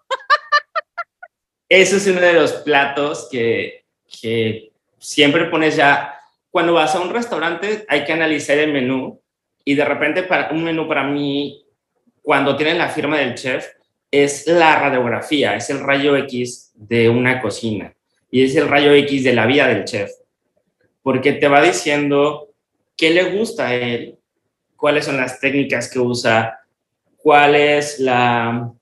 Ese 1.68 1.98
es 1.98 2.08
uno 2.08 2.22
de 2.22 2.34
los 2.34 2.54
platos 2.54 3.28
que, 3.30 3.86
que 4.22 4.72
siempre 4.98 5.46
pones 5.46 5.76
ya 5.76 6.18
cuando 6.50 6.74
vas 6.74 6.96
a 6.96 7.02
un 7.02 7.14
restaurante 7.14 7.86
hay 7.88 8.04
que 8.04 8.14
analizar 8.14 8.58
el 8.58 8.72
menú 8.72 9.22
y 9.64 9.76
de 9.76 9.86
repente 9.86 10.24
para 10.24 10.50
un 10.52 10.64
menú 10.64 10.88
para 10.88 11.04
mí, 11.04 11.66
cuando 12.22 12.56
tienen 12.56 12.78
la 12.78 12.90
firma 12.90 13.20
del 13.20 13.36
chef, 13.36 13.68
es 14.10 14.48
la 14.48 14.80
radiografía, 14.80 15.56
es 15.56 15.70
el 15.70 15.82
rayo 15.82 16.16
X 16.16 16.72
de 16.74 17.10
una 17.10 17.42
cocina 17.42 17.94
y 18.32 18.44
es 18.44 18.56
el 18.56 18.70
rayo 18.70 18.94
X 18.94 19.26
de 19.26 19.34
la 19.34 19.46
vida 19.46 19.68
del 19.68 19.84
chef, 19.84 20.10
porque 21.08 21.32
te 21.32 21.48
va 21.48 21.62
diciendo 21.62 22.50
qué 22.98 23.12
le 23.12 23.32
gusta 23.32 23.70
a 23.70 23.74
él, 23.74 24.20
cuáles 24.76 25.06
son 25.06 25.16
las 25.16 25.40
técnicas 25.40 25.90
que 25.90 26.00
usa, 26.00 26.60
cuál 27.16 27.56
es 27.56 27.98
la, 28.02 28.74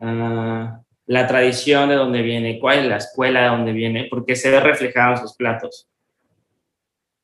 uh, 0.00 0.82
la 1.06 1.26
tradición 1.28 1.88
de 1.88 1.94
dónde 1.94 2.20
viene, 2.22 2.58
cuál 2.58 2.80
es 2.80 2.86
la 2.86 2.96
escuela 2.96 3.42
de 3.42 3.48
dónde 3.50 3.70
viene, 3.70 4.08
porque 4.10 4.34
se 4.34 4.50
ve 4.50 4.58
reflejado 4.58 5.12
en 5.12 5.18
sus 5.20 5.36
platos. 5.36 5.86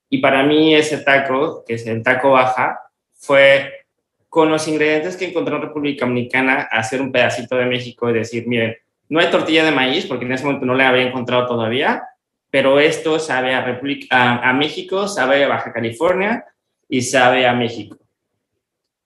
Y 0.09 0.19
para 0.19 0.45
mí 0.45 0.73
ese 0.73 0.99
taco, 0.99 1.65
que 1.67 1.75
es 1.75 1.85
el 1.89 2.05
taco 2.05 2.31
baja, 2.31 2.79
fue 3.15 3.87
con 4.29 4.51
los 4.51 4.69
ingredientes 4.69 5.17
que 5.17 5.27
encontré 5.27 5.57
en 5.57 5.63
República 5.63 6.07
Dominicana, 6.07 6.69
hacer 6.71 7.03
un 7.03 7.11
pedacito 7.11 7.57
de 7.57 7.67
México 7.67 8.09
y 8.09 8.13
decir, 8.13 8.47
miren, 8.47 8.77
no 9.09 9.19
hay 9.19 9.33
tortilla 9.33 9.65
de 9.65 9.73
maíz, 9.73 10.07
porque 10.07 10.27
en 10.27 10.33
ese 10.35 10.45
momento 10.45 10.65
no 10.65 10.75
la 10.75 10.91
había 10.91 11.09
encontrado 11.09 11.45
todavía, 11.49 12.05
pero 12.51 12.81
esto 12.81 13.19
sabe 13.19 13.55
a, 13.55 13.65
República, 13.65 14.07
a, 14.11 14.51
a 14.51 14.53
México, 14.53 15.07
sabe 15.09 15.45
a 15.45 15.49
Baja 15.49 15.73
California 15.73 16.45
y 16.89 17.03
sabe 17.03 17.47
a 17.47 17.53
México. 17.53 17.99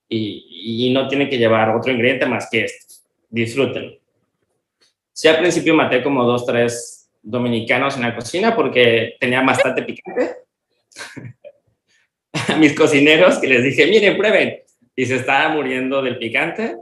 Y, 0.08 0.86
y 0.88 0.92
no 0.92 1.08
tiene 1.08 1.28
que 1.28 1.38
llevar 1.38 1.70
otro 1.70 1.92
ingrediente 1.92 2.26
más 2.26 2.48
que 2.50 2.64
esto. 2.64 2.94
Disfrútenlo. 3.28 3.98
Sí, 5.12 5.28
al 5.28 5.38
principio 5.38 5.74
maté 5.74 6.02
como 6.02 6.24
dos, 6.24 6.46
tres 6.46 7.10
dominicanos 7.22 7.96
en 7.96 8.02
la 8.02 8.14
cocina 8.14 8.54
porque 8.54 9.16
tenía 9.20 9.40
bastante 9.42 9.82
picante 9.82 10.36
a 12.48 12.56
mis 12.56 12.74
cocineros 12.74 13.38
que 13.38 13.46
les 13.46 13.62
dije, 13.62 13.86
miren, 13.86 14.16
prueben. 14.16 14.60
Y 14.94 15.06
se 15.06 15.16
estaba 15.16 15.48
muriendo 15.54 16.02
del 16.02 16.18
picante. 16.18 16.76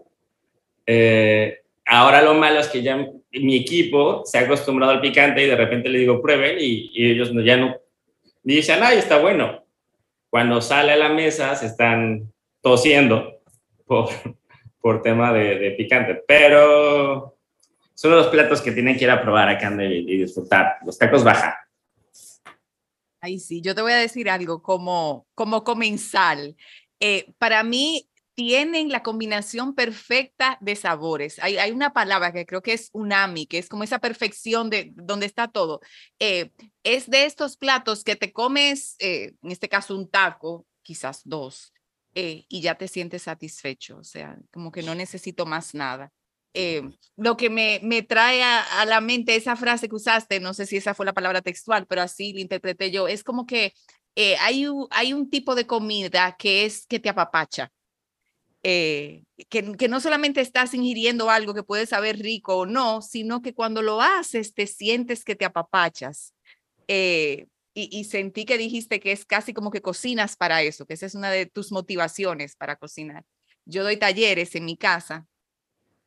Eh, 0.86 1.60
ahora 1.86 2.22
lo 2.22 2.34
malo 2.34 2.60
es 2.60 2.68
que 2.68 2.82
ya 2.82 3.06
mi 3.32 3.56
equipo 3.56 4.22
se 4.24 4.38
ha 4.38 4.42
acostumbrado 4.42 4.92
al 4.92 5.00
picante 5.00 5.42
y 5.42 5.46
de 5.46 5.56
repente 5.56 5.88
le 5.88 6.00
digo, 6.00 6.20
prueben 6.20 6.56
y, 6.58 6.90
y 6.92 7.10
ellos 7.10 7.30
ya 7.44 7.56
no 7.56 7.76
dicen, 8.42 8.80
ay, 8.82 8.98
está 8.98 9.18
bueno. 9.18 9.64
Cuando 10.28 10.60
sale 10.60 10.92
a 10.92 10.96
la 10.96 11.08
mesa 11.08 11.54
se 11.56 11.66
están 11.66 12.32
tosiendo 12.60 13.40
por, 13.86 14.08
por 14.80 15.02
tema 15.02 15.32
de, 15.32 15.72
picante. 15.72 16.22
Pero 16.26 17.36
son 17.94 18.12
los 18.12 18.28
platos 18.28 18.60
que 18.60 18.72
tienen 18.72 18.96
que 18.96 19.04
ir 19.04 19.10
a 19.10 19.22
probar 19.22 19.48
acá 19.48 19.72
y, 19.82 20.12
y 20.14 20.18
disfrutar. 20.18 20.76
Los 20.84 20.98
tacos 20.98 21.24
baja. 21.24 21.56
Ay, 23.20 23.38
sí, 23.38 23.60
yo 23.60 23.74
te 23.74 23.82
voy 23.82 23.92
a 23.92 23.96
decir 23.96 24.30
algo 24.30 24.62
como, 24.62 25.26
como 25.34 25.62
comensal. 25.62 26.56
Eh, 27.00 27.32
para 27.38 27.62
mí 27.62 28.08
tienen 28.34 28.88
la 28.88 29.02
combinación 29.02 29.74
perfecta 29.74 30.56
de 30.60 30.76
sabores. 30.76 31.38
Hay, 31.40 31.70
una 31.72 31.92
palabra 31.92 32.32
que 32.32 32.46
creo 32.46 32.62
que 32.62 32.72
es 32.72 32.90
unami, 32.92 33.46
que 33.46 33.58
es 33.58 33.68
como 33.68 33.84
esa 33.84 33.98
perfección 33.98 34.70
de 34.70 34.92
donde 34.94 35.26
está 35.26 35.48
todo. 35.48 35.80
Eh, 36.18 36.50
es 36.82 37.10
de 37.10 37.24
estos 37.24 37.56
platos 37.56 38.04
que 38.04 38.16
te 38.16 38.32
comes, 38.32 38.96
eh, 38.98 39.34
en 39.42 39.50
este 39.50 39.68
caso 39.68 39.96
un 39.96 40.10
taco, 40.10 40.66
quizás 40.82 41.22
dos, 41.24 41.72
eh, 42.14 42.44
y 42.48 42.60
ya 42.60 42.76
te 42.76 42.88
sientes 42.88 43.22
satisfecho. 43.22 43.98
O 43.98 44.04
sea, 44.04 44.38
como 44.52 44.72
que 44.72 44.82
no 44.82 44.94
necesito 44.94 45.46
más 45.46 45.74
nada. 45.74 46.12
lo 47.16 47.36
que 47.36 47.50
me, 47.50 48.02
trae 48.02 48.42
a, 48.42 48.84
la 48.86 49.00
mente 49.00 49.36
esa 49.36 49.54
frase 49.56 49.88
que 49.88 49.94
usaste, 49.94 50.40
no 50.40 50.54
sé 50.54 50.66
si 50.66 50.76
esa 50.76 50.94
fue 50.94 51.06
la 51.06 51.12
palabra 51.12 51.42
textual, 51.42 51.86
pero 51.86 52.02
así 52.02 52.32
la 52.32 52.40
interpreté 52.40 52.90
yo, 52.90 53.06
es 53.06 53.22
como 53.22 53.46
que 53.46 53.72
hay, 54.40 54.66
hay 54.90 55.12
un 55.12 55.30
tipo 55.30 55.54
de 55.54 55.66
comida 55.66 56.36
que 56.38 56.64
es 56.64 56.86
que 56.86 56.98
te 57.00 57.08
apapacha. 57.08 57.70
Eh, 58.62 59.24
que, 59.48 59.62
no 59.88 60.00
solamente 60.00 60.40
estás 60.40 60.74
ingiriendo 60.74 61.30
algo 61.30 61.54
que 61.54 61.62
puede 61.62 61.86
saber 61.86 62.18
rico 62.18 62.58
o 62.58 62.66
no, 62.66 63.00
sino 63.00 63.40
que 63.40 63.54
cuando 63.54 63.80
lo 63.80 64.02
haces 64.02 64.54
te 64.54 64.66
sientes 64.66 65.24
que 65.24 65.36
te 65.36 65.44
apapachas. 65.44 66.34
y, 66.88 67.46
y, 67.74 68.04
sentí 68.04 68.44
que 68.44 68.58
dijiste 68.58 69.00
que 69.00 69.12
es 69.12 69.24
casi 69.24 69.54
como 69.54 69.70
que 69.70 69.80
cocinas 69.80 70.36
para 70.36 70.62
eso, 70.62 70.86
que 70.86 70.94
esa 70.94 71.06
es 71.06 71.14
una 71.14 71.30
de 71.30 71.46
tus 71.46 71.72
motivaciones 71.72 72.56
para 72.56 72.76
cocinar. 72.76 73.24
Yo 73.64 73.84
doy 73.84 73.96
talleres 73.96 74.54
en 74.56 74.64
mi 74.64 74.76
casa 74.76 75.26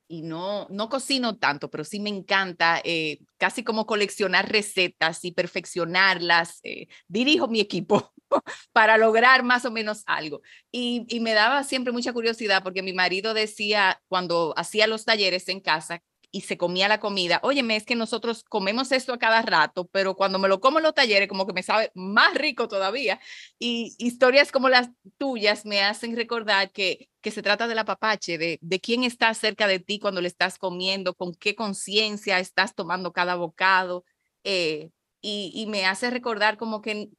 y 0.08 0.22
no, 0.22 0.68
no 0.70 0.90
cocino 0.90 1.38
tanto, 1.38 1.70
pero 1.72 1.84
sí 1.84 2.00
me 2.00 2.10
encanta 2.10 2.82
eh, 2.84 3.20
casi 3.38 3.64
como 3.64 3.86
coleccionar 3.86 4.52
recetas 4.52 5.26
y 5.26 5.32
perfeccionarlas. 5.32 6.60
Eh, 6.64 6.88
dirijo 7.08 7.48
mi 7.48 7.60
equipo 7.60 8.13
para 8.74 8.98
lograr 8.98 9.44
más 9.44 9.66
o 9.66 9.72
menos 9.72 10.04
algo. 10.06 10.42
Y, 10.72 11.06
me 11.22 11.34
daba 11.34 11.64
siempre 11.64 11.94
mucha 11.94 12.14
curiosidad 12.14 12.64
porque 12.64 12.82
mi 12.82 12.94
marido 12.94 13.34
decía 13.34 14.02
cuando 14.08 14.54
hacía 14.58 14.88
los 14.88 15.06
talleres 15.06 15.48
en 15.48 15.62
casa 15.62 16.02
y 16.32 16.42
se 16.42 16.58
comía 16.58 16.88
la 16.88 17.00
comida, 17.00 17.40
óyeme, 17.44 17.76
es 17.76 17.86
que 17.86 17.96
nosotros 17.96 18.44
comemos 18.50 18.92
esto 18.92 19.14
a 19.14 19.20
cada 19.20 19.44
rato, 19.44 19.88
pero 19.92 20.16
cuando 20.16 20.40
me 20.40 20.48
lo 20.48 20.60
como 20.60 20.80
en 20.80 20.84
los 20.84 20.96
talleres, 20.96 21.30
como 21.30 21.46
que 21.46 21.54
me 21.54 21.62
sabe 21.62 21.92
más 21.94 22.34
rico 22.34 22.68
todavía. 22.68 23.20
Y 23.60 23.94
historias 24.00 24.52
como 24.52 24.68
las 24.68 24.90
tuyas 25.20 25.64
me 25.66 25.84
hacen 25.84 26.16
recordar 26.16 26.72
que, 26.72 27.10
que 27.22 27.30
se 27.30 27.44
trata 27.44 27.68
del 27.68 27.78
apapache, 27.78 28.40
de, 28.40 28.58
de 28.62 28.80
quién 28.80 29.04
está 29.04 29.32
cerca 29.36 29.68
de 29.68 29.80
ti 29.80 30.00
cuando 30.00 30.22
le 30.22 30.28
estás 30.28 30.58
comiendo, 30.58 31.14
con 31.14 31.36
qué 31.36 31.56
conciencia 31.56 32.40
estás 32.40 32.74
tomando 32.74 33.14
cada 33.14 33.36
bocado. 33.36 34.04
Eh, 34.44 34.90
y, 35.26 35.54
y, 35.56 35.68
me 35.68 35.86
hace 35.86 36.10
recordar 36.10 36.58
como 36.58 36.82
que 36.82 37.10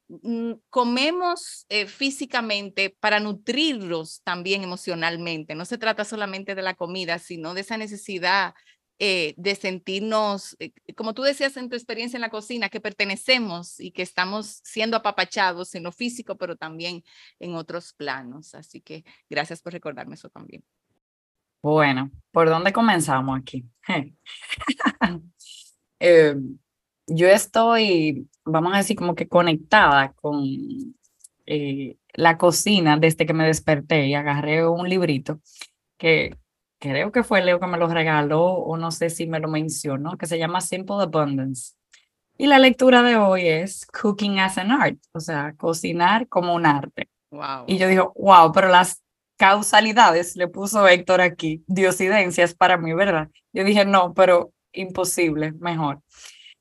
comemos 0.68 1.64
eh, 1.70 1.86
físicamente 1.86 2.94
para 3.00 3.18
nutrirlos 3.18 4.20
también 4.24 4.62
emocionalmente. 4.62 5.54
No 5.54 5.64
se 5.64 5.78
trata 5.78 6.04
solamente 6.04 6.54
de 6.54 6.60
la 6.60 6.74
comida, 6.74 7.18
sino 7.18 7.54
de 7.54 7.62
esa 7.62 7.78
necesidad 7.78 8.52
eh, 8.98 9.32
de 9.38 9.54
sentirnos, 9.56 10.54
eh, 10.60 10.72
como 10.94 11.14
tú 11.14 11.22
decías 11.22 11.56
en 11.56 11.70
tu 11.70 11.76
experiencia 11.76 12.16
en 12.16 12.20
la 12.20 12.28
cocina, 12.28 12.68
que 12.68 12.80
pertenecemos 12.80 13.80
y 13.80 13.90
que 13.90 14.02
estamos 14.02 14.60
siendo 14.62 14.98
apapachados 14.98 15.74
en 15.74 15.82
lo 15.82 15.90
físico, 15.90 16.36
pero 16.36 16.56
también 16.56 17.02
en 17.40 17.54
otros 17.54 17.94
planos. 17.94 18.54
Así 18.54 18.82
que 18.82 19.02
gracias 19.30 19.62
por 19.62 19.72
recordarme 19.72 20.14
eso 20.14 20.28
también. 20.28 20.62
Bueno, 21.62 22.10
¿por 22.30 22.50
dónde 22.50 22.70
comenzamos 22.70 23.40
aquí? 23.40 23.64
eh, 25.98 26.36
yo 27.06 27.28
estoy, 27.28 28.28
vamos 28.44 28.74
a 28.74 28.78
decir, 28.78 28.96
como 28.96 29.14
que 29.14 29.28
conectada 29.28 30.12
con 30.12 30.44
eh, 31.46 31.96
la 32.14 32.38
cocina 32.38 32.96
desde 32.96 33.26
que 33.26 33.34
me 33.34 33.46
desperté 33.46 34.06
y 34.06 34.14
agarré 34.14 34.66
un 34.66 34.88
librito 34.88 35.40
que 35.98 36.36
creo 36.78 37.12
que 37.12 37.22
fue 37.22 37.42
Leo 37.42 37.60
que 37.60 37.66
me 37.66 37.78
lo 37.78 37.88
regaló 37.88 38.44
o 38.44 38.76
no 38.76 38.90
sé 38.90 39.10
si 39.10 39.26
me 39.26 39.40
lo 39.40 39.48
mencionó, 39.48 40.16
que 40.16 40.26
se 40.26 40.38
llama 40.38 40.60
Simple 40.60 41.02
Abundance. 41.02 41.74
Y 42.36 42.46
la 42.46 42.58
lectura 42.58 43.02
de 43.02 43.16
hoy 43.16 43.46
es 43.46 43.86
Cooking 43.86 44.40
as 44.40 44.58
an 44.58 44.72
Art, 44.72 44.98
o 45.12 45.20
sea, 45.20 45.54
cocinar 45.56 46.28
como 46.28 46.54
un 46.54 46.66
arte. 46.66 47.08
Wow. 47.30 47.64
Y 47.66 47.78
yo 47.78 47.88
digo, 47.88 48.12
wow, 48.16 48.52
pero 48.52 48.68
las 48.68 49.02
causalidades, 49.36 50.36
le 50.36 50.48
puso 50.48 50.86
Héctor 50.86 51.20
aquí, 51.20 51.64
diosidencias 51.66 52.54
para 52.54 52.76
mí, 52.76 52.92
¿verdad? 52.92 53.28
Yo 53.52 53.64
dije, 53.64 53.84
no, 53.84 54.14
pero 54.14 54.52
imposible, 54.72 55.52
mejor. 55.52 56.00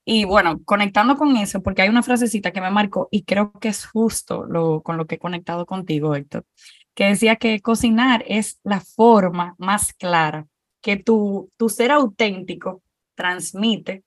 Y 0.06 0.26
bueno, 0.26 0.62
conectando 0.66 1.16
con 1.16 1.36
eso, 1.38 1.62
porque 1.64 1.82
hay 1.82 1.90
una 1.90 2.04
frasecita 2.04 2.52
que 2.52 2.62
me 2.62 2.72
marcó 2.72 3.08
y 3.12 3.24
creo 3.24 3.52
que 3.54 3.70
es 3.70 3.86
justo 3.86 4.46
lo, 4.46 4.82
con 4.82 4.98
lo 4.98 5.06
que 5.06 5.16
he 5.16 5.20
conectado 5.20 5.66
contigo, 5.66 6.16
Héctor, 6.16 6.46
que 6.94 7.06
decía 7.06 7.38
que 7.38 7.62
cocinar 7.62 8.24
es 8.28 8.60
la 8.64 8.82
forma 8.82 9.56
más 9.58 9.94
clara 9.94 10.48
que 10.82 10.98
tu, 10.98 11.50
tu 11.58 11.70
ser 11.70 11.92
auténtico 11.92 12.84
transmite 13.16 14.04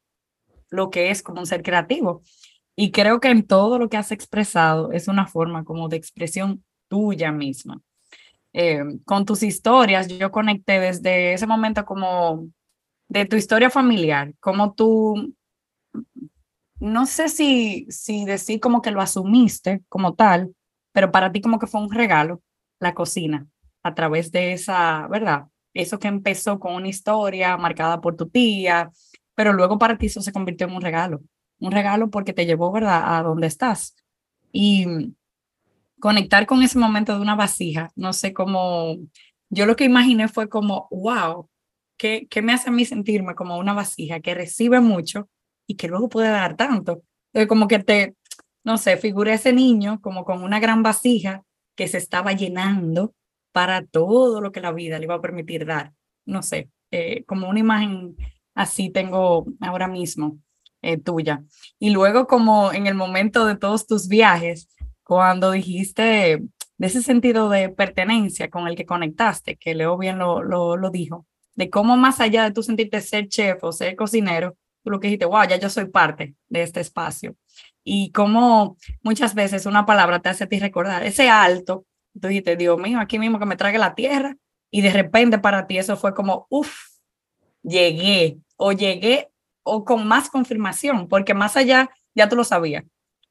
lo 0.71 0.91
que 0.91 1.11
es 1.11 1.23
como 1.23 1.41
un 1.41 1.47
ser 1.47 1.63
creativo. 1.63 2.23
Y 2.77 2.91
creo 2.91 3.21
que 3.21 3.29
en 3.29 3.47
todo 3.47 3.79
lo 3.79 3.89
que 3.89 3.97
has 3.97 4.13
expresado 4.13 4.93
es 4.93 5.09
una 5.09 5.27
forma 5.27 5.65
como 5.65 5.89
de 5.89 5.97
expresión 5.97 6.63
tuya 6.89 7.33
misma. 7.33 7.81
Eh, 8.53 8.83
con 9.05 9.25
tus 9.25 9.43
historias, 9.43 10.09
yo 10.09 10.31
conecté 10.31 10.79
desde 10.81 11.33
ese 11.33 11.47
momento 11.47 11.85
como 11.85 12.49
de 13.09 13.25
tu 13.25 13.37
historia 13.37 13.71
familiar, 13.71 14.33
como 14.41 14.75
tú, 14.75 15.35
no 16.79 17.07
sé 17.07 17.29
si, 17.29 17.87
si 17.89 18.25
decir 18.25 18.61
como 18.61 18.83
que 18.83 18.91
lo 18.91 19.01
asumiste 19.01 19.83
como 19.89 20.15
tal, 20.15 20.55
pero 20.93 21.11
para 21.11 21.33
ti 21.33 21.41
como 21.41 21.59
que 21.59 21.67
fue 21.67 21.81
un 21.81 21.93
regalo 21.93 22.43
la 22.81 22.95
cocina 22.95 23.47
a 23.83 23.95
través 23.95 24.33
de 24.33 24.53
esa, 24.53 25.07
¿verdad? 25.09 25.47
Eso 25.73 25.99
que 25.99 26.09
empezó 26.09 26.59
con 26.59 26.75
una 26.75 26.89
historia 26.89 27.57
marcada 27.57 28.01
por 28.01 28.17
tu 28.17 28.29
tía, 28.29 28.91
pero 29.35 29.53
luego 29.53 29.79
para 29.79 29.97
ti 29.99 30.07
eso 30.07 30.21
se 30.21 30.33
convirtió 30.33 30.67
en 30.67 30.75
un 30.75 30.83
regalo, 30.83 31.23
un 31.61 31.73
regalo 31.73 32.11
porque 32.11 32.33
te 32.33 32.47
llevó, 32.47 32.73
¿verdad?, 32.73 33.17
a 33.17 33.23
donde 33.23 33.47
estás. 33.47 33.95
Y 34.53 35.15
conectar 36.01 36.47
con 36.47 36.63
ese 36.63 36.79
momento 36.79 37.15
de 37.15 37.21
una 37.21 37.35
vasija, 37.35 37.91
no 37.95 38.13
sé 38.13 38.33
cómo, 38.33 38.97
yo 39.51 39.67
lo 39.67 39.77
que 39.77 39.85
imaginé 39.85 40.29
fue 40.29 40.49
como, 40.49 40.89
wow, 40.91 41.49
¿qué, 41.97 42.27
qué 42.29 42.43
me 42.43 42.53
hace 42.53 42.71
a 42.71 42.73
mí 42.73 42.85
sentirme 42.85 43.35
como 43.35 43.59
una 43.59 43.73
vasija 43.75 44.21
que 44.21 44.35
recibe 44.35 44.81
mucho 44.81 45.29
y 45.67 45.77
que 45.77 45.89
luego 45.89 46.09
puede 46.09 46.29
dar 46.29 46.57
tanto? 46.57 47.03
Entonces, 47.33 47.49
como 47.49 47.69
que 47.69 47.79
te, 47.79 48.17
no 48.64 48.79
sé, 48.79 48.97
figuré 48.97 49.35
ese 49.35 49.53
niño 49.53 50.01
como 50.01 50.25
con 50.25 50.43
una 50.43 50.61
gran 50.61 50.83
vasija 50.83 51.43
que 51.75 51.89
se 51.89 51.99
estaba 51.99 52.33
llenando 52.33 53.14
para 53.53 53.85
todo 53.85 54.41
lo 54.41 54.53
que 54.53 54.61
la 54.61 54.73
vida 54.73 54.99
le 54.99 55.05
iba 55.05 55.14
a 55.14 55.21
permitir 55.21 55.67
dar. 55.67 55.93
No 56.25 56.43
sé, 56.43 56.71
eh, 56.91 57.25
como 57.25 57.49
una 57.49 57.61
imagen 57.61 58.17
así 58.55 58.91
tengo 58.91 59.47
ahora 59.61 59.89
mismo 59.89 60.39
eh, 60.83 60.99
tuya. 60.99 61.45
Y 61.79 61.91
luego 61.91 62.27
como 62.27 62.73
en 62.73 62.87
el 62.87 62.95
momento 62.95 63.47
de 63.47 63.57
todos 63.57 63.87
tus 63.87 64.09
viajes, 64.09 64.69
cuando 65.03 65.53
dijiste 65.53 66.43
de 66.79 66.87
ese 66.87 67.03
sentido 67.03 67.49
de 67.49 67.69
pertenencia 67.69 68.51
con 68.51 68.67
el 68.67 68.77
que 68.77 68.87
conectaste, 68.87 69.57
que 69.57 69.75
Leo 69.75 69.97
bien 69.97 70.19
lo, 70.19 70.43
lo, 70.43 70.77
lo 70.77 70.91
dijo, 70.91 71.27
de 71.55 71.71
cómo 71.71 71.97
más 71.97 72.21
allá 72.21 72.45
de 72.45 72.53
tú 72.53 72.62
sentirte 72.62 73.01
ser 73.01 73.29
chef 73.29 73.62
o 73.64 73.73
ser 73.73 73.97
cocinero, 73.97 74.57
lo 74.93 75.01
que 75.01 75.09
dijiste, 75.09 75.26
wow, 75.26 75.45
ya 75.49 75.57
yo 75.57 75.68
soy 75.68 75.87
parte 75.87 76.34
de 76.49 76.62
este 76.62 76.80
espacio 76.80 77.37
y 77.84 78.11
cómo 78.11 78.76
muchas 79.03 79.34
veces 79.34 79.64
una 79.64 79.87
palabra 79.87 80.20
te 80.20 80.28
hace 80.28 80.45
a 80.45 80.49
ti 80.49 80.59
recordar 80.59 81.05
ese 81.05 81.30
alto. 81.30 81.87
Tú 82.20 82.28
dijiste, 82.28 82.57
Dios 82.57 82.78
mío, 82.78 82.99
aquí 82.99 83.18
mismo 83.18 83.39
que 83.39 83.47
me 83.47 83.57
trague 83.57 83.78
la 83.78 83.95
tierra. 83.95 84.37
Y 84.72 84.80
de 84.80 84.91
repente 84.91 85.39
para 85.39 85.66
ti 85.68 85.78
eso 85.78 85.97
fue 85.97 86.12
como, 86.12 86.47
uff, 86.51 86.74
llegué 87.62 88.39
o 88.57 88.72
llegué 88.72 89.30
o 89.62 89.84
con 89.84 90.07
más 90.07 90.30
confirmación, 90.30 91.09
porque 91.09 91.34
más 91.34 91.57
allá 91.57 91.91
ya 92.14 92.28
tú 92.28 92.37
lo 92.37 92.45
sabías. 92.45 92.84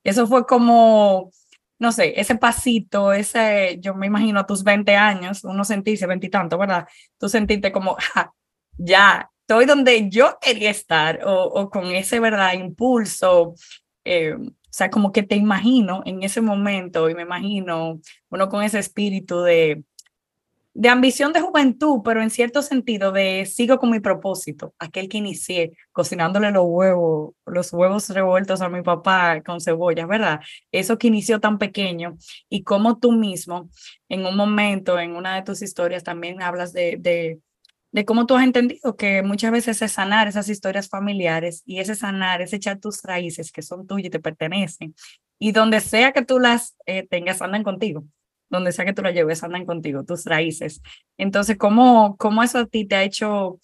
Eso 0.03 0.25
fue 0.25 0.45
como, 0.45 1.31
no 1.79 1.91
sé, 1.91 2.19
ese 2.19 2.35
pasito, 2.35 3.11
ese, 3.11 3.77
yo 3.81 3.93
me 3.95 4.07
imagino 4.07 4.39
a 4.39 4.45
tus 4.45 4.63
20 4.63 4.95
años, 4.95 5.43
uno 5.43 5.65
sentirse 5.65 6.05
20 6.05 6.27
y 6.27 6.29
tanto, 6.29 6.57
¿verdad? 6.57 6.87
Tú 7.17 7.27
sentiste 7.27 7.71
como, 7.71 7.97
ya, 8.77 9.29
estoy 9.47 9.65
donde 9.65 10.09
yo 10.09 10.39
quería 10.41 10.71
estar, 10.71 11.21
o, 11.23 11.43
o, 11.43 11.69
con 11.69 11.85
ese, 11.85 12.19
¿verdad? 12.19 12.53
Impulso, 12.53 13.53
eh, 14.03 14.33
o 14.35 14.51
sea, 14.71 14.89
como 14.89 15.11
que 15.11 15.21
te 15.21 15.35
imagino 15.35 16.01
en 16.05 16.23
ese 16.23 16.41
momento 16.41 17.09
y 17.11 17.15
me 17.15 17.21
imagino 17.21 17.99
uno 18.29 18.49
con 18.49 18.63
ese 18.63 18.79
espíritu 18.79 19.41
de, 19.41 19.83
de 20.73 20.89
ambición 20.89 21.31
de 21.31 21.41
juventud, 21.41 22.01
pero 22.03 22.23
en 22.23 22.31
cierto 22.31 22.63
sentido 22.63 23.11
de 23.11 23.45
sigo 23.45 23.77
con 23.77 23.91
mi 23.91 23.99
propósito, 23.99 24.73
aquel 24.79 25.07
que 25.09 25.19
inicié 25.19 25.77
cocinándole 25.91 26.49
los 26.49 26.65
huevos, 26.65 27.35
los 27.45 27.71
huevos 27.71 28.09
revueltos 28.09 28.61
a 28.61 28.69
mi 28.69 28.81
papá 28.81 29.43
con 29.43 29.61
cebollas, 29.61 30.07
¿verdad? 30.07 30.39
Eso 30.71 30.97
que 30.97 31.07
inició 31.07 31.39
tan 31.39 31.59
pequeño 31.59 32.17
y 32.49 32.63
como 32.63 32.97
tú 32.97 33.11
mismo 33.11 33.69
en 34.09 34.25
un 34.25 34.35
momento, 34.35 34.99
en 34.99 35.15
una 35.15 35.35
de 35.35 35.43
tus 35.43 35.61
historias 35.61 36.03
también 36.03 36.41
hablas 36.41 36.73
de, 36.73 36.97
de 36.99 37.39
de 37.95 38.03
cómo 38.03 38.25
tú 38.25 38.35
has 38.35 38.43
entendido 38.43 38.97
que 38.97 39.23
muchas 39.23 39.53
veces 39.53 39.81
es 39.81 39.93
sanar 39.93 40.27
esas 40.27 40.49
historias 40.49 40.89
familiares 40.89 41.63
y 41.65 41.79
ese 41.79 41.95
sanar, 41.95 42.41
es 42.41 42.51
echar 42.51 42.77
tus 42.77 43.01
raíces 43.03 43.53
que 43.53 43.61
son 43.61 43.87
tuyas 43.87 44.07
y 44.07 44.09
te 44.09 44.19
pertenecen. 44.19 44.93
Y 45.39 45.53
donde 45.53 45.79
sea 45.79 46.11
que 46.11 46.21
tú 46.21 46.37
las 46.37 46.75
eh, 46.87 47.07
tengas, 47.07 47.41
andan 47.41 47.63
contigo. 47.63 48.03
Donde 48.49 48.73
sea 48.73 48.83
que 48.83 48.91
tú 48.91 49.01
las 49.01 49.13
lleves, 49.13 49.45
andan 49.45 49.65
contigo, 49.65 50.03
tus 50.03 50.25
raíces. 50.25 50.81
Entonces, 51.17 51.57
¿cómo, 51.57 52.17
cómo 52.17 52.43
eso 52.43 52.59
a 52.59 52.65
ti 52.65 52.83
te 52.83 52.97
ha 52.97 53.03
hecho 53.03 53.61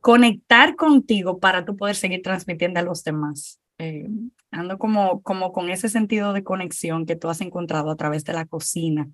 conectar 0.00 0.74
contigo 0.74 1.38
para 1.38 1.66
tú 1.66 1.76
poder 1.76 1.96
seguir 1.96 2.22
transmitiendo 2.22 2.80
a 2.80 2.82
los 2.82 3.04
demás? 3.04 3.60
Eh, 3.76 4.08
ando 4.52 4.78
como, 4.78 5.20
como 5.20 5.52
con 5.52 5.68
ese 5.68 5.90
sentido 5.90 6.32
de 6.32 6.44
conexión 6.44 7.04
que 7.04 7.16
tú 7.16 7.28
has 7.28 7.42
encontrado 7.42 7.90
a 7.90 7.96
través 7.96 8.24
de 8.24 8.32
la 8.32 8.46
cocina, 8.46 9.06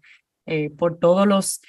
eh, 0.47 0.71
por 0.71 1.01
todos 1.01 1.27
los 1.27 1.61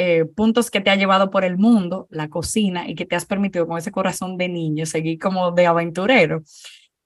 eh, 0.00 0.26
puntos 0.26 0.70
que 0.70 0.80
te 0.80 0.90
ha 0.90 0.94
llevado 0.94 1.28
por 1.28 1.44
el 1.44 1.58
mundo, 1.58 2.06
la 2.10 2.28
cocina, 2.28 2.88
y 2.88 2.94
que 2.94 3.04
te 3.04 3.16
has 3.16 3.26
permitido 3.26 3.66
con 3.66 3.78
ese 3.78 3.90
corazón 3.90 4.36
de 4.36 4.48
niño 4.48 4.86
seguir 4.86 5.18
como 5.18 5.50
de 5.50 5.66
aventurero. 5.66 6.44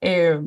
Eh, 0.02 0.38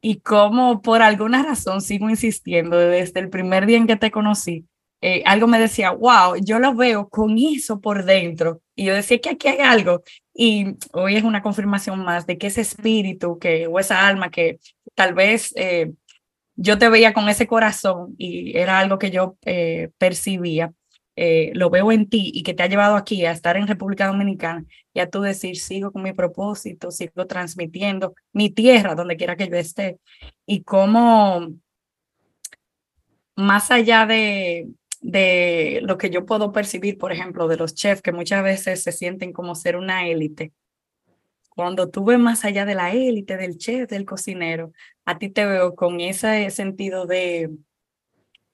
y 0.00 0.16
cómo 0.16 0.82
por 0.82 1.02
alguna 1.02 1.44
razón 1.44 1.80
sigo 1.80 2.10
insistiendo 2.10 2.76
desde 2.76 3.20
el 3.20 3.30
primer 3.30 3.66
día 3.66 3.76
en 3.76 3.86
que 3.86 3.94
te 3.94 4.10
conocí, 4.10 4.66
eh, 5.02 5.22
algo 5.24 5.46
me 5.46 5.60
decía, 5.60 5.92
wow, 5.92 6.34
yo 6.42 6.58
lo 6.58 6.74
veo 6.74 7.08
con 7.08 7.38
eso 7.38 7.80
por 7.80 8.04
dentro. 8.04 8.60
Y 8.74 8.86
yo 8.86 8.94
decía 8.94 9.20
que 9.20 9.30
aquí 9.30 9.46
hay 9.46 9.60
algo. 9.60 10.02
Y 10.34 10.76
hoy 10.92 11.14
es 11.14 11.22
una 11.22 11.42
confirmación 11.42 12.04
más 12.04 12.26
de 12.26 12.38
que 12.38 12.48
ese 12.48 12.62
espíritu 12.62 13.38
que, 13.38 13.68
o 13.68 13.78
esa 13.78 14.08
alma 14.08 14.30
que 14.30 14.58
tal 14.96 15.14
vez 15.14 15.54
yo 16.56 16.76
te 16.78 16.88
veía 16.88 17.12
con 17.12 17.28
ese 17.28 17.46
corazón 17.46 18.16
y 18.18 18.56
era 18.58 18.80
algo 18.80 18.98
que 18.98 19.12
yo 19.12 19.36
percibía, 19.98 20.72
eh, 21.16 21.50
lo 21.54 21.70
veo 21.70 21.92
en 21.92 22.08
ti 22.08 22.30
y 22.34 22.42
que 22.42 22.54
te 22.54 22.62
ha 22.62 22.68
llevado 22.68 22.96
aquí 22.96 23.24
a 23.26 23.32
estar 23.32 23.56
en 23.56 23.66
República 23.66 24.06
Dominicana 24.06 24.64
y 24.94 25.00
a 25.00 25.10
tú 25.10 25.20
decir, 25.20 25.56
sigo 25.58 25.92
con 25.92 26.02
mi 26.02 26.12
propósito, 26.12 26.90
sigo 26.90 27.26
transmitiendo 27.26 28.14
mi 28.32 28.50
tierra 28.50 28.94
donde 28.94 29.16
quiera 29.16 29.36
que 29.36 29.48
yo 29.48 29.56
esté. 29.56 29.98
Y 30.46 30.62
cómo, 30.62 31.52
más 33.36 33.70
allá 33.70 34.06
de, 34.06 34.68
de 35.00 35.80
lo 35.82 35.98
que 35.98 36.10
yo 36.10 36.24
puedo 36.26 36.52
percibir, 36.52 36.98
por 36.98 37.12
ejemplo, 37.12 37.48
de 37.48 37.56
los 37.56 37.74
chefs 37.74 38.02
que 38.02 38.12
muchas 38.12 38.42
veces 38.42 38.82
se 38.82 38.92
sienten 38.92 39.32
como 39.32 39.54
ser 39.54 39.76
una 39.76 40.06
élite, 40.06 40.52
cuando 41.54 41.90
tú 41.90 42.04
ves 42.04 42.18
más 42.18 42.44
allá 42.44 42.64
de 42.64 42.74
la 42.74 42.92
élite, 42.92 43.36
del 43.36 43.58
chef, 43.58 43.90
del 43.90 44.06
cocinero, 44.06 44.72
a 45.04 45.18
ti 45.18 45.28
te 45.28 45.44
veo 45.44 45.74
con 45.74 46.00
ese 46.00 46.48
sentido 46.50 47.04
de 47.06 47.50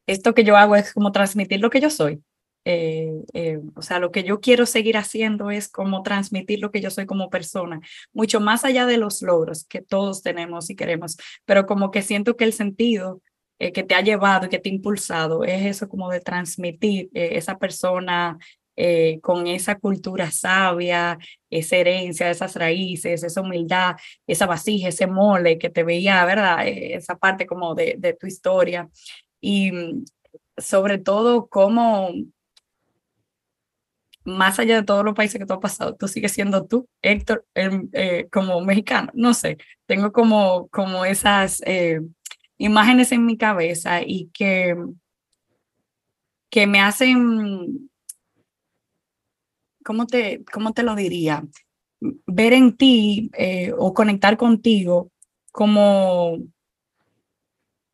esto 0.06 0.34
que 0.34 0.42
yo 0.42 0.56
hago 0.56 0.74
es 0.74 0.92
como 0.94 1.12
transmitir 1.12 1.60
lo 1.60 1.70
que 1.70 1.80
yo 1.80 1.90
soy. 1.90 2.22
Eh, 2.70 3.24
eh, 3.32 3.60
o 3.76 3.80
sea, 3.80 3.98
lo 3.98 4.12
que 4.12 4.24
yo 4.24 4.40
quiero 4.40 4.66
seguir 4.66 4.98
haciendo 4.98 5.50
es 5.50 5.70
como 5.70 6.02
transmitir 6.02 6.60
lo 6.60 6.70
que 6.70 6.82
yo 6.82 6.90
soy 6.90 7.06
como 7.06 7.30
persona, 7.30 7.80
mucho 8.12 8.40
más 8.40 8.62
allá 8.62 8.84
de 8.84 8.98
los 8.98 9.22
logros 9.22 9.64
que 9.64 9.80
todos 9.80 10.22
tenemos 10.22 10.68
y 10.68 10.76
queremos, 10.76 11.16
pero 11.46 11.64
como 11.64 11.90
que 11.90 12.02
siento 12.02 12.36
que 12.36 12.44
el 12.44 12.52
sentido 12.52 13.22
eh, 13.58 13.72
que 13.72 13.84
te 13.84 13.94
ha 13.94 14.02
llevado 14.02 14.44
y 14.44 14.48
que 14.50 14.58
te 14.58 14.68
ha 14.68 14.72
impulsado 14.74 15.44
es 15.44 15.64
eso 15.64 15.88
como 15.88 16.10
de 16.10 16.20
transmitir 16.20 17.08
esa 17.14 17.56
persona 17.58 18.36
con 19.22 19.48
esa 19.48 19.74
cultura 19.74 20.30
sabia, 20.30 21.18
esa 21.50 21.76
herencia, 21.76 22.30
esas 22.30 22.54
raíces, 22.54 23.24
esa 23.24 23.40
humildad, 23.40 23.96
esa 24.24 24.46
vasija, 24.46 24.88
ese 24.88 25.08
mole 25.08 25.58
que 25.58 25.68
te 25.68 25.82
veía, 25.82 26.24
¿verdad? 26.24 26.64
esa 26.68 27.16
parte 27.16 27.44
como 27.44 27.74
de, 27.74 27.96
de 27.98 28.12
tu 28.12 28.28
historia. 28.28 28.88
Y 29.40 29.72
mm, 29.72 30.04
sobre 30.58 30.98
todo 30.98 31.48
cómo 31.48 32.12
más 34.28 34.58
allá 34.58 34.76
de 34.76 34.82
todos 34.84 35.04
los 35.04 35.14
países 35.14 35.38
que 35.40 35.46
tú 35.46 35.54
has 35.54 35.60
pasado, 35.60 35.96
tú 35.96 36.06
sigues 36.06 36.32
siendo 36.32 36.66
tú, 36.66 36.88
Héctor, 37.02 37.46
eh, 37.54 38.28
como 38.30 38.60
mexicano. 38.60 39.10
No 39.14 39.34
sé, 39.34 39.58
tengo 39.86 40.12
como, 40.12 40.68
como 40.68 41.04
esas 41.04 41.62
eh, 41.66 42.00
imágenes 42.58 43.10
en 43.12 43.26
mi 43.26 43.36
cabeza 43.36 44.02
y 44.02 44.30
que, 44.32 44.76
que 46.50 46.66
me 46.66 46.80
hacen, 46.80 47.90
¿cómo 49.84 50.06
te, 50.06 50.44
cómo 50.52 50.72
te 50.72 50.82
lo 50.82 50.94
diría? 50.94 51.44
Ver 52.00 52.52
en 52.52 52.76
ti 52.76 53.30
eh, 53.36 53.72
o 53.76 53.92
conectar 53.94 54.36
contigo 54.36 55.10
como 55.50 56.38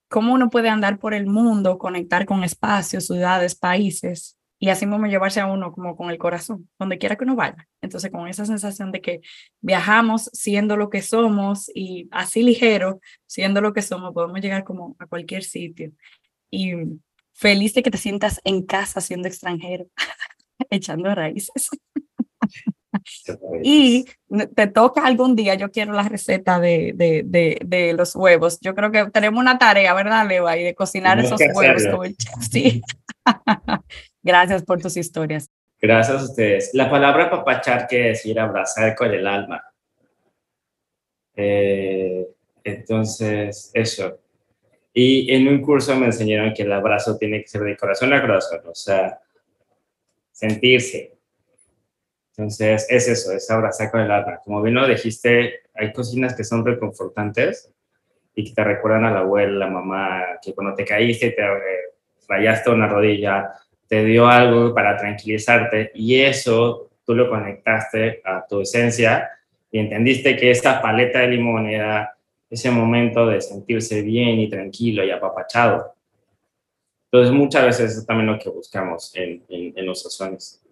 cómo 0.09 0.35
uno 0.35 0.51
puede 0.51 0.69
andar 0.69 0.99
por 0.99 1.15
el 1.15 1.27
mundo, 1.27 1.79
conectar 1.79 2.27
con 2.27 2.45
espacios, 2.45 3.07
ciudades, 3.07 3.55
países 3.55 4.37
y 4.65 4.71
así 4.71 4.87
mismo 4.87 5.05
llevarse 5.05 5.41
a 5.41 5.47
uno 5.47 5.73
como 5.73 5.95
con 5.95 6.09
el 6.09 6.17
corazón, 6.17 6.71
donde 6.79 6.97
quiera 6.97 7.17
que 7.17 7.25
uno 7.25 7.37
vaya. 7.37 7.69
Entonces, 7.83 8.11
con 8.11 8.27
esa 8.29 8.47
sensación 8.47 8.93
de 8.93 9.03
que 9.03 9.21
viajamos 9.61 10.31
siendo 10.33 10.79
lo 10.79 10.89
que 10.89 11.03
somos 11.03 11.71
y 11.75 12.09
así 12.11 12.43
ligero, 12.43 12.99
siendo 13.27 13.61
lo 13.61 13.75
que 13.75 13.83
somos, 13.83 14.15
podemos 14.15 14.41
llegar 14.41 14.65
como 14.65 14.97
a 14.99 15.07
cualquier 15.07 15.45
sitio. 15.45 15.93
Y 16.51 16.73
feliz 17.35 17.75
de 17.75 17.83
que 17.83 17.91
te 17.91 17.99
sientas 17.99 18.41
en 18.43 18.65
casa 18.65 19.03
siendo 19.03 19.29
extranjero, 19.29 19.85
echando 20.71 21.15
raíces. 21.15 21.69
y 23.63 24.07
te 24.57 24.67
toca 24.69 25.05
algún 25.05 25.37
día, 25.37 25.57
yo 25.57 25.71
quiero 25.71 25.93
la 25.93 26.09
receta 26.09 26.59
de, 26.59 26.95
de, 26.97 27.23
de, 27.27 27.59
de, 27.67 27.93
los 27.93 28.17
huevos. 28.17 28.59
Yo 28.63 28.75
creo 28.75 28.91
que 28.91 29.11
tenemos 29.11 29.39
una 29.39 29.59
tarea, 29.59 29.93
¿verdad, 29.93 30.27
Leva? 30.27 30.57
Y 30.57 30.63
de 30.63 30.75
cocinar 30.75 31.21
esos 31.21 31.39
huevos 31.55 31.87
con 31.87 32.07
el 32.07 32.17
chef. 32.17 32.43
Sí. 32.51 32.81
Gracias 34.25 34.63
por 34.63 34.81
tus 34.81 34.97
historias. 34.97 35.51
Gracias 35.81 36.23
a 36.23 36.25
ustedes. 36.25 36.71
La 36.73 36.91
palabra 36.91 37.31
papachar 37.31 37.87
quiere 37.87 38.09
decir 38.09 38.41
abrazar 38.41 38.95
con 38.95 39.13
el 39.13 39.27
alma. 39.27 39.63
Eh, 41.37 42.27
entonces, 42.65 43.71
eso. 43.75 44.19
Y 44.95 45.35
en 45.35 45.47
un 45.47 45.61
curso 45.61 45.95
me 45.95 46.07
enseñaron 46.07 46.55
que 46.55 46.63
el 46.63 46.73
abrazo 46.73 47.19
tiene 47.19 47.43
que 47.43 47.49
ser 47.49 47.63
de 47.63 47.77
corazón 47.77 48.15
a 48.15 48.23
corazón, 48.23 48.61
o 48.67 48.75
sea, 48.75 49.21
sentirse. 50.33 51.19
Entonces, 52.31 52.87
es 52.89 53.09
eso, 53.09 53.33
es 53.33 53.51
abrazar 53.51 53.91
con 53.91 54.01
el 54.01 54.11
alma. 54.11 54.41
Como 54.43 54.63
bien 54.63 54.77
lo 54.77 54.89
dijiste, 54.89 55.65
hay 55.75 55.93
cocinas 55.93 56.35
que 56.35 56.45
son 56.45 56.65
reconfortantes 56.65 57.71
y 58.35 58.45
que 58.45 58.55
te 58.55 58.65
recuerdan 58.65 59.05
a 59.05 59.13
la 59.13 59.21
abuela, 59.21 59.67
la 59.67 59.71
mamá, 59.71 60.39
que 60.43 60.55
cuando 60.55 60.75
te 60.75 60.85
caíste 60.85 61.31
te 61.33 61.43
rayaste 62.29 62.71
una 62.71 62.89
rodilla, 62.89 63.53
te 63.89 64.05
dio 64.05 64.27
algo 64.27 64.75
para 64.75 64.97
tranquilizarte 64.97 65.93
y 65.95 66.21
eso 66.21 66.91
tú 67.05 67.15
lo 67.15 67.29
conectaste 67.29 68.23
a 68.25 68.47
tu 68.47 68.61
esencia 68.61 69.31
y 69.71 69.79
entendiste 69.79 70.37
que 70.37 70.51
esta 70.51 70.81
paleta 70.81 71.21
de 71.21 71.29
limón 71.29 71.67
era 71.67 72.17
ese 72.49 72.71
momento 72.71 73.27
de 73.27 73.41
sentirse 73.41 74.03
bien 74.03 74.39
y 74.39 74.49
tranquilo 74.49 75.05
y 75.05 75.11
apapachado. 75.11 75.95
Entonces 77.11 77.35
muchas 77.35 77.65
veces 77.65 77.97
es 77.97 78.07
también 78.07 78.29
lo 78.29 78.39
que 78.39 78.49
buscamos 78.49 79.15
en, 79.15 79.45
en, 79.49 79.87
los 79.87 80.03
sazones. 80.03 80.63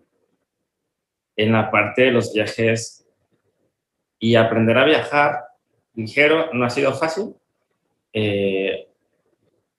En 1.36 1.52
la 1.52 1.70
parte 1.70 2.02
de 2.02 2.10
los 2.12 2.32
viajes 2.32 3.06
y 4.18 4.34
aprender 4.36 4.78
a 4.78 4.84
viajar 4.84 5.44
ligero 5.94 6.52
no 6.52 6.64
ha 6.64 6.70
sido 6.70 6.92
fácil. 6.94 7.34
Eh, 8.12 8.88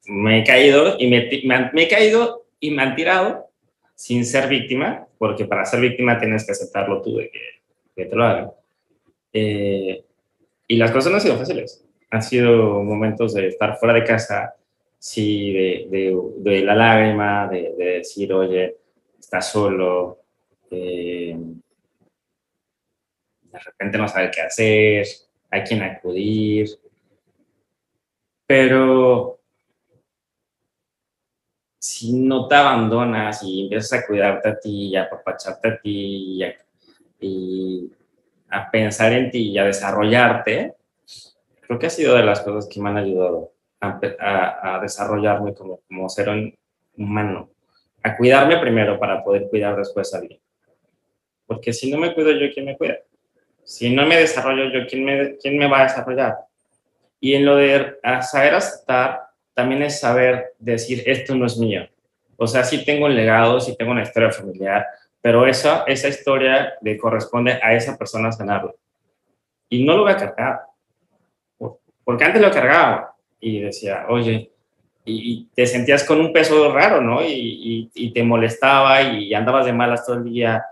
me 0.06 0.40
he 0.40 0.44
caído 0.44 0.96
y 1.00 1.08
me, 1.08 1.30
me 1.74 1.84
he 1.84 1.88
caído 1.88 2.43
y 2.64 2.80
han 2.80 2.96
tirado 2.96 3.50
sin 3.94 4.26
ser 4.26 4.48
víctima, 4.48 5.06
porque 5.18 5.44
para 5.44 5.66
ser 5.66 5.82
víctima 5.82 6.18
tienes 6.18 6.46
que 6.46 6.54
aceptarlo 6.54 7.02
tú 7.02 7.18
de 7.18 7.30
que, 7.30 8.06
te 8.06 8.16
lo 8.16 8.24
hagan. 8.24 8.52
Eh, 9.34 10.02
y 10.68 10.78
las 10.78 10.92
cosas 10.92 11.12
no 11.12 11.18
han 11.18 11.22
sido 11.22 11.36
fáciles. 11.36 11.86
Han 12.10 12.24
sido 12.24 12.82
momentos 12.82 13.34
de 13.34 13.50
estar 13.50 13.78
fuera 13.78 13.94
de 13.94 14.06
casa, 14.06 14.56
sí, 14.98 15.52
de, 15.52 16.16
de, 16.38 16.62
la 16.62 16.74
lágrima, 16.74 17.50
de, 17.50 17.74
decir, 17.78 18.32
oye, 18.32 18.78
estás 19.20 19.52
solo, 19.52 20.20
eh, 20.72 21.36
de 23.42 23.60
repente 23.60 23.98
no 23.98 24.08
saber 24.08 24.32
qué 24.32 24.42
hacer, 24.42 25.06
hay 25.50 25.64
quien 25.64 25.84
acudir. 25.84 26.70
Pero 28.48 29.43
si 31.84 32.14
no 32.14 32.48
te 32.48 32.56
abandonas 32.56 33.44
y 33.44 33.64
empiezas 33.64 34.00
a 34.00 34.08
cuidarte 34.08 34.48
a 34.48 34.58
ti 34.58 34.88
y 34.88 34.96
a 34.96 35.04
apapacharte 35.04 35.68
a 35.68 35.82
ti 35.82 36.42
y 37.20 37.92
a, 38.50 38.72
pensar 38.72 39.12
en 39.12 39.30
ti 39.30 39.50
y 39.50 39.58
a 39.58 39.66
desarrollarte, 39.66 40.76
creo 41.60 41.78
que 41.78 41.88
ha 41.88 41.90
sido 41.90 42.16
de 42.16 42.24
las 42.24 42.40
cosas 42.40 42.70
que 42.70 42.80
me 42.80 42.88
han 42.88 42.96
ayudado 43.00 43.52
a, 43.82 44.80
desarrollarme 44.82 45.54
como, 45.54 45.82
como 45.86 46.08
ser 46.08 46.30
humano, 46.98 47.50
a 48.02 48.16
cuidarme 48.16 48.60
primero 48.60 48.98
para 48.98 49.22
poder 49.22 49.50
cuidar 49.50 49.76
después 49.76 50.14
a 50.14 50.20
alguien. 50.20 50.40
Porque 51.46 51.74
si 51.74 51.92
no 51.92 51.98
me 51.98 52.14
cuido 52.14 52.32
yo, 52.32 52.48
¿quién 52.54 52.68
me 52.68 52.78
cuida? 52.78 53.00
Si 53.66 53.94
no 53.94 54.06
me 54.06 54.16
desarrollo 54.16 54.72
yo, 54.72 54.88
¿quién 54.88 55.04
me, 55.04 55.36
quién 55.36 55.58
me 55.58 55.68
va 55.68 55.82
a 55.82 55.84
desarrollar? 55.84 56.38
Y 57.20 57.34
en 57.34 57.44
lo 57.46 57.58
de 57.58 57.98
saber 58.22 58.56
aceptar 58.56 59.23
también 59.54 59.84
es 59.84 60.00
saber 60.00 60.54
decir, 60.60 61.04
esto 61.06 61.36
no 61.36 61.46
es 61.46 61.58
mío. 61.58 61.88
O 62.38 62.48
sea, 62.48 62.64
sí 62.64 62.84
tengo 62.84 63.06
un 63.06 63.16
legado, 63.16 63.60
sí 63.60 63.76
tengo 63.78 63.92
una 63.92 64.04
historia 64.04 64.32
familiar, 64.32 64.86
pero 65.22 65.48
esa, 65.48 65.84
esa 65.88 66.08
historia 66.08 66.74
le 66.82 66.98
corresponde 66.98 67.60
a 67.62 67.74
esa 67.74 67.98
persona 67.98 68.32
sanarlo. 68.32 68.76
Y 69.70 69.86
no 69.86 69.96
lo 69.96 70.04
voy 70.04 70.12
a 70.12 70.18
cargar. 70.18 70.62
Porque 72.04 72.24
antes 72.26 72.42
lo 72.42 72.52
cargaba 72.52 73.16
y 73.40 73.62
decía, 73.62 74.06
oye, 74.10 74.52
y, 75.06 75.46
te 75.54 75.66
sentías 75.66 76.04
con 76.04 76.20
un 76.20 76.34
peso 76.34 76.72
raro, 76.72 77.02
¿no? 77.02 77.24
Y, 77.24 77.90
y, 77.94 78.12
te 78.12 78.24
molestaba 78.24 79.02
y 79.02 79.34
andabas 79.34 79.66
de 79.66 79.74
malas 79.74 80.06
todo 80.06 80.18
el 80.18 80.26
día. 80.26 80.64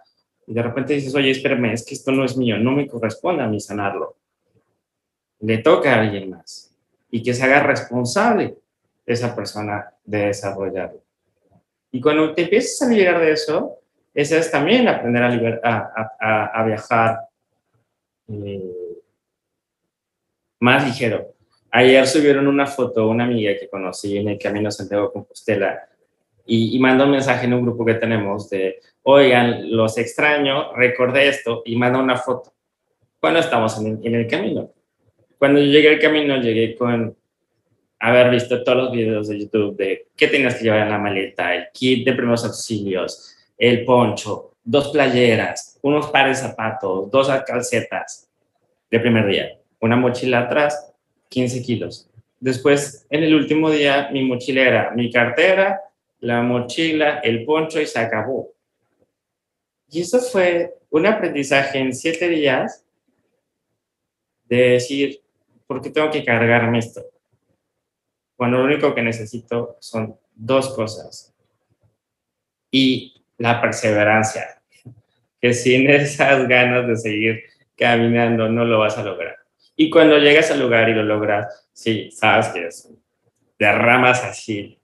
Y 0.48 0.54
de 0.54 0.64
repente 0.64 0.94
dices, 0.94 1.14
oye, 1.16 1.32
espérame, 1.32 1.74
es 1.74 1.86
que 1.86 1.94
esto 1.94 2.12
no 2.12 2.26
es 2.26 2.36
mío, 2.36 2.58
no 2.58 2.72
me 2.72 2.88
corresponde 2.88 3.44
a 3.44 3.48
mí 3.48 3.60
sanarlo. 3.60 4.18
Le 5.40 5.60
toca 5.60 5.96
a 5.96 6.02
alguien 6.02 6.30
más. 6.30 6.76
Y 7.10 7.24
que 7.24 7.34
se 7.34 7.44
haga 7.44 7.64
responsable 7.64 8.58
esa 9.06 9.36
persona 9.36 9.94
de 10.04 10.28
desarrollarlo. 10.28 11.02
Y 11.92 12.00
cuando 12.00 12.34
te 12.34 12.44
empiezas 12.44 12.82
a 12.88 12.92
liberar 12.92 13.20
de 13.20 13.32
eso, 13.32 13.78
ese 14.14 14.38
es 14.38 14.52
también 14.52 14.88
aprender 14.88 15.24
a, 15.64 16.64
viajar 16.66 17.20
eh, 18.28 19.02
más 20.60 20.86
ligero. 20.86 21.34
Ayer 21.72 22.06
subieron 22.06 22.48
una 22.48 22.68
foto, 22.68 23.08
una 23.08 23.24
amiga 23.24 23.58
que 23.58 23.70
conocí 23.70 24.18
en 24.18 24.30
el 24.30 24.40
Camino 24.40 24.72
Santiago 24.72 25.12
Compostela, 25.12 25.88
y, 26.46 26.76
y 26.76 26.80
mandó 26.80 27.06
un 27.06 27.12
mensaje 27.12 27.46
en 27.46 27.54
un 27.54 27.62
grupo 27.62 27.86
que 27.86 27.94
tenemos 27.94 28.50
de, 28.50 28.80
oigan, 29.04 29.76
los 29.76 29.98
extraño, 29.98 30.74
recordé 30.76 31.30
esto, 31.30 31.62
y 31.66 31.76
mandó 31.76 32.00
una 32.00 32.18
foto. 32.18 32.54
Cuando 33.20 33.40
estamos 33.40 33.80
en 33.80 33.88
el, 33.88 34.08
en 34.08 34.16
el 34.16 34.28
camino. 34.28 34.72
Cuando 35.38 35.60
yo 35.60 35.68
llegué 35.68 35.90
al 35.90 36.00
camino, 36.00 36.38
llegué 36.38 36.76
con 36.76 37.16
haber 38.02 38.32
visto 38.32 38.64
todos 38.64 38.78
los 38.86 38.92
videos 38.92 39.28
de 39.28 39.40
YouTube 39.40 39.78
de 39.78 40.08
qué 40.18 40.28
tenías 40.28 40.56
que 40.56 40.64
llevar 40.64 40.82
en 40.82 40.90
la 40.90 40.98
maleta, 40.98 41.54
el 41.54 41.68
kit 41.72 42.04
de 42.04 42.14
primeros 42.14 42.44
auxilios, 42.44 43.36
el 43.58 43.86
poncho, 43.86 44.56
dos 44.64 44.90
playeras, 44.90 45.78
unos 45.84 46.10
pares 46.10 46.42
de 46.42 46.50
zapatos, 46.50 47.12
dos 47.12 47.30
calcetas 47.46 48.28
de 48.90 49.00
primer 49.00 49.28
día, 49.28 49.50
una 49.80 49.96
mochila 49.96 50.40
atrás, 50.40 50.92
15 51.30 51.62
kilos. 51.62 52.10
Después, 52.40 53.06
en 53.12 53.24
el 53.24 53.36
último 53.36 53.70
día, 53.70 54.10
mi 54.12 54.24
mochila 54.24 54.62
era 54.64 54.92
mi 54.92 55.12
cartera, 55.12 55.80
la 56.22 56.42
mochila, 56.42 57.20
el 57.20 57.46
poncho 57.46 57.80
y 57.80 57.86
se 57.86 58.00
acabó. 58.00 58.52
Y 59.92 60.02
eso 60.02 60.20
fue 60.20 60.74
un 60.90 61.06
aprendizaje 61.06 61.78
en 61.78 61.94
siete 61.94 62.28
días 62.30 62.84
de 64.46 64.72
decir, 64.72 65.22
¿por 65.68 65.82
qué 65.82 65.92
tengo 65.92 66.10
que 66.10 66.26
cargarme 66.26 66.80
esto? 66.80 67.02
Cuando 68.42 68.58
lo 68.58 68.64
único 68.64 68.96
que 68.96 69.04
necesito 69.04 69.78
son 69.80 70.18
dos 70.34 70.74
cosas. 70.74 71.32
Y 72.72 73.24
la 73.38 73.62
perseverancia, 73.62 74.64
que 75.40 75.54
sin 75.54 75.88
esas 75.88 76.48
ganas 76.48 76.88
de 76.88 76.98
seguir 76.98 77.44
caminando 77.78 78.50
no 78.50 78.66
lo 78.66 78.80
vas 78.80 78.98
a 78.98 79.04
lograr. 79.04 79.38
Y 79.76 79.92
cuando 79.92 80.18
llegas 80.18 80.50
al 80.50 80.60
lugar 80.60 80.90
y 80.90 80.96
lo 80.96 81.04
logras, 81.04 81.68
sí, 81.72 82.10
sabes 82.10 82.48
que 82.48 82.66
es 82.66 82.92
derramas 83.60 84.24
así, 84.24 84.82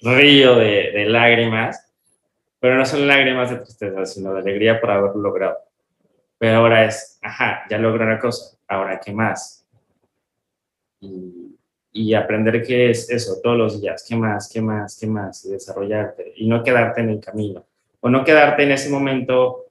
río 0.00 0.56
de, 0.56 0.92
de 0.92 1.06
lágrimas, 1.06 1.90
pero 2.58 2.74
no 2.74 2.84
son 2.84 3.08
lágrimas 3.08 3.48
de 3.48 3.56
tristeza, 3.56 4.04
sino 4.04 4.34
de 4.34 4.40
alegría 4.40 4.78
por 4.82 4.90
haberlo 4.90 5.22
logrado. 5.22 5.56
Pero 6.36 6.58
ahora 6.58 6.84
es, 6.84 7.18
ajá, 7.22 7.62
ya 7.70 7.78
logré 7.78 8.04
una 8.04 8.18
cosa, 8.18 8.58
ahora 8.68 9.00
qué 9.02 9.14
más. 9.14 9.66
Y 11.00 11.56
y 11.92 12.14
aprender 12.14 12.62
qué 12.62 12.90
es 12.90 13.10
eso 13.10 13.40
todos 13.42 13.56
los 13.56 13.80
días, 13.80 14.04
qué 14.08 14.16
más, 14.16 14.48
qué 14.52 14.60
más, 14.60 14.98
qué 14.98 15.06
más, 15.06 15.44
y 15.44 15.50
desarrollarte 15.50 16.32
y 16.36 16.48
no 16.48 16.62
quedarte 16.62 17.00
en 17.00 17.10
el 17.10 17.20
camino 17.20 17.64
o 18.00 18.08
no 18.08 18.24
quedarte 18.24 18.62
en 18.62 18.72
ese 18.72 18.90
momento 18.90 19.66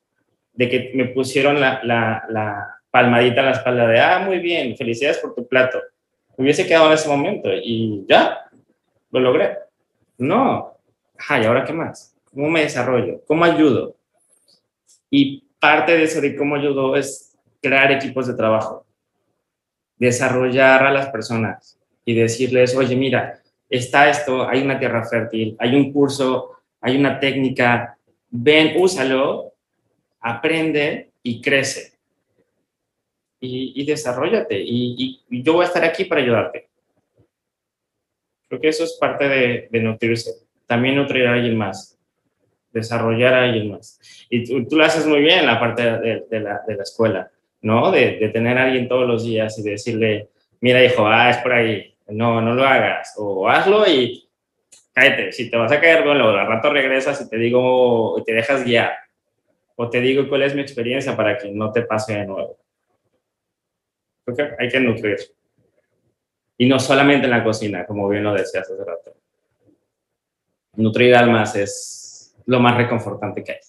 de 0.54 0.70
que 0.70 0.92
me 0.94 1.06
pusieron 1.06 1.60
la, 1.60 1.82
la, 1.84 2.76
palmadita 2.92 3.42
en 3.42 3.46
la 3.46 3.52
espalda 3.52 3.88
de, 3.88 4.00
ah, 4.00 4.20
muy 4.20 4.40
bien, 4.40 4.76
felicidades 4.76 5.20
por 5.20 5.36
tu 5.36 5.48
plato. 5.48 5.80
Me 6.38 6.44
hubiese 6.44 6.66
quedado 6.66 6.88
en 6.88 6.94
ese 6.94 7.08
momento 7.08 7.50
y 7.54 8.04
ya, 8.08 8.50
lo 9.12 9.20
logré. 9.20 9.60
No, 10.18 10.76
ay, 11.28 11.46
¿ahora 11.46 11.64
qué 11.64 11.72
más? 11.72 12.16
¿Cómo 12.34 12.50
me 12.50 12.62
desarrollo? 12.62 13.22
¿Cómo 13.28 13.46
ayudo? 13.46 13.96
Y 15.10 15.44
parte 15.60 15.98
de 15.98 16.04
eso 16.04 16.20
de 16.20 16.36
cómo 16.36 16.56
ayudo 16.56 16.96
es 16.96 17.38
crear 17.62 17.92
equipos 17.92 18.28
de 18.28 18.34
trabajo, 18.34 18.86
desarrollar 19.98 20.84
a 20.86 20.92
las 20.92 21.10
personas, 21.10 21.79
y 22.10 22.16
decirles, 22.16 22.76
oye, 22.76 22.96
mira, 22.96 23.40
está 23.70 24.10
esto, 24.10 24.50
hay 24.50 24.64
una 24.64 24.80
tierra 24.80 25.06
fértil, 25.06 25.56
hay 25.60 25.76
un 25.76 25.94
curso, 25.94 26.58
hay 26.82 26.98
una 26.98 27.20
técnica, 27.20 28.00
ven, 28.32 28.74
úsalo, 28.82 29.54
aprende 30.20 31.12
y 31.22 31.40
crece. 31.40 31.94
Y, 33.40 33.80
y 33.80 33.86
desarrollate. 33.86 34.60
Y, 34.60 35.22
yo 35.30 35.54
voy 35.54 35.66
a 35.66 35.68
estar 35.68 35.84
aquí 35.84 36.06
para 36.06 36.22
ayudarte. 36.22 36.68
Creo 38.48 38.60
que 38.60 38.70
eso 38.70 38.86
es 38.86 38.98
parte 39.00 39.28
de, 39.28 39.80
nutrirse. 39.80 40.32
También 40.66 40.96
nutrir 40.96 41.28
a 41.28 41.34
alguien 41.34 41.56
más. 41.56 41.96
Desarrollar 42.72 43.36
a 43.36 43.44
alguien 43.44 43.70
más. 43.70 44.00
Y 44.32 44.66
tú, 44.66 44.76
lo 44.76 44.84
haces 44.84 45.06
muy 45.06 45.20
bien 45.20 45.42
en 45.42 45.46
la 45.46 45.60
parte 45.60 45.84
de, 45.84 46.26
de, 46.28 46.40
la, 46.40 46.64
de 46.68 46.76
la, 46.76 46.82
escuela, 46.82 47.32
¿no? 47.62 47.92
De, 47.92 48.18
de 48.18 48.30
tener 48.30 48.58
a 48.58 48.64
alguien 48.64 48.88
todos 48.88 49.08
los 49.08 49.24
días 49.26 49.60
y 49.60 49.62
decirle, 49.62 50.30
mira, 50.60 50.84
hijo, 50.84 51.06
ah, 51.06 51.30
es 51.30 51.38
por 51.38 51.54
ahí, 51.54 51.94
no, 52.10 52.42
no 52.42 52.54
lo 52.54 52.64
hagas, 52.64 53.14
o 53.18 53.48
hazlo 53.48 53.88
y 53.88 54.30
cállate, 54.94 55.32
si 55.32 55.50
te 55.50 55.58
vas 55.58 55.72
a 55.72 55.80
caer, 55.80 56.04
bueno, 56.04 56.30
al 56.30 56.48
rato 56.48 56.72
regresas 56.72 57.22
y 57.22 57.30
te 57.30 57.38
digo, 57.38 58.18
y 58.20 58.24
te 58.24 58.34
dejas 58.34 58.64
guiar, 58.64 58.94
o 59.76 59.90
te 59.90 60.00
digo 60.02 60.28
cuál 60.28 60.44
es 60.44 60.56
mi 60.56 60.62
experiencia 60.62 61.16
para 61.16 61.38
que 61.38 61.50
no 61.52 61.72
te 61.72 61.84
pase 61.84 62.14
de 62.14 62.26
nuevo. 62.26 62.58
Creo 64.26 64.36
que 64.36 64.64
hay 64.64 64.70
que 64.70 64.80
nutrir. 64.80 65.18
Y 66.58 66.68
no 66.68 66.80
solamente 66.80 67.26
en 67.26 67.32
la 67.32 67.44
cocina, 67.44 67.86
como 67.86 68.10
bien 68.10 68.24
lo 68.24 68.34
decías 68.34 68.70
hace 68.70 68.84
rato. 68.84 69.16
Nutrir 70.76 71.16
almas 71.16 71.56
es 71.56 72.36
lo 72.46 72.60
más 72.60 72.76
reconfortante 72.76 73.44
que 73.44 73.54
hay. 73.54 73.60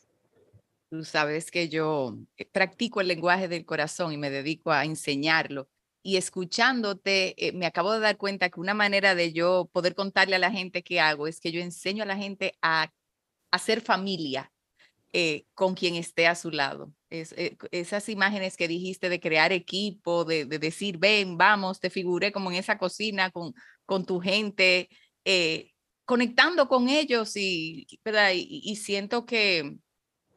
Tú 0.90 1.04
sabes 1.04 1.52
que 1.52 1.68
yo 1.68 2.16
practico 2.50 3.00
el 3.00 3.06
lenguaje 3.06 3.46
del 3.46 3.64
corazón 3.64 4.12
y 4.12 4.16
me 4.16 4.28
dedico 4.28 4.72
a 4.72 4.84
enseñarlo 4.84 5.68
y 6.02 6.16
escuchándote, 6.16 7.34
eh, 7.46 7.52
me 7.52 7.66
acabo 7.66 7.92
de 7.92 8.00
dar 8.00 8.16
cuenta 8.16 8.48
que 8.48 8.60
una 8.60 8.74
manera 8.74 9.14
de 9.14 9.32
yo 9.32 9.68
poder 9.72 9.94
contarle 9.94 10.36
a 10.36 10.38
la 10.38 10.50
gente 10.50 10.82
qué 10.82 11.00
hago 11.00 11.26
es 11.26 11.40
que 11.40 11.52
yo 11.52 11.60
enseño 11.60 12.02
a 12.04 12.06
la 12.06 12.16
gente 12.16 12.54
a 12.62 12.90
hacer 13.50 13.80
familia 13.82 14.52
eh, 15.12 15.44
con 15.54 15.74
quien 15.74 15.96
esté 15.96 16.26
a 16.26 16.34
su 16.34 16.50
lado. 16.50 16.92
Es, 17.10 17.32
eh, 17.32 17.56
esas 17.72 18.08
imágenes 18.08 18.56
que 18.56 18.68
dijiste 18.68 19.08
de 19.08 19.20
crear 19.20 19.52
equipo, 19.52 20.24
de, 20.24 20.46
decir, 20.46 20.98
ven, 20.98 21.36
vamos, 21.36 21.80
te 21.80 21.90
figuré 21.90 22.32
como 22.32 22.50
en 22.50 22.58
esa 22.58 22.78
cocina 22.78 23.30
con, 23.30 23.52
con 23.84 24.06
tu 24.06 24.20
gente, 24.20 24.88
conectando 26.04 26.68
con 26.68 26.88
ellos 26.88 27.36
y, 27.36 27.86
¿verdad? 28.04 28.32
y, 28.34 28.76
siento 28.76 29.26
que, 29.26 29.76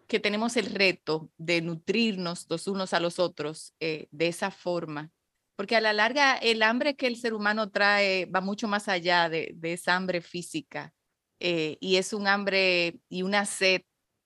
que 0.08 0.20
tenemos 0.20 0.58
el 0.58 0.68
reto 0.68 1.32
de 1.38 1.62
nutrirnos 1.62 2.46
los 2.50 2.68
unos 2.68 2.94
a 2.94 3.00
los 3.00 3.18
otros 3.20 3.74
de 3.80 4.28
esa 4.28 4.52
forma 4.52 5.12
porque 5.56 5.76
a 5.76 5.82
la 5.82 5.94
larga 5.94 6.36
el 6.38 6.64
hambre 6.64 6.96
que 6.96 7.08
el 7.08 7.18
ser 7.18 7.34
humano 7.34 7.70
trae 7.70 8.26
va 8.26 8.42
mucho 8.42 8.68
más 8.68 8.88
allá 8.88 9.30
de, 9.30 9.56
esa 9.64 9.96
hambre 9.96 10.22
física 10.22 10.94
eh, 11.40 11.78
y 11.80 11.98
es 11.98 12.14
un 12.14 12.28
hambre 12.28 13.00
y 13.10 13.24
una 13.24 13.46
sed 13.46 13.82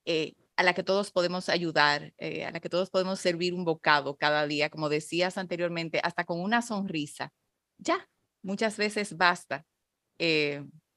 eh, 0.05 0.33
a 0.55 0.63
la 0.63 0.73
que 0.73 0.83
todos 0.83 1.11
podemos 1.11 1.49
ayudar, 1.49 2.13
eh, 2.17 2.45
a 2.45 2.51
la 2.51 2.59
que 2.59 2.69
todos 2.69 2.89
podemos 2.89 3.19
servir 3.19 3.53
un 3.53 3.65
bocado 3.65 4.17
cada 4.17 4.47
día, 4.47 4.69
como 4.69 4.89
decías 4.89 5.37
anteriormente, 5.37 5.99
hasta 6.03 6.23
con 6.25 6.41
una 6.41 6.61
sonrisa. 6.61 7.31
Ya, 7.77 8.09
muchas 8.41 8.77
veces 8.77 9.17
basta. 9.17 9.65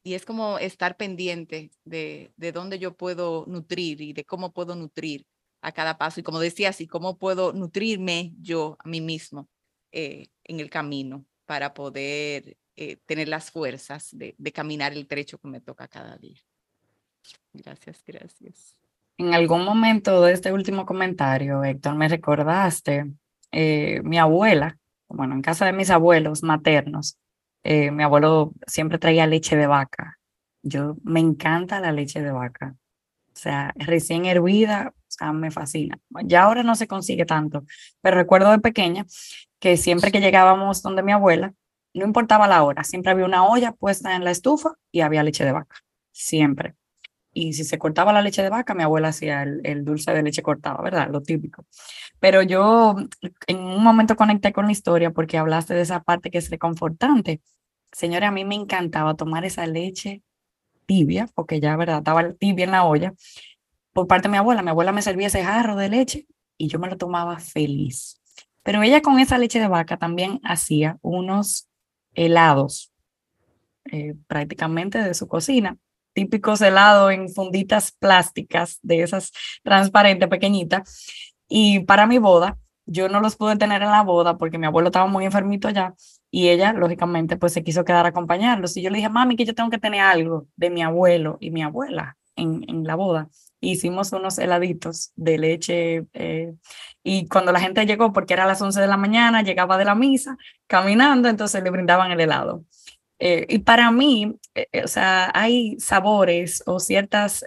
y 0.03 0.15
es 0.15 0.25
como 0.25 0.59
estar 0.59 0.97
pendiente 0.97 1.71
de, 1.85 2.33
de 2.37 2.53
dónde 2.53 2.79
yo 2.79 2.97
puedo 2.97 3.45
nutrir 3.47 4.01
y 4.01 4.13
de 4.15 4.25
cómo 4.25 4.53
puedo 4.53 4.75
nutrir 4.77 5.27
a 5.63 5.73
cada 5.73 5.99
paso. 5.99 6.21
Y 6.21 6.23
como 6.23 6.41
decías, 6.41 6.81
y 6.81 6.87
cómo 6.87 7.19
puedo 7.19 7.53
nutrirme 7.53 8.33
yo 8.41 8.77
a 8.81 8.89
mí 8.89 9.01
mismo 9.01 9.49
eh, 9.93 10.29
en 10.45 10.61
el 10.61 10.71
camino 10.71 11.25
para 11.47 11.75
poder 11.75 12.57
eh, 12.77 12.97
tener 13.07 13.29
las 13.29 13.51
fuerzas 13.51 14.09
de, 14.13 14.35
caminar 14.53 14.93
el 14.93 15.07
trecho 15.07 15.39
que 15.39 15.49
me 15.49 15.61
toca 15.61 15.89
cada 15.89 16.17
día. 16.17 16.41
Gracias, 17.53 18.03
gracias. 18.07 18.77
En 19.19 19.35
algún 19.35 19.65
momento 19.65 20.23
de 20.23 20.33
este 20.33 20.53
último 20.53 20.87
comentario, 20.87 21.63
Héctor, 21.63 21.95
me 21.97 22.09
recordaste 22.09 23.13
eh, 23.53 24.01
mi 24.03 24.19
abuela, 24.19 24.79
bueno, 25.09 25.35
en 25.35 25.43
casa 25.43 25.67
de 25.67 25.73
mis 25.73 25.91
abuelos 25.91 26.43
maternos, 26.43 27.19
mi 27.63 28.03
abuelo 28.03 28.55
siempre 28.67 28.97
traía 28.97 29.27
leche 29.27 29.55
de 29.55 29.67
vaca. 29.67 30.19
Yo 30.63 30.97
me 31.03 31.21
encanta 31.21 31.79
la 31.81 31.93
leche 31.93 32.23
de 32.23 32.33
vaca. 32.33 32.75
O 33.27 33.37
sea, 33.37 33.75
recién 33.77 34.25
hervida, 34.25 34.95
o 35.11 35.13
sea, 35.13 35.33
me 35.33 35.51
fascina. 35.51 35.99
Ya 36.25 36.45
ahora 36.45 36.63
no 36.63 36.77
se 36.77 36.87
consigue 36.87 37.27
tanto, 37.27 37.65
pero 38.01 38.17
recuerdo 38.17 38.51
de 38.53 38.61
pequeña 38.61 39.07
que 39.59 39.77
siempre 39.77 40.13
que 40.13 40.21
llegábamos 40.21 40.83
donde 40.83 41.03
mi 41.03 41.13
abuela, 41.13 41.53
no 41.95 42.05
importaba 42.07 42.47
la 42.47 42.63
hora, 42.63 42.85
siempre 42.85 43.11
había 43.11 43.25
una 43.25 43.45
olla 43.45 43.73
puesta 43.73 44.15
en 44.15 44.25
la 44.25 44.31
estufa 44.31 44.75
y 44.93 45.01
había 45.01 45.25
leche 45.25 45.45
de 45.45 45.53
vaca, 45.53 45.77
siempre. 46.13 46.77
Y 47.33 47.53
si 47.53 47.65
se 47.65 47.79
cortaba 47.79 48.13
la 48.13 48.23
leche 48.23 48.43
de 48.43 48.51
vaca, 48.51 48.75
mi 48.75 48.83
abuela 48.85 49.09
hacía 49.09 49.43
el, 49.43 49.85
dulce 49.85 50.13
de 50.13 50.23
leche 50.23 50.43
cortada, 50.43 50.81
¿verdad? 50.83 51.09
Lo 51.11 51.23
típico. 51.23 51.65
Pero 52.21 52.43
yo 52.43 52.97
en 53.47 53.59
un 53.59 53.83
momento 53.83 54.17
conecté 54.17 54.53
con 54.53 54.67
la 54.67 54.73
historia 54.73 55.11
porque 55.11 55.39
hablaste 55.39 55.75
de 55.75 55.83
esa 55.83 56.03
parte 56.03 56.31
que 56.31 56.39
es 56.39 56.51
reconfortante. 56.51 57.41
Señora, 57.93 58.29
a 58.29 58.33
mí 58.33 58.45
me 58.45 58.57
encantaba 58.57 59.15
tomar 59.15 59.45
esa 59.45 59.67
leche 59.67 60.23
tibia, 60.87 61.29
porque 61.35 61.61
ya, 61.61 61.77
¿verdad? 61.77 61.99
Estaba 61.99 62.33
tibia 62.33 62.65
en 62.65 62.73
la 62.73 62.85
olla. 62.85 63.15
Por 63.93 64.07
parte 64.07 64.29
de 64.29 64.33
mi 64.33 64.39
abuela, 64.39 64.63
mi 64.63 64.71
abuela 64.71 64.93
me 64.93 65.03
servía 65.03 65.27
ese 65.29 65.45
jarro 65.45 65.77
de 65.77 65.89
leche 65.89 66.27
y 66.57 66.69
yo 66.69 66.79
me 66.79 66.89
lo 66.89 66.97
tomaba 66.97 67.39
feliz. 67.39 68.21
Pero 68.63 68.83
ella 68.83 69.03
con 69.03 69.19
esa 69.19 69.39
leche 69.39 69.59
de 69.59 69.69
vaca 69.69 69.97
también 69.97 70.41
hacía 70.45 70.99
unos 71.03 71.69
helados 72.15 72.93
eh, 73.91 74.15
prácticamente 74.27 74.99
de 74.99 75.15
su 75.15 75.27
cocina 75.27 75.77
típicos 76.13 76.61
helados 76.61 77.13
en 77.13 77.29
funditas 77.29 77.93
plásticas, 77.93 78.79
de 78.83 79.03
esas 79.03 79.33
transparentes 79.63 80.29
pequeñitas. 80.29 81.07
Y 81.49 81.81
para 81.81 82.07
mi 82.07 82.19
boda, 82.19 82.59
yo 82.87 83.09
no 83.09 83.21
los 83.21 83.37
pude 83.37 83.57
tener 83.57 83.83
en 83.83 83.91
la 83.91 84.03
boda 84.03 84.37
porque 84.37 84.59
mi 84.59 84.67
abuelo 84.67 84.89
estaba 84.89 85.07
muy 85.07 85.25
enfermito 85.25 85.71
ya 85.71 85.95
y 86.31 86.49
ella, 86.49 86.73
lógicamente, 86.73 87.37
pues 87.37 87.53
se 87.53 87.65
quiso 87.65 87.85
quedar 87.85 88.07
a 88.07 88.11
acompañarlos. 88.11 88.77
Y 88.77 88.83
yo 88.83 88.91
le 88.91 88.97
dije, 88.97 89.09
mami, 89.09 89.37
que 89.37 89.45
yo 89.45 89.55
tengo 89.55 89.71
que 89.71 89.79
tener 89.79 90.01
algo 90.01 90.47
de 90.57 90.71
mi 90.71 90.83
abuelo 90.83 91.39
y 91.41 91.51
mi 91.51 91.63
abuela 91.63 92.17
en, 92.37 92.65
en 92.69 92.85
la 92.85 92.95
boda. 92.95 93.29
Hicimos 93.61 94.13
unos 94.13 94.39
heladitos 94.39 95.13
de 95.17 95.39
leche 95.39 96.07
eh, 96.15 96.55
y 97.03 97.29
cuando 97.29 97.53
la 97.53 97.61
gente 97.61 97.85
llegó, 97.87 98.13
porque 98.13 98.35
era 98.35 98.47
las 98.47 98.63
11 98.63 98.81
de 98.81 98.87
la 98.87 98.97
mañana, 98.97 99.43
llegaba 99.43 99.79
de 99.79 99.85
la 99.85 99.95
misa 99.95 100.37
caminando, 100.67 101.29
entonces 101.29 101.63
le 101.63 101.71
brindaban 101.71 102.11
el 102.11 102.21
helado. 102.21 102.65
Eh, 103.19 103.47
y 103.49 103.59
para 103.59 103.91
mí, 103.91 104.39
eh, 104.55 104.83
o 104.83 104.89
sea, 104.89 105.31
hay 105.35 105.79
sabores 105.79 106.63
o 106.67 106.81
ciertas, 106.81 107.45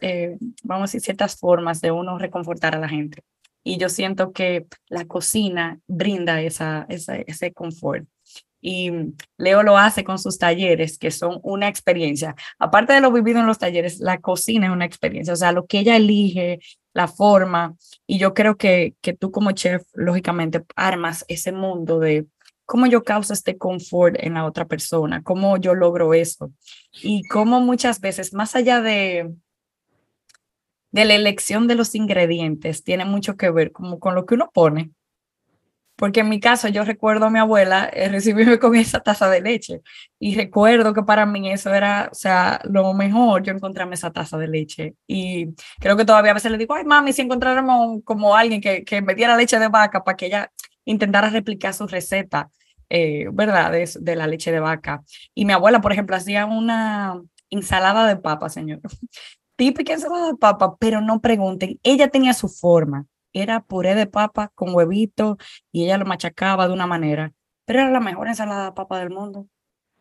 vamos 0.64 0.82
a 0.82 0.88
decir, 0.88 1.02
ciertas 1.02 1.40
formas 1.40 1.82
de 1.82 1.92
uno 1.92 2.20
reconfortar 2.20 2.76
a 2.76 2.80
la 2.80 2.90
gente. 2.90 3.24
Y 3.64 3.78
yo 3.78 3.90
siento 3.90 4.34
que 4.34 4.68
la 4.90 5.06
cocina 5.06 5.80
brinda 5.88 6.42
esa, 6.42 6.86
esa, 6.90 7.16
ese 7.16 7.54
confort 7.54 8.06
y 8.66 8.90
Leo 9.38 9.62
lo 9.62 9.78
hace 9.78 10.06
con 10.06 10.18
sus 10.18 10.40
talleres, 10.40 10.98
que 10.98 11.12
son 11.12 11.40
una 11.44 11.68
experiencia. 11.68 12.34
Aparte 12.58 12.94
de 12.94 13.02
lo 13.02 13.12
vivido 13.12 13.42
en 13.42 13.46
los 13.46 13.60
talleres, 13.60 14.00
la 14.00 14.22
cocina 14.22 14.68
es 14.68 14.72
una 14.72 14.86
experiencia, 14.86 15.34
o 15.34 15.36
sea, 15.36 15.52
lo 15.52 15.66
que 15.68 15.80
ella 15.80 15.98
elige, 15.98 16.60
la 16.94 17.10
forma, 17.10 17.76
y 18.08 18.20
yo 18.20 18.34
creo 18.34 18.56
que, 18.56 18.96
que 19.02 19.14
tú 19.14 19.32
como 19.32 19.52
chef, 19.52 19.84
lógicamente, 19.94 20.64
armas 20.78 21.26
ese 21.28 21.52
mundo 21.52 22.00
de 22.00 22.26
cómo 22.66 22.88
yo 22.88 23.04
causo 23.04 23.34
este 23.34 23.58
confort 23.58 24.16
en 24.18 24.36
la 24.36 24.46
otra 24.46 24.66
persona, 24.66 25.24
cómo 25.24 25.58
yo 25.58 25.76
logro 25.76 26.14
eso, 26.14 26.54
y 26.94 27.28
cómo 27.28 27.60
muchas 27.60 28.00
veces, 28.00 28.34
más 28.34 28.56
allá 28.56 28.82
de, 28.82 29.30
de 30.92 31.06
la 31.06 31.16
elección 31.16 31.68
de 31.68 31.76
los 31.76 31.96
ingredientes, 31.96 32.82
tiene 32.86 33.04
mucho 33.04 33.36
que 33.36 33.52
ver 33.52 33.74
como 33.74 34.00
con 34.00 34.16
lo 34.16 34.26
que 34.26 34.36
uno 34.36 34.50
pone 34.54 34.92
porque 36.04 36.20
en 36.20 36.28
mi 36.28 36.42
caso 36.42 36.68
yo 36.68 36.84
recuerdo 36.84 37.28
a 37.28 37.30
mi 37.30 37.40
abuela 37.40 37.90
eh, 37.94 38.10
recibirme 38.10 38.60
con 38.60 38.76
esa 38.76 39.00
taza 39.00 39.30
de 39.30 39.40
leche 39.40 39.84
y 40.20 40.36
recuerdo 40.36 40.94
que 40.94 41.02
para 41.02 41.26
mí 41.26 41.50
eso 41.50 41.74
era, 41.74 42.10
o 42.12 42.14
sea, 42.14 42.60
lo 42.66 42.94
mejor 42.94 43.42
yo 43.42 43.54
encontrarme 43.54 43.96
esa 43.96 44.12
taza 44.12 44.38
de 44.38 44.50
leche 44.50 44.96
y 45.08 45.56
creo 45.80 45.96
que 45.96 46.04
todavía 46.04 46.32
a 46.32 46.34
veces 46.34 46.52
le 46.52 46.58
digo, 46.58 46.74
ay 46.74 46.84
mami, 46.84 47.14
si 47.14 47.22
encontráramos 47.22 48.02
como 48.04 48.36
alguien 48.36 48.60
que, 48.60 48.84
que 48.84 49.02
me 49.02 49.16
diera 49.16 49.38
leche 49.38 49.58
de 49.58 49.70
vaca 49.70 50.04
para 50.04 50.18
que 50.18 50.26
ella 50.26 50.52
intentara 50.84 51.30
replicar 51.30 51.74
su 51.74 51.88
receta, 51.88 52.52
eh, 52.90 53.30
¿verdad? 53.32 53.72
De, 53.72 53.90
de 53.98 54.16
la 54.18 54.28
leche 54.28 54.52
de 54.52 54.60
vaca. 54.60 55.04
Y 55.34 55.46
mi 55.46 55.54
abuela, 55.54 55.80
por 55.80 55.94
ejemplo, 55.94 56.18
hacía 56.18 56.46
una 56.46 57.22
ensalada 57.50 58.08
de 58.08 58.18
papa, 58.18 58.50
señor. 58.50 58.82
Típica 59.56 59.94
ensalada 59.94 60.28
de 60.28 60.36
papa, 60.36 60.76
pero 60.78 61.00
no 61.00 61.22
pregunten, 61.22 61.80
ella 61.82 62.10
tenía 62.10 62.34
su 62.34 62.50
forma 62.50 63.06
era 63.34 63.62
puré 63.62 63.96
de 63.96 64.08
papa 64.08 64.52
con 64.56 64.74
huevito 64.76 65.38
y 65.72 65.86
ella 65.86 65.98
lo 65.98 66.06
machacaba 66.06 66.68
de 66.68 66.74
una 66.74 66.88
manera, 66.88 67.34
pero 67.66 67.80
era 67.82 67.90
la 67.92 68.00
mejor 68.00 68.28
ensalada 68.28 68.66
de 68.66 68.72
papa 68.74 69.00
del 69.00 69.10
mundo. 69.10 69.48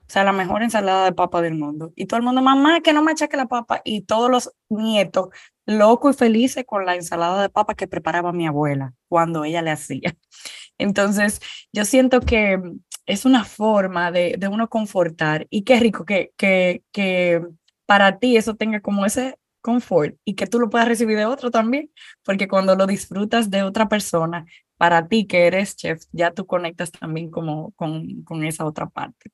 O 0.03 0.13
sea, 0.13 0.25
la 0.25 0.33
mejor 0.33 0.63
ensalada 0.63 1.07
de 1.07 1.13
papa 1.13 1.41
del 1.41 1.55
mundo. 1.55 1.93
Y 1.97 2.07
todo 2.07 2.19
el 2.19 2.25
mundo, 2.25 2.43
mamá, 2.43 2.81
que 2.83 2.93
no 2.93 3.03
machaque 3.03 3.37
la 3.37 3.47
papa. 3.47 3.81
Y 3.85 4.03
todos 4.03 4.31
los 4.31 4.53
nietos 4.69 5.29
locos 5.65 6.17
y 6.17 6.19
felices 6.19 6.65
con 6.67 6.85
la 6.85 6.97
ensalada 6.97 7.41
de 7.41 7.49
papa 7.49 7.75
que 7.75 7.87
preparaba 7.87 8.33
mi 8.33 8.47
abuela 8.47 8.93
cuando 9.09 9.45
ella 9.45 9.63
le 9.63 9.71
hacía. 9.71 10.15
Entonces, 10.79 11.41
yo 11.73 11.85
siento 11.85 12.21
que 12.21 12.61
es 13.07 13.25
una 13.25 13.45
forma 13.45 14.11
de, 14.11 14.37
de 14.39 14.49
uno 14.49 14.69
confortar 14.69 15.47
y 15.51 15.63
qué 15.63 15.81
rico 15.81 16.05
que, 16.05 16.33
que, 16.37 16.83
que 16.93 17.43
para 17.87 18.19
ti 18.19 18.37
eso 18.37 18.55
tenga 18.55 18.81
como 18.81 19.07
ese 19.07 19.39
confort 19.63 20.17
y 20.25 20.35
que 20.35 20.47
tú 20.47 20.61
lo 20.61 20.69
puedas 20.69 20.89
recibir 20.89 21.17
de 21.17 21.25
otro 21.25 21.51
también, 21.51 21.91
porque 22.23 22.49
cuando 22.49 22.77
lo 22.77 22.87
disfrutas 22.87 23.51
de 23.51 23.63
otra 23.63 23.89
persona, 23.89 24.45
para 24.77 25.09
ti 25.09 25.27
que 25.27 25.47
eres 25.47 25.77
chef, 25.77 26.03
ya 26.13 26.33
tú 26.33 26.47
conectas 26.47 26.91
también 26.91 27.31
como 27.31 27.71
con, 27.73 28.23
con 28.25 28.45
esa 28.45 28.67
otra 28.67 28.89
parte. 28.91 29.31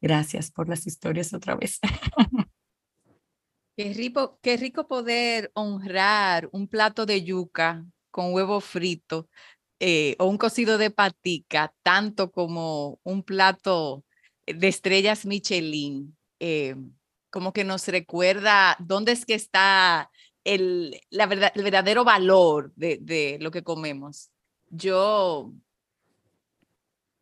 Gracias 0.00 0.50
por 0.50 0.68
las 0.68 0.86
historias 0.86 1.32
otra 1.32 1.54
vez. 1.54 1.78
Qué 3.76 3.94
rico, 3.94 4.40
qué 4.42 4.56
rico 4.56 4.88
poder 4.88 5.52
honrar 5.54 6.48
un 6.50 6.66
plato 6.66 7.06
de 7.06 7.22
yuca 7.22 7.86
con 8.10 8.34
huevo 8.34 8.60
frito 8.60 9.28
eh, 9.78 10.16
o 10.18 10.26
un 10.26 10.36
cocido 10.36 10.78
de 10.78 10.90
patica, 10.90 11.72
tanto 11.84 12.32
como 12.32 12.98
un 13.04 13.22
plato 13.22 14.04
de 14.46 14.66
estrellas 14.66 15.24
Michelin. 15.24 16.16
Eh, 16.40 16.74
como 17.30 17.52
que 17.52 17.64
nos 17.64 17.86
recuerda 17.88 18.76
dónde 18.78 19.12
es 19.12 19.24
que 19.24 19.34
está 19.34 20.10
el, 20.44 21.00
la 21.10 21.26
verdad, 21.26 21.52
el 21.54 21.62
verdadero 21.62 22.04
valor 22.04 22.72
de, 22.74 22.98
de, 23.00 23.38
lo 23.40 23.50
que 23.50 23.62
comemos. 23.62 24.30
Yo 24.70 25.52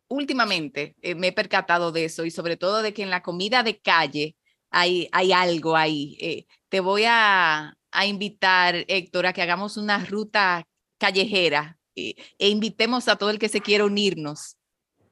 últimamente 0.07 0.95
eh, 1.01 1.15
me 1.15 1.27
he 1.27 1.31
percatado 1.33 1.91
de 1.91 2.05
eso 2.05 2.25
y 2.25 2.31
sobre 2.31 2.57
todo 2.57 2.81
de 2.81 2.93
que 2.93 3.03
en 3.03 3.09
la 3.09 3.21
comida 3.21 3.63
de 3.63 3.79
calle 3.79 4.35
hay, 4.69 5.09
hay 5.11 5.31
algo 5.31 5.75
ahí. 5.75 6.17
Eh, 6.21 6.45
te 6.69 6.79
voy 6.79 7.03
a, 7.05 7.77
a, 7.91 8.05
invitar, 8.05 8.85
Héctor, 8.87 9.25
a 9.25 9.33
que 9.33 9.41
hagamos 9.41 9.77
una 9.77 10.03
ruta 10.05 10.67
callejera 10.97 11.77
eh, 11.95 12.15
e 12.37 12.49
invitemos 12.49 13.07
a 13.07 13.17
todo 13.17 13.29
el 13.29 13.39
que 13.39 13.49
se 13.49 13.61
quiera 13.61 13.85
unirnos. 13.85 14.57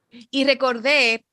Y 0.09 0.45
recordé, 0.45 1.25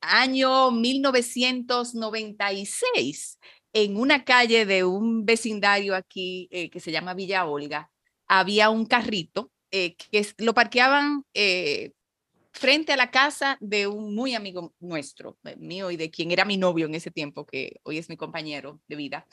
año 0.00 0.70
1996, 0.70 3.38
en 3.72 3.96
una 3.96 4.24
calle 4.24 4.66
de 4.66 4.84
un 4.84 5.24
vecindario 5.24 5.94
aquí 5.94 6.48
eh, 6.50 6.70
que 6.70 6.80
se 6.80 6.92
llama 6.92 7.14
Villa 7.14 7.46
Olga, 7.46 7.90
había 8.26 8.70
un 8.70 8.86
carrito 8.86 9.50
eh, 9.70 9.96
que 9.96 10.26
lo 10.38 10.54
parqueaban 10.54 11.24
eh, 11.34 11.92
frente 12.52 12.92
a 12.92 12.96
la 12.96 13.10
casa 13.10 13.56
de 13.60 13.86
un 13.86 14.14
muy 14.14 14.34
amigo 14.34 14.74
nuestro, 14.80 15.38
mío 15.58 15.90
y 15.90 15.96
de 15.96 16.10
quien 16.10 16.30
era 16.30 16.44
mi 16.44 16.56
novio 16.56 16.86
en 16.86 16.94
ese 16.94 17.10
tiempo, 17.10 17.46
que 17.46 17.80
hoy 17.84 17.98
es 17.98 18.08
mi 18.08 18.16
compañero 18.16 18.80
de 18.88 18.96
vida. 18.96 19.26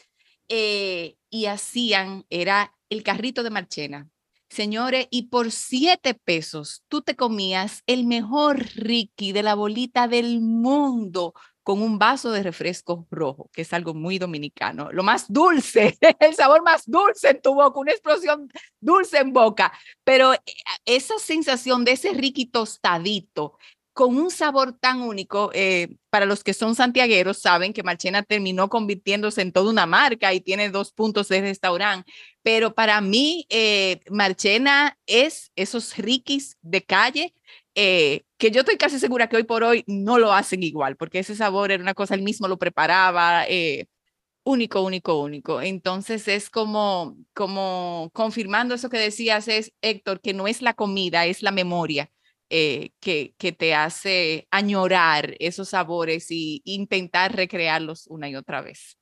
y 0.50 1.46
hacían, 1.46 2.26
era 2.30 2.74
el 2.90 3.04
carrito 3.04 3.44
de 3.44 3.50
Marchena, 3.50 4.10
Señores, 4.50 5.08
y 5.12 5.24
por 5.24 5.52
siete 5.52 6.14
pesos 6.14 6.84
tú 6.88 7.02
te 7.02 7.16
comías 7.16 7.84
el 7.86 8.06
mejor 8.06 8.66
Ricky 8.76 9.32
de 9.34 9.44
la 9.44 9.56
bolita 9.56 10.08
del 10.08 10.40
mundo 10.42 11.34
con 11.68 11.82
un 11.82 12.00
vaso 12.00 12.32
de 12.32 12.44
refresco 12.44 13.06
rojo, 13.12 13.50
que 13.52 13.64
es 13.64 13.74
algo 13.74 13.94
muy 13.94 14.20
dominicano. 14.20 14.90
Lo 14.94 15.04
más 15.04 15.26
dulce, 15.28 15.98
el 16.22 16.34
sabor 16.34 16.64
más 16.64 16.84
dulce 16.86 17.32
en 17.32 17.42
tu 17.42 17.56
boca, 17.56 17.78
una 17.78 17.92
explosión 17.92 18.50
dulce 18.80 19.18
en 19.18 19.34
boca. 19.34 19.74
Pero 20.06 20.34
eh, 20.34 20.40
esa 20.86 21.20
sensación 21.20 21.84
de 21.84 21.92
ese 21.92 22.14
Ricky 22.14 22.46
tostadito, 22.46 23.58
con 23.98 24.16
un 24.16 24.30
sabor 24.30 24.74
tan 24.74 25.02
único. 25.02 25.50
Eh, 25.56 25.98
para 26.12 26.28
los 26.28 26.44
que 26.44 26.54
son 26.54 26.76
santiagueros, 26.76 27.40
saben 27.40 27.74
que 27.74 27.82
Marchena 27.82 28.22
terminó 28.22 28.70
convirtiéndose 28.70 29.42
en 29.42 29.52
toda 29.52 29.72
una 29.72 29.88
marca 29.88 30.34
y 30.36 30.40
tiene 30.40 30.70
dos 30.70 30.94
puntos 30.94 31.30
de 31.30 31.42
restaurante. 31.42 32.12
Pero 32.44 32.76
para 32.76 33.02
mí, 33.02 33.48
eh, 33.50 34.02
Marchena 34.12 34.98
es 35.08 35.52
esos 35.56 35.98
riquis 35.98 36.58
de 36.62 36.84
calle 36.84 37.34
eh, 37.74 38.24
que 38.38 38.52
yo 38.52 38.60
estoy 38.62 38.78
casi 38.78 39.00
segura 39.00 39.30
que 39.30 39.38
hoy 39.38 39.44
por 39.46 39.64
hoy 39.64 39.84
no 39.88 40.20
lo 40.20 40.32
hacen 40.32 40.62
igual, 40.62 40.96
porque 40.96 41.20
ese 41.20 41.36
sabor 41.36 41.72
era 41.72 41.82
una 41.82 41.96
cosa, 41.96 42.14
él 42.14 42.22
mismo 42.22 42.48
lo 42.48 42.58
preparaba. 42.60 43.46
único, 44.44 44.82
único, 44.82 45.22
único. 45.22 45.62
Entonces 45.62 46.28
es 46.28 46.50
como, 46.50 47.18
como 47.34 48.10
confirmando 48.14 48.76
eso 48.76 48.90
que 48.90 48.98
decías, 49.00 49.48
es 49.48 49.74
Héctor, 49.82 50.22
que 50.22 50.34
no 50.34 50.48
es 50.48 50.62
la 50.62 50.74
comida, 50.74 51.26
es 51.26 51.42
la 51.42 51.52
memoria 51.52 52.12
eh, 52.50 52.92
que, 53.00 53.36
que, 53.38 53.52
te 53.52 53.74
hace 53.76 54.48
añorar 54.52 55.36
esos 55.40 55.70
sabores 55.70 56.32
y 56.32 56.62
intentar 56.66 57.36
recrearlos 57.36 58.08
una 58.08 58.30
y 58.30 58.36
otra 58.36 58.62
vez. 58.62 58.98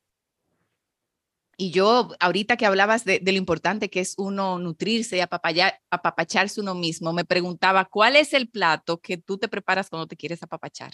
Y 1.58 1.72
yo, 1.72 2.10
ahorita 2.20 2.58
que 2.58 2.66
hablabas 2.66 3.06
de, 3.06 3.20
de 3.20 3.32
lo 3.32 3.38
importante 3.38 3.90
que 3.90 4.02
es 4.02 4.16
uno 4.18 4.60
nutrirse 4.60 5.18
y 5.18 5.22
apapacharse 5.22 6.60
uno 6.60 6.76
mismo, 6.76 7.14
me 7.14 7.24
preguntaba, 7.24 7.86
¿cuál 7.86 8.16
es 8.16 8.34
el 8.34 8.50
plato 8.50 9.00
que 9.00 9.18
tú 9.18 9.38
te 9.38 9.48
preparas 9.48 9.90
cuando 9.90 10.08
te 10.08 10.18
quieres 10.18 10.44
apapachar? 10.44 10.92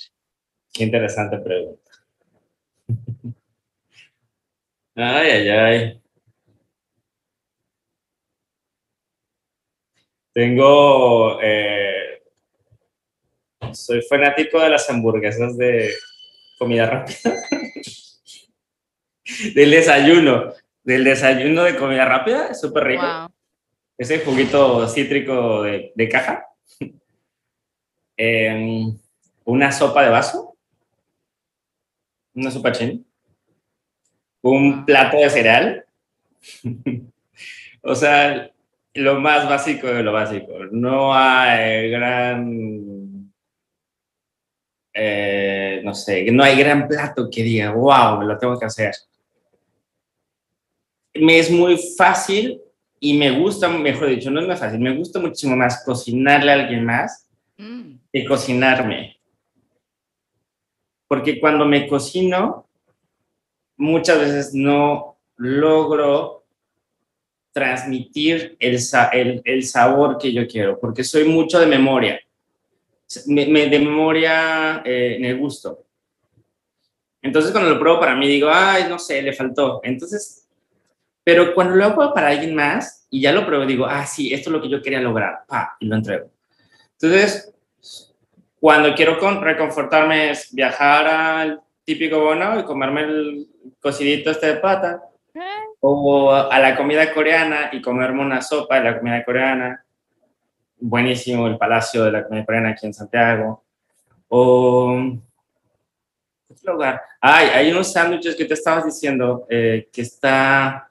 Qué 0.71 0.83
interesante 0.83 1.37
pregunta. 1.39 1.91
Ay, 4.93 5.29
ay, 5.31 5.49
ay. 5.49 6.01
Tengo 10.33 11.41
eh, 11.41 12.00
soy 13.73 14.01
fanático 14.01 14.59
de 14.59 14.69
las 14.69 14.89
hamburguesas 14.89 15.57
de 15.57 15.93
comida 16.57 16.85
rápida. 16.85 17.17
del 19.55 19.71
desayuno. 19.71 20.53
Del 20.83 21.03
desayuno 21.03 21.63
de 21.63 21.75
comida 21.75 22.05
rápida, 22.05 22.47
es 22.47 22.59
súper 22.59 22.85
rico. 22.85 23.31
Ese 23.97 24.19
juguito 24.19 24.87
cítrico 24.87 25.63
de, 25.63 25.91
de 25.95 26.09
caja. 26.09 26.45
Em, 28.17 28.99
una 29.45 29.71
sopa 29.71 30.03
de 30.03 30.09
vaso. 30.09 30.55
Una 32.35 32.51
sopa 32.51 32.71
chini. 32.71 33.03
un 34.41 34.85
plato 34.85 35.17
de 35.17 35.29
cereal. 35.29 35.85
o 37.81 37.95
sea, 37.95 38.51
lo 38.93 39.19
más 39.19 39.49
básico 39.49 39.87
de 39.87 40.03
lo 40.03 40.11
básico. 40.11 40.53
No 40.71 41.15
hay 41.15 41.89
gran, 41.89 43.10
eh, 44.93 45.81
no 45.83 45.93
sé, 45.93 46.29
no 46.31 46.43
hay 46.43 46.57
gran 46.57 46.87
plato 46.87 47.29
que 47.29 47.43
diga, 47.43 47.71
wow, 47.71 48.19
me 48.19 48.25
lo 48.25 48.37
tengo 48.37 48.57
que 48.59 48.65
hacer. 48.65 48.93
Me 51.13 51.39
es 51.39 51.49
muy 51.51 51.77
fácil 51.97 52.61
y 52.99 53.17
me 53.17 53.31
gusta, 53.31 53.67
mejor 53.67 54.09
dicho, 54.09 54.29
no 54.31 54.41
es 54.41 54.47
más 54.47 54.59
fácil, 54.59 54.79
me 54.79 54.95
gusta 54.95 55.19
muchísimo 55.19 55.55
más 55.55 55.83
cocinarle 55.83 56.51
a 56.51 56.55
alguien 56.55 56.85
más 56.85 57.27
mm. 57.57 57.93
que 58.11 58.25
cocinarme. 58.25 59.17
Porque 61.07 61.39
cuando 61.39 61.65
me 61.65 61.87
cocino, 61.87 62.67
muchas 63.75 64.19
veces 64.19 64.53
no 64.53 65.17
logro 65.37 66.45
transmitir 67.51 68.55
el, 68.59 69.41
el, 69.43 69.63
sabor 69.63 70.17
que 70.17 70.31
yo 70.31 70.47
quiero, 70.47 70.79
porque 70.79 71.03
soy 71.03 71.25
mucho 71.25 71.59
de 71.59 71.65
memoria, 71.65 72.21
me, 73.27 73.45
de 73.45 73.79
memoria 73.79 74.81
eh, 74.85 75.15
en 75.17 75.25
el 75.25 75.37
gusto. 75.37 75.85
Entonces 77.21 77.51
cuando 77.51 77.69
lo 77.69 77.79
pruebo 77.79 77.99
para 77.99 78.15
mí 78.15 78.27
digo, 78.27 78.49
ay, 78.51 78.85
no 78.89 78.97
sé, 78.97 79.21
le 79.21 79.33
faltó. 79.33 79.79
Entonces, 79.83 80.47
pero 81.23 81.53
cuando 81.53 81.75
lo 81.75 81.85
hago 81.85 82.13
para 82.13 82.29
alguien 82.29 82.55
más 82.55 83.07
y 83.09 83.21
ya 83.21 83.31
lo 83.31 83.45
pruebo, 83.45 83.65
digo, 83.65 83.85
ah, 83.85 84.05
sí, 84.05 84.33
esto 84.33 84.49
es 84.49 84.53
lo 84.53 84.61
que 84.61 84.69
yo 84.69 84.81
quería 84.81 85.01
lograr, 85.01 85.45
pa, 85.47 85.77
y 85.79 85.85
lo 85.85 85.95
entrego. 85.95 86.31
Entonces, 86.99 87.53
cuando 88.59 88.93
quiero 88.95 89.17
reconfortarme 89.39 90.31
es 90.31 90.53
viajar 90.53 91.07
al 91.07 91.61
típico 91.83 92.19
bono 92.19 92.59
y 92.59 92.63
comerme 92.63 93.01
el 93.01 93.47
cocidito 93.79 94.31
este 94.31 94.47
de 94.47 94.55
pata 94.55 95.01
o 95.79 96.31
a 96.31 96.59
la 96.59 96.75
comida 96.75 97.11
coreana 97.13 97.69
y 97.71 97.81
comerme 97.81 98.21
una 98.21 98.41
sopa 98.41 98.75
de 98.79 98.91
la 98.91 98.99
comida 98.99 99.25
coreana. 99.25 99.83
Buenísimo 100.83 101.45
el 101.45 101.59
Palacio 101.59 102.05
de 102.05 102.11
la 102.11 102.25
Coreana 102.25 102.71
aquí 102.71 102.87
en 102.87 102.93
Santiago. 102.93 103.63
O... 104.29 104.97
¿Qué 106.47 106.71
lugar? 106.71 106.99
Ay, 107.19 107.49
hay 107.49 107.71
unos 107.71 107.93
sándwiches 107.93 108.35
que 108.35 108.45
te 108.45 108.55
estabas 108.55 108.85
diciendo 108.85 109.45
eh, 109.47 109.89
que 109.93 110.01
está... 110.01 110.89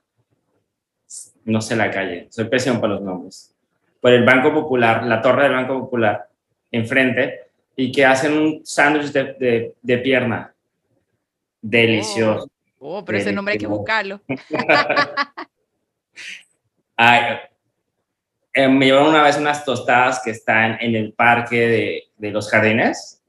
No 1.45 1.61
sé 1.61 1.74
la 1.74 1.91
calle, 1.91 2.28
soy 2.30 2.45
pésimo 2.45 2.80
para 2.80 2.95
los 2.95 3.03
nombres. 3.03 3.53
Por 4.01 4.12
el 4.12 4.24
Banco 4.24 4.55
Popular, 4.55 5.05
la 5.05 5.20
torre 5.20 5.43
del 5.45 5.55
Banco 5.55 5.80
Popular, 5.80 6.28
enfrente, 6.70 7.49
y 7.74 7.91
que 7.91 8.07
hacen 8.07 8.32
un 8.32 8.64
sándwich 8.64 9.11
de, 9.11 9.74
de, 9.82 9.99
pierna. 9.99 10.55
Delicioso. 11.61 12.49
Oh, 12.78 13.05
pero 13.05 13.18
ese 13.18 13.32
nombre 13.32 13.55
hay 13.55 13.59
que 13.59 13.66
buscarlo. 13.66 14.20
Ay, 16.97 17.38
eh, 18.53 18.68
me 18.68 18.86
llevaron 18.86 19.09
una 19.09 19.22
vez 19.22 19.38
unas 19.38 19.64
tostadas 19.64 20.20
que 20.24 20.30
están 20.30 20.78
en 20.80 20.94
el 20.94 21.12
parque 21.12 21.66
de, 21.66 22.03
de 22.16 22.30
los 22.30 22.51
jardines, 22.51 23.22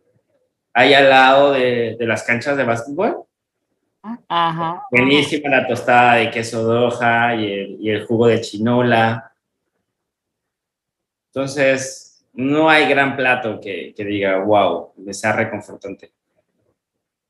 ahí 0.74 0.94
al 0.94 1.10
lado 1.10 1.54
de, 1.54 1.96
de 1.98 2.06
las 2.06 2.24
canchas 2.24 2.58
de 2.58 2.64
básquetbol. 2.64 3.26
Ajá. 4.28 4.84
Buenísima 4.90 5.50
la 5.50 5.68
tostada 5.68 6.16
de 6.16 6.32
queso 6.32 6.68
de 6.68 6.78
hoja 6.80 7.36
y 7.36 7.52
el, 7.52 7.78
y 7.80 7.90
el 7.90 8.06
jugo 8.06 8.28
de 8.28 8.42
chinola. 8.42 9.32
Entonces, 11.28 12.26
no 12.34 12.70
hay 12.70 12.88
gran 12.88 13.16
plato 13.16 13.60
que, 13.60 13.94
que 13.96 14.06
diga, 14.06 14.40
wow, 14.40 14.94
me 14.98 15.14
sea 15.14 15.34
reconfortante. 15.34 16.12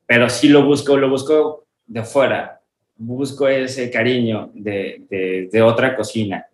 Pero 0.06 0.30
sí 0.30 0.50
lo 0.50 0.66
busco, 0.66 0.98
lo 0.98 1.10
busco 1.10 1.66
de 1.86 2.04
fuera, 2.04 2.62
busco 2.96 3.48
ese 3.48 3.89
cariño 3.89 4.52
de, 4.54 5.48
de, 5.52 5.62
otra 5.62 5.96
cocina, 5.96 6.48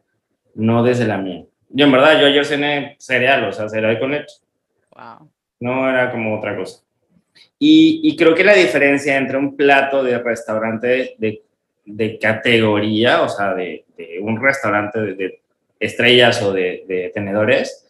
no 0.58 0.84
desde 0.84 1.08
la 1.08 1.18
mía. 1.18 1.46
Yo 1.70 1.86
en 1.86 1.92
verdad, 1.92 2.20
yo 2.20 2.28
ayer 2.28 2.46
cené 2.46 2.96
cereal, 3.00 3.46
o 3.46 3.54
sea, 3.54 3.70
cereal 3.70 4.00
con 4.00 4.12
leche. 4.12 4.36
Wow. 4.96 5.30
No 5.60 5.90
era 5.90 6.12
como 6.12 6.38
otra 6.38 6.56
cosa. 6.56 6.84
Y, 7.60 8.02
y, 8.04 8.16
creo 8.16 8.36
que 8.36 8.44
la 8.44 8.54
diferencia 8.54 9.16
entre 9.16 9.38
un 9.38 9.56
plato 9.56 10.04
de 10.04 10.18
restaurante 10.20 11.16
de, 11.18 11.44
de 11.86 12.20
categoría, 12.20 13.22
o 13.22 13.30
sea, 13.30 13.54
de, 13.54 13.86
de 13.96 14.20
un 14.20 14.42
restaurante 14.42 15.00
de, 15.00 15.42
estrellas 15.80 16.42
o 16.42 16.54
de, 16.54 17.12
tenedores, 17.14 17.88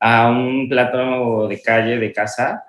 a 0.00 0.30
un 0.30 0.68
plato 0.68 1.48
de 1.48 1.60
calle, 1.60 1.98
de 1.98 2.12
casa, 2.12 2.64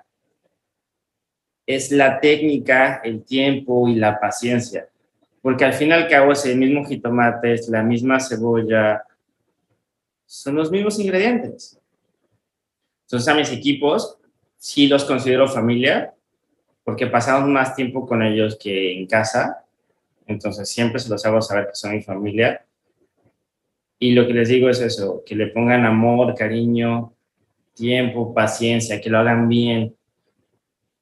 es 1.66 1.90
la 1.90 2.20
técnica, 2.20 3.00
el 3.04 3.24
tiempo 3.24 3.88
y 3.88 3.96
la 3.96 4.18
paciencia. 4.18 4.88
Porque 5.46 5.64
al 5.64 5.74
fin 5.74 5.90
y 5.90 5.92
al 5.92 6.08
cabo 6.08 6.32
es 6.32 6.44
el 6.44 6.58
mismo 6.58 6.84
jitomate, 6.84 7.52
es 7.52 7.68
la 7.68 7.80
misma 7.80 8.18
cebolla, 8.18 9.04
son 10.24 10.56
los 10.56 10.72
mismos 10.72 10.98
ingredientes. 10.98 11.78
Entonces 13.02 13.28
a 13.28 13.36
mis 13.36 13.52
equipos 13.52 14.18
sí 14.58 14.88
los 14.88 15.04
considero 15.04 15.46
familia, 15.46 16.12
porque 16.82 17.06
pasamos 17.06 17.48
más 17.48 17.76
tiempo 17.76 18.08
con 18.08 18.24
ellos 18.24 18.58
que 18.60 18.98
en 18.98 19.06
casa. 19.06 19.64
Entonces 20.26 20.68
siempre 20.68 20.98
se 20.98 21.08
los 21.10 21.24
hago 21.24 21.40
saber 21.40 21.68
que 21.68 21.76
son 21.76 21.92
mi 21.92 22.02
familia. 22.02 22.66
Y 24.00 24.14
lo 24.14 24.26
que 24.26 24.34
les 24.34 24.48
digo 24.48 24.68
es 24.68 24.80
eso, 24.80 25.22
que 25.24 25.36
le 25.36 25.46
pongan 25.46 25.84
amor, 25.84 26.34
cariño, 26.34 27.12
tiempo, 27.72 28.34
paciencia, 28.34 29.00
que 29.00 29.10
lo 29.10 29.18
hagan 29.20 29.48
bien, 29.48 29.94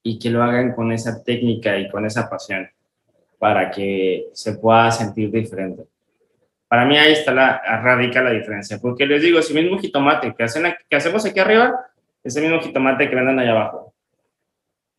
y 0.03 0.19
que 0.19 0.29
lo 0.29 0.43
hagan 0.43 0.75
con 0.75 0.93
esa 0.93 1.25
técnica 1.25 1.79
y 1.79 1.89
con 1.89 2.05
esa 2.05 2.29
pasión 2.29 2.69
para 3.39 3.71
que 3.71 4.29
se 4.33 4.55
pueda 4.55 4.91
sentir 4.91 5.31
diferente. 5.31 5.85
Para 6.69 6.87
mí 6.87 6.97
ahí 6.97 7.13
está 7.13 7.33
la, 7.33 7.61
radica 7.83 8.23
la 8.23 8.31
diferencia, 8.31 8.79
porque 8.79 9.07
les 9.07 9.23
digo, 9.23 9.39
ese 9.39 9.55
mismo 9.55 9.79
jitomate 9.79 10.35
que, 10.35 10.43
hacen, 10.43 10.75
que 10.89 10.97
hacemos 10.97 11.25
aquí 11.25 11.39
arriba, 11.39 11.87
ese 12.23 12.41
mismo 12.41 12.61
jitomate 12.61 13.09
que 13.09 13.15
venden 13.15 13.39
allá 13.39 13.53
abajo. 13.53 13.95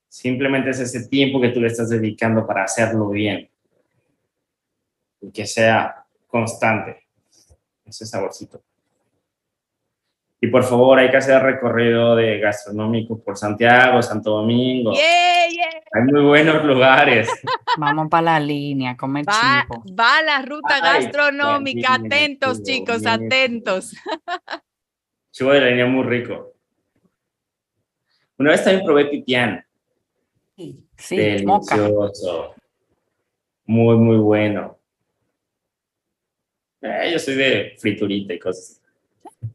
Simplemente 0.08 0.70
es 0.70 0.80
ese 0.80 1.08
tiempo 1.10 1.42
que 1.42 1.50
tú 1.50 1.60
le 1.60 1.68
estás 1.68 1.90
dedicando 1.90 2.46
para 2.48 2.64
hacerlo 2.64 3.10
bien 3.10 3.50
y 5.20 5.32
que 5.32 5.46
sea 5.46 6.06
constante 6.28 7.04
ese 7.86 8.06
saborcito. 8.06 8.62
Y 10.46 10.48
por 10.48 10.64
favor, 10.64 11.00
hay 11.00 11.10
que 11.10 11.18
hacer 11.18 11.42
recorrido 11.42 12.16
de 12.16 12.38
gastronómico 12.38 13.20
por 13.20 13.36
Santiago, 13.36 14.00
Santo 14.04 14.30
Domingo. 14.30 14.92
Hay 14.92 16.04
muy 16.04 16.22
buenos 16.22 16.64
lugares. 16.64 17.28
Vamos 17.80 18.10
para 18.12 18.34
la 18.34 18.40
línea, 18.40 18.96
comer 18.96 19.26
va, 19.28 19.66
Va 20.00 20.22
la 20.22 20.44
ruta 20.44 20.80
gastronómica. 20.80 21.96
atentos, 21.96 22.62
chicos, 22.62 23.08
atentos. 23.08 23.96
Chivo 25.32 25.52
de 25.52 25.62
la 25.62 25.68
línea 25.70 25.88
muy 25.88 26.04
rico. 26.04 26.54
Una 28.38 28.52
vez 28.52 28.64
también 28.64 28.86
probé 28.86 29.06
pipián. 29.06 29.66
Sí, 30.56 30.86
Delicioso. 31.10 32.54
Muy, 33.66 33.98
muy 33.98 34.18
bueno. 34.18 34.78
Eh, 36.82 37.10
yo 37.14 37.18
soy 37.18 37.34
de 37.34 37.76
friturita 37.80 38.36
y 38.36 38.38
cosas. 38.38 38.85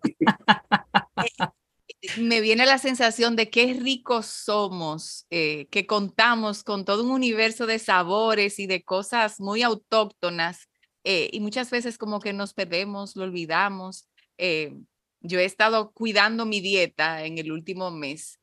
Me 2.18 2.40
viene 2.40 2.64
la 2.64 2.78
sensación 2.78 3.36
de 3.36 3.50
qué 3.50 3.74
ricos 3.74 4.26
somos, 4.26 5.26
eh, 5.30 5.66
que 5.70 5.86
contamos 5.86 6.64
con 6.64 6.86
todo 6.86 7.04
un 7.04 7.10
universo 7.10 7.66
de 7.66 7.78
sabores 7.78 8.58
y 8.58 8.66
de 8.66 8.82
cosas 8.82 9.38
muy 9.38 9.62
autóctonas 9.62 10.68
eh, 11.04 11.28
y 11.32 11.40
muchas 11.40 11.70
veces 11.70 11.98
como 11.98 12.20
que 12.20 12.32
nos 12.32 12.54
perdemos, 12.54 13.16
lo 13.16 13.24
olvidamos. 13.24 14.08
Eh, 14.38 14.74
yo 15.20 15.38
he 15.40 15.44
estado 15.44 15.92
cuidando 15.92 16.46
mi 16.46 16.60
dieta 16.60 17.24
en 17.26 17.36
el 17.36 17.52
último 17.52 17.90
mes 17.90 18.40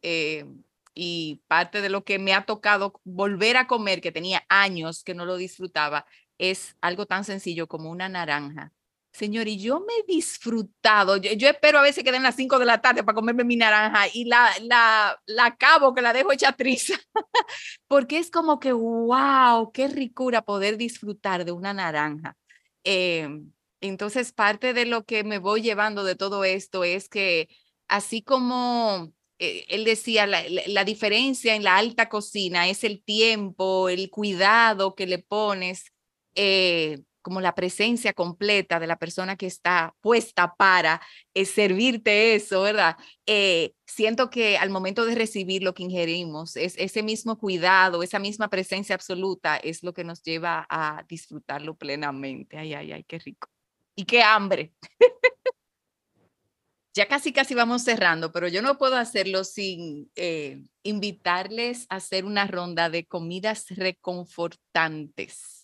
y 0.93 1.41
parte 1.47 1.81
de 1.81 1.89
lo 1.89 2.03
que 2.03 2.19
me 2.19 2.33
ha 2.33 2.45
tocado 2.45 3.01
volver 3.03 3.57
a 3.57 3.67
comer, 3.67 4.01
que 4.01 4.11
tenía 4.11 4.45
años 4.49 5.03
que 5.03 5.15
no 5.15 5.25
lo 5.25 5.35
disfrutaba, 5.37 6.05
es 6.37 6.75
algo 6.81 7.07
tan 7.07 7.23
sencillo 7.23 7.67
como 7.67 7.89
una 7.89 8.09
naranja 8.09 8.71
Señor, 9.17 9.47
y 9.47 9.57
yo 9.57 9.79
me 9.79 9.93
he 9.93 10.13
disfrutado. 10.13 11.17
Yo, 11.17 11.49
espero 11.49 11.79
a 11.79 11.81
veces 11.81 12.03
que 12.03 12.11
den 12.11 12.21
las 12.21 12.35
5 12.35 12.59
de 12.59 12.65
la 12.65 12.81
tarde 12.81 13.03
para 13.03 13.15
comerme 13.15 13.43
mi 13.43 13.55
naranja 13.55 14.05
y 14.13 14.25
la, 14.25 14.51
la, 14.61 15.19
la 15.25 15.45
acabo, 15.47 15.95
que 15.95 16.03
la 16.03 16.13
dejo 16.13 16.31
hecha 16.31 16.51
triza. 16.51 16.93
Porque 17.87 18.19
es 18.19 18.29
como 18.29 18.59
que, 18.59 18.73
wow, 18.73 19.71
qué 19.71 19.87
ricura 19.87 20.43
poder 20.43 20.77
disfrutar 20.77 21.45
de 21.45 21.51
una 21.51 21.73
naranja. 21.73 22.37
Em, 22.83 23.51
entonces, 23.81 24.33
parte 24.33 24.73
de 24.73 24.85
lo 24.85 25.03
que 25.03 25.23
me 25.23 25.39
voy 25.39 25.63
llevando 25.63 26.03
de 26.03 26.15
todo 26.15 26.43
esto 26.43 26.83
es 26.83 27.09
que, 27.09 27.49
así 27.87 28.21
como 28.21 29.11
eh, 29.39 29.65
él 29.69 29.83
decía, 29.83 30.27
la, 30.27 30.43
la, 30.67 30.83
diferencia 30.83 31.55
en 31.55 31.63
la 31.63 31.77
alta 31.77 32.07
cocina 32.07 32.67
es 32.69 32.83
el 32.83 33.03
tiempo, 33.03 33.89
el 33.89 34.11
cuidado 34.11 34.93
que 34.93 35.07
le 35.07 35.17
pones. 35.17 35.91
Eh, 36.35 36.99
como 37.27 37.41
la 37.41 37.55
presencia 37.55 38.13
completa 38.13 38.79
de 38.79 38.87
la 38.87 38.95
persona 38.95 39.35
que 39.35 39.47
está 39.47 39.93
puesta 39.99 40.55
para 40.55 41.01
eh, 41.33 41.43
servirte 41.43 42.35
eso, 42.35 42.61
¿verdad? 42.61 42.95
Eh, 43.25 43.73
siento 43.85 44.29
que 44.29 44.57
al 44.57 44.69
momento 44.69 45.05
de 45.05 45.13
recibir 45.13 45.61
lo 45.61 45.73
que 45.73 45.83
ingerimos, 45.83 46.55
es, 46.55 46.75
ese 46.77 47.03
mismo 47.03 47.37
cuidado, 47.37 48.01
esa 48.01 48.17
misma 48.17 48.47
presencia 48.47 48.95
absoluta 48.95 49.57
es 49.57 49.83
lo 49.83 49.91
que 49.91 50.05
nos 50.05 50.23
lleva 50.23 50.65
a 50.69 51.03
disfrutarlo 51.09 51.75
plenamente. 51.75 52.57
Ay, 52.57 52.73
ay, 52.73 52.93
ay, 52.93 53.03
qué 53.03 53.19
rico. 53.19 53.49
Y 53.93 54.05
qué 54.05 54.23
hambre. 54.23 54.71
ya 56.95 57.09
casi, 57.09 57.33
casi 57.33 57.55
vamos 57.55 57.83
cerrando, 57.83 58.31
pero 58.31 58.47
yo 58.47 58.61
no 58.61 58.77
puedo 58.77 58.95
hacerlo 58.95 59.43
sin 59.43 60.09
eh, 60.15 60.63
invitarles 60.83 61.87
a 61.89 61.97
hacer 61.97 62.23
una 62.23 62.47
ronda 62.47 62.89
de 62.89 63.05
comidas 63.05 63.65
reconfortantes. 63.67 65.56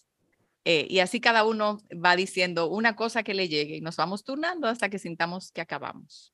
Eh, 0.66 0.88
y 0.90 1.00
así 1.00 1.20
cada 1.20 1.44
uno 1.44 1.82
va 1.94 2.16
diciendo 2.16 2.70
una 2.70 2.96
cosa 2.96 3.24
que 3.24 3.34
le 3.34 3.50
llegue 3.50 3.76
y 3.76 3.82
nos 3.82 3.98
vamos 3.98 4.24
turnando 4.24 4.68
hasta 4.68 4.90
que 4.90 5.00
sintamos 5.00 5.52
que 5.52 5.62
acabamos. 5.62 6.34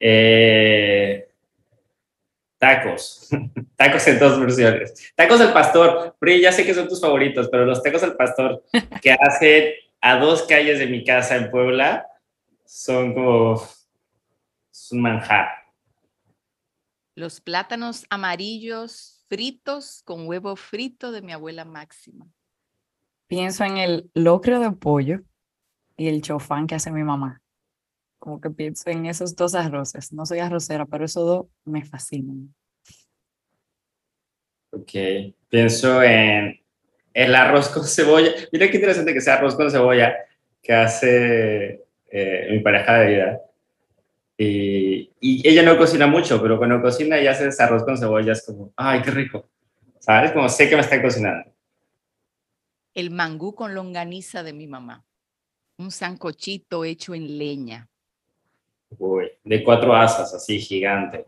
Eh, 0.00 1.28
tacos, 2.58 3.28
tacos 3.76 4.06
en 4.08 4.18
dos 4.18 4.40
versiones. 4.40 5.12
Tacos 5.14 5.38
del 5.38 5.52
pastor, 5.52 6.16
Pri, 6.18 6.40
ya 6.40 6.50
sé 6.50 6.66
que 6.66 6.74
son 6.74 6.88
tus 6.88 7.00
favoritos, 7.00 7.48
pero 7.48 7.64
los 7.64 7.82
tacos 7.82 8.00
del 8.00 8.16
pastor 8.16 8.64
que 9.02 9.12
hace 9.12 9.76
a 10.00 10.18
dos 10.18 10.42
calles 10.42 10.78
de 10.78 10.86
mi 10.86 11.04
casa 11.04 11.36
en 11.36 11.50
Puebla 11.50 12.06
son 12.64 13.14
como 13.14 13.62
un 14.90 15.00
manjar. 15.00 15.48
Los 17.14 17.40
plátanos 17.40 18.06
amarillos 18.10 19.24
fritos 19.28 20.02
con 20.04 20.28
huevo 20.28 20.56
frito 20.56 21.12
de 21.12 21.22
mi 21.22 21.32
abuela 21.32 21.64
Máxima. 21.64 22.26
Pienso 23.28 23.64
en 23.64 23.76
el 23.78 24.10
locro 24.14 24.60
de 24.60 24.70
pollo 24.70 25.20
y 25.96 26.08
el 26.08 26.22
chofán 26.22 26.66
que 26.66 26.76
hace 26.76 26.90
mi 26.90 27.02
mamá. 27.02 27.42
Como 28.18 28.40
que 28.40 28.50
pienso 28.50 28.88
en 28.90 29.06
esos 29.06 29.34
dos 29.34 29.54
arroces. 29.54 30.12
No 30.12 30.26
soy 30.26 30.38
arrocera, 30.38 30.86
pero 30.86 31.04
esos 31.04 31.26
dos 31.26 31.46
me 31.64 31.84
fascinan. 31.84 32.54
Ok, 34.70 34.92
pienso 35.48 36.02
en 36.02 36.60
el 37.14 37.34
arroz 37.34 37.68
con 37.68 37.84
cebolla. 37.86 38.30
Mira 38.52 38.70
qué 38.70 38.76
interesante 38.76 39.12
que 39.12 39.20
sea 39.20 39.34
arroz 39.34 39.56
con 39.56 39.70
cebolla 39.70 40.14
que 40.62 40.72
hace 40.72 41.84
eh, 42.10 42.48
mi 42.50 42.60
pareja 42.60 42.98
de 42.98 43.06
vida. 43.08 43.40
Y, 44.38 45.10
ella 45.20 45.62
no 45.62 45.78
cocina 45.78 46.06
mucho, 46.06 46.40
pero 46.42 46.58
cuando 46.58 46.82
cocina 46.82 47.18
y 47.20 47.26
hace 47.26 47.50
arroz 47.62 47.84
con 47.84 47.96
cebolla 47.96 48.32
es 48.32 48.44
como, 48.44 48.72
ay, 48.76 49.02
qué 49.02 49.10
rico. 49.10 49.48
¿Sabes? 49.98 50.32
Como 50.32 50.48
sé 50.48 50.68
que 50.68 50.76
me 50.76 50.82
está 50.82 51.00
cocinando. 51.00 51.55
El 52.96 53.10
mangú 53.10 53.54
con 53.54 53.74
longaniza 53.74 54.42
de 54.42 54.54
mi 54.54 54.66
mamá. 54.66 55.04
Un 55.76 55.90
sancochito 55.90 56.82
hecho 56.82 57.14
en 57.14 57.36
leña. 57.36 57.90
Uy, 58.98 59.30
de 59.44 59.62
cuatro 59.62 59.94
asas, 59.94 60.32
así 60.32 60.58
gigante, 60.58 61.26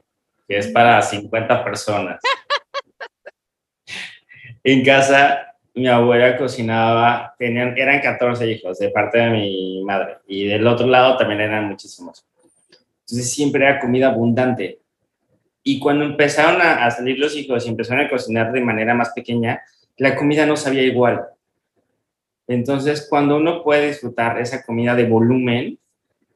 que 0.49 0.57
es 0.57 0.69
para 0.69 1.03
50 1.03 1.63
personas. 1.63 2.23
en 4.65 4.83
casa, 4.83 5.57
mi 5.75 5.87
abuela 5.89 6.39
cocinaba, 6.39 7.35
tenían, 7.39 7.77
eran 7.77 8.01
14 8.01 8.51
hijos 8.51 8.79
de 8.79 8.89
parte 8.89 9.19
de 9.19 9.29
mi 9.29 9.85
madre, 9.85 10.17
y 10.27 10.47
del 10.47 10.67
otro 10.67 10.87
lado 10.87 11.19
también 11.19 11.43
eran 11.43 11.69
muchísimos. 11.69 12.25
Entonces 13.01 13.31
siempre 13.31 13.67
era 13.67 13.79
comida 13.79 14.09
abundante. 14.09 14.81
Y 15.63 15.79
cuando 15.79 16.07
empezaron 16.07 16.63
a, 16.63 16.91
salir 16.91 17.19
los 17.19 17.37
hijos 17.37 17.67
y 17.67 17.69
empezaron 17.69 18.07
a 18.07 18.09
cocinar 18.09 18.53
de 18.53 18.63
manera 18.63 18.95
más 18.95 19.11
pequeña, 19.11 19.61
la 19.99 20.17
comida 20.17 20.47
no 20.47 20.57
sabía 20.57 20.83
igual. 20.83 21.29
Entonces, 22.49 23.07
cuando 23.09 23.37
uno 23.37 23.63
puede 23.63 23.89
disfrutar 23.89 24.41
esa 24.41 24.65
comida 24.65 24.95
de 24.95 25.05
volumen 25.05 25.79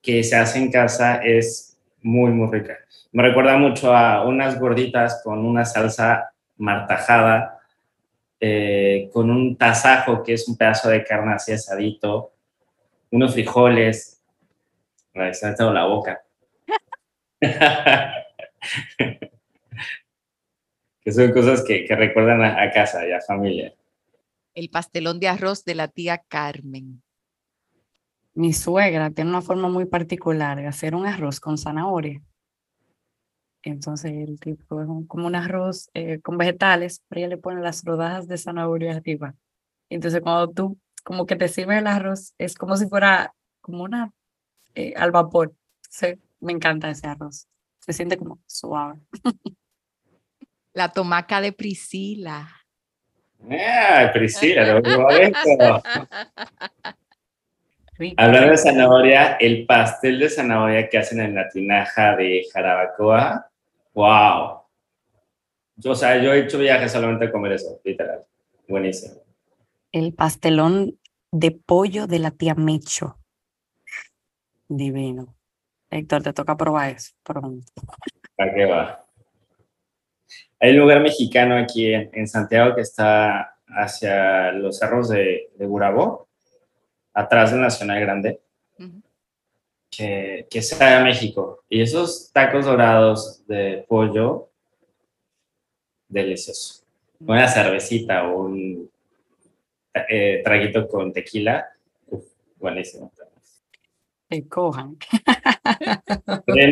que 0.02 0.22
se 0.22 0.36
hace 0.36 0.58
en 0.58 0.70
casa, 0.70 1.16
es 1.16 1.78
muy, 2.02 2.30
muy 2.30 2.50
rica. 2.50 2.78
Me 3.12 3.22
recuerda 3.22 3.56
mucho 3.56 3.96
a 3.96 4.24
unas 4.24 4.60
gorditas 4.60 5.22
con 5.24 5.44
una 5.44 5.64
salsa 5.64 6.32
martajada, 6.58 7.60
eh, 8.40 9.08
con 9.12 9.30
un 9.30 9.56
tasajo, 9.56 10.22
que 10.22 10.34
es 10.34 10.46
un 10.48 10.56
pedazo 10.56 10.90
de 10.90 11.02
carne 11.02 11.32
así 11.32 11.52
asadito, 11.52 12.32
unos 13.10 13.32
frijoles. 13.32 14.22
Me 15.14 15.32
se 15.32 15.48
me 15.48 15.54
la 15.72 15.84
boca. 15.84 16.22
que 21.04 21.12
son 21.12 21.32
cosas 21.32 21.64
que, 21.64 21.86
recuerdan 21.90 22.42
a, 22.42 22.70
casa 22.70 23.06
y 23.06 23.12
a 23.12 23.20
familia. 23.20 23.72
El 24.54 24.70
pastelón 24.70 25.20
de 25.20 25.28
arroz 25.28 25.64
de 25.64 25.74
la 25.74 25.88
tía 25.88 26.18
Carmen. 26.28 27.02
Mi 28.34 28.52
suegra 28.52 29.10
tiene 29.10 29.30
una 29.30 29.42
forma 29.42 29.68
muy 29.68 29.84
particular 29.84 30.58
de 30.58 30.66
hacer 30.66 30.94
un 30.94 31.06
arroz 31.06 31.40
con 31.40 31.58
zanahoria. 31.58 32.22
Entonces 33.62 34.12
el 34.12 34.40
tipo 34.40 34.80
es 34.80 34.88
como 35.06 35.26
un 35.26 35.34
arroz 35.34 35.90
eh, 35.94 36.20
con 36.20 36.36
vegetales, 36.38 37.02
pero 37.08 37.20
ella 37.20 37.28
le 37.28 37.38
pone 37.38 37.60
las 37.60 37.84
rodajas 37.84 38.26
de 38.26 38.38
zanahoria 38.38 38.96
arriba. 38.96 39.34
Entonces 39.88 40.20
cuando 40.20 40.50
tú 40.50 40.78
como 41.04 41.26
que 41.26 41.36
te 41.36 41.48
sirves 41.48 41.78
el 41.78 41.86
arroz, 41.86 42.34
es 42.38 42.54
como 42.54 42.76
si 42.76 42.88
fuera 42.88 43.34
como 43.60 43.84
una 43.84 44.12
eh, 44.74 44.94
al 44.96 45.12
vapor. 45.12 45.54
Sí, 45.88 46.06
me 46.40 46.52
encanta 46.52 46.90
ese 46.90 47.06
arroz. 47.06 47.48
Se 47.80 47.92
siente 47.92 48.16
como 48.16 48.40
suave. 48.46 49.00
La 50.72 50.90
tomaca 50.90 51.40
de 51.40 51.52
Priscila. 51.52 52.48
Ah, 53.50 54.10
Priscila, 54.12 54.64
lo 54.64 54.82
Hablando 58.16 58.50
de 58.50 58.56
zanahoria, 58.56 59.36
el 59.38 59.66
pastel 59.66 60.18
de 60.18 60.28
zanahoria 60.28 60.88
que 60.88 60.98
hacen 60.98 61.20
en 61.20 61.34
la 61.34 61.48
tinaja 61.48 62.16
de 62.16 62.44
Jarabacoa, 62.52 63.50
wow. 63.94 64.62
Yo, 65.76 65.92
o 65.92 65.94
sea, 65.94 66.22
yo 66.22 66.32
he 66.32 66.40
hecho 66.40 66.58
viajes 66.58 66.90
solamente 66.92 67.26
a 67.26 67.32
comer 67.32 67.52
eso, 67.52 67.80
literal. 67.84 68.24
Buenísimo. 68.68 69.22
El 69.92 70.14
pastelón 70.14 70.98
de 71.30 71.50
pollo 71.50 72.06
de 72.06 72.18
la 72.18 72.30
tía 72.30 72.54
Mecho. 72.54 73.18
Divino. 74.68 75.34
Héctor, 75.90 76.22
te 76.22 76.32
toca 76.32 76.56
probar 76.56 76.90
eso 76.90 77.12
pronto. 77.22 77.66
¿Para 78.36 78.54
qué 78.54 78.64
va? 78.64 79.01
Hay 80.60 80.72
un 80.72 80.78
lugar 80.78 81.00
mexicano 81.00 81.56
aquí 81.56 81.92
en, 81.92 82.28
Santiago 82.28 82.74
que 82.74 82.82
está 82.82 83.56
hacia 83.66 84.52
los 84.52 84.78
cerros 84.78 85.08
de, 85.08 85.50
de 85.56 85.66
Burabó, 85.66 86.28
atrás 87.12 87.50
del 87.50 87.60
Nacional 87.60 88.00
Grande, 88.00 88.40
que, 89.90 90.46
que 90.50 90.62
sabe 90.62 90.94
a 90.94 91.04
México. 91.04 91.64
Y 91.68 91.82
esos 91.82 92.30
tacos 92.32 92.64
dorados 92.64 93.46
de 93.46 93.84
pollo, 93.88 94.50
delicioso. 96.08 96.84
Una 97.20 97.48
cervecita 97.48 98.28
o 98.28 98.44
un 98.44 98.90
eh, 99.94 100.40
traguito 100.44 100.88
con 100.88 101.12
tequila, 101.12 101.68
buenísimo 102.56 103.12
cojan. 104.42 104.96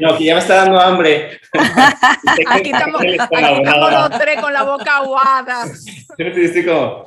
No, 0.00 0.16
que 0.16 0.24
ya 0.24 0.34
me 0.34 0.40
está 0.40 0.56
dando 0.56 0.80
hambre. 0.80 1.40
aquí 2.48 2.70
estamos, 2.70 3.02
los 3.02 4.10
tres 4.18 4.40
con 4.40 4.52
la 4.52 4.62
boca 4.62 4.96
aguada. 4.96 5.66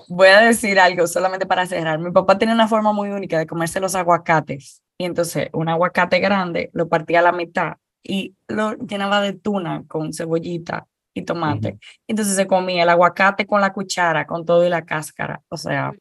Voy 0.08 0.28
a 0.28 0.42
decir 0.42 0.80
algo 0.80 1.08
solamente 1.08 1.46
para 1.46 1.66
cerrar. 1.66 2.00
Mi 2.00 2.12
papá 2.12 2.38
tiene 2.38 2.54
una 2.54 2.68
forma 2.68 2.94
muy 2.94 3.10
única 3.10 3.38
de 3.38 3.48
comerse 3.48 3.80
los 3.80 3.96
aguacates. 3.96 4.82
Y 4.98 5.06
entonces, 5.06 5.50
un 5.54 5.70
aguacate 5.70 6.20
grande 6.20 6.70
lo 6.74 6.88
partía 6.88 7.20
a 7.20 7.24
la 7.24 7.32
mitad 7.32 7.74
y 8.04 8.36
lo 8.48 8.74
llenaba 8.78 9.22
de 9.22 9.34
tuna 9.34 9.84
con 9.88 10.14
cebollita 10.14 10.88
y 11.14 11.24
tomate. 11.24 11.80
Entonces 12.08 12.36
se 12.36 12.48
comía 12.48 12.84
el 12.84 12.90
aguacate 12.90 13.46
con 13.46 13.62
la 13.62 13.74
cuchara, 13.74 14.26
con 14.26 14.46
todo 14.46 14.66
y 14.66 14.70
la 14.70 14.84
cáscara. 14.84 15.42
O 15.50 15.58
sea, 15.58 15.92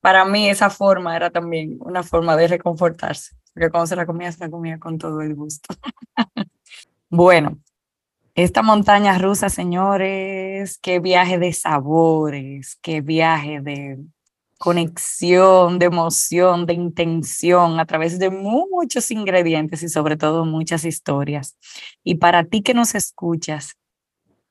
para 0.00 0.24
mí 0.24 0.48
esa 0.48 0.68
forma 0.68 1.16
era 1.16 1.30
también 1.30 1.78
una 1.80 2.02
forma 2.02 2.36
de 2.36 2.48
reconfortarse 2.48 3.34
porque 3.52 3.70
cuando 3.70 3.86
se 3.86 3.96
la 3.96 4.06
comía, 4.06 4.32
se 4.32 4.40
la 4.40 4.50
comía 4.50 4.78
con 4.78 4.98
todo 4.98 5.20
el 5.20 5.34
gusto. 5.34 5.74
bueno, 7.10 7.58
esta 8.34 8.62
montaña 8.62 9.18
rusa, 9.18 9.50
señores, 9.50 10.78
qué 10.78 11.00
viaje 11.00 11.38
de 11.38 11.52
sabores, 11.52 12.78
qué 12.82 13.00
viaje 13.02 13.60
de 13.60 13.98
conexión, 14.58 15.78
de 15.78 15.86
emoción, 15.86 16.66
de 16.66 16.74
intención 16.74 17.80
a 17.80 17.84
través 17.84 18.18
de 18.18 18.30
muchos 18.30 19.10
ingredientes 19.10 19.82
y 19.82 19.88
sobre 19.88 20.16
todo 20.16 20.44
muchas 20.44 20.84
historias. 20.84 21.58
Y 22.04 22.14
para 22.14 22.44
ti 22.44 22.62
que 22.62 22.72
nos 22.72 22.94
escuchas, 22.94 23.74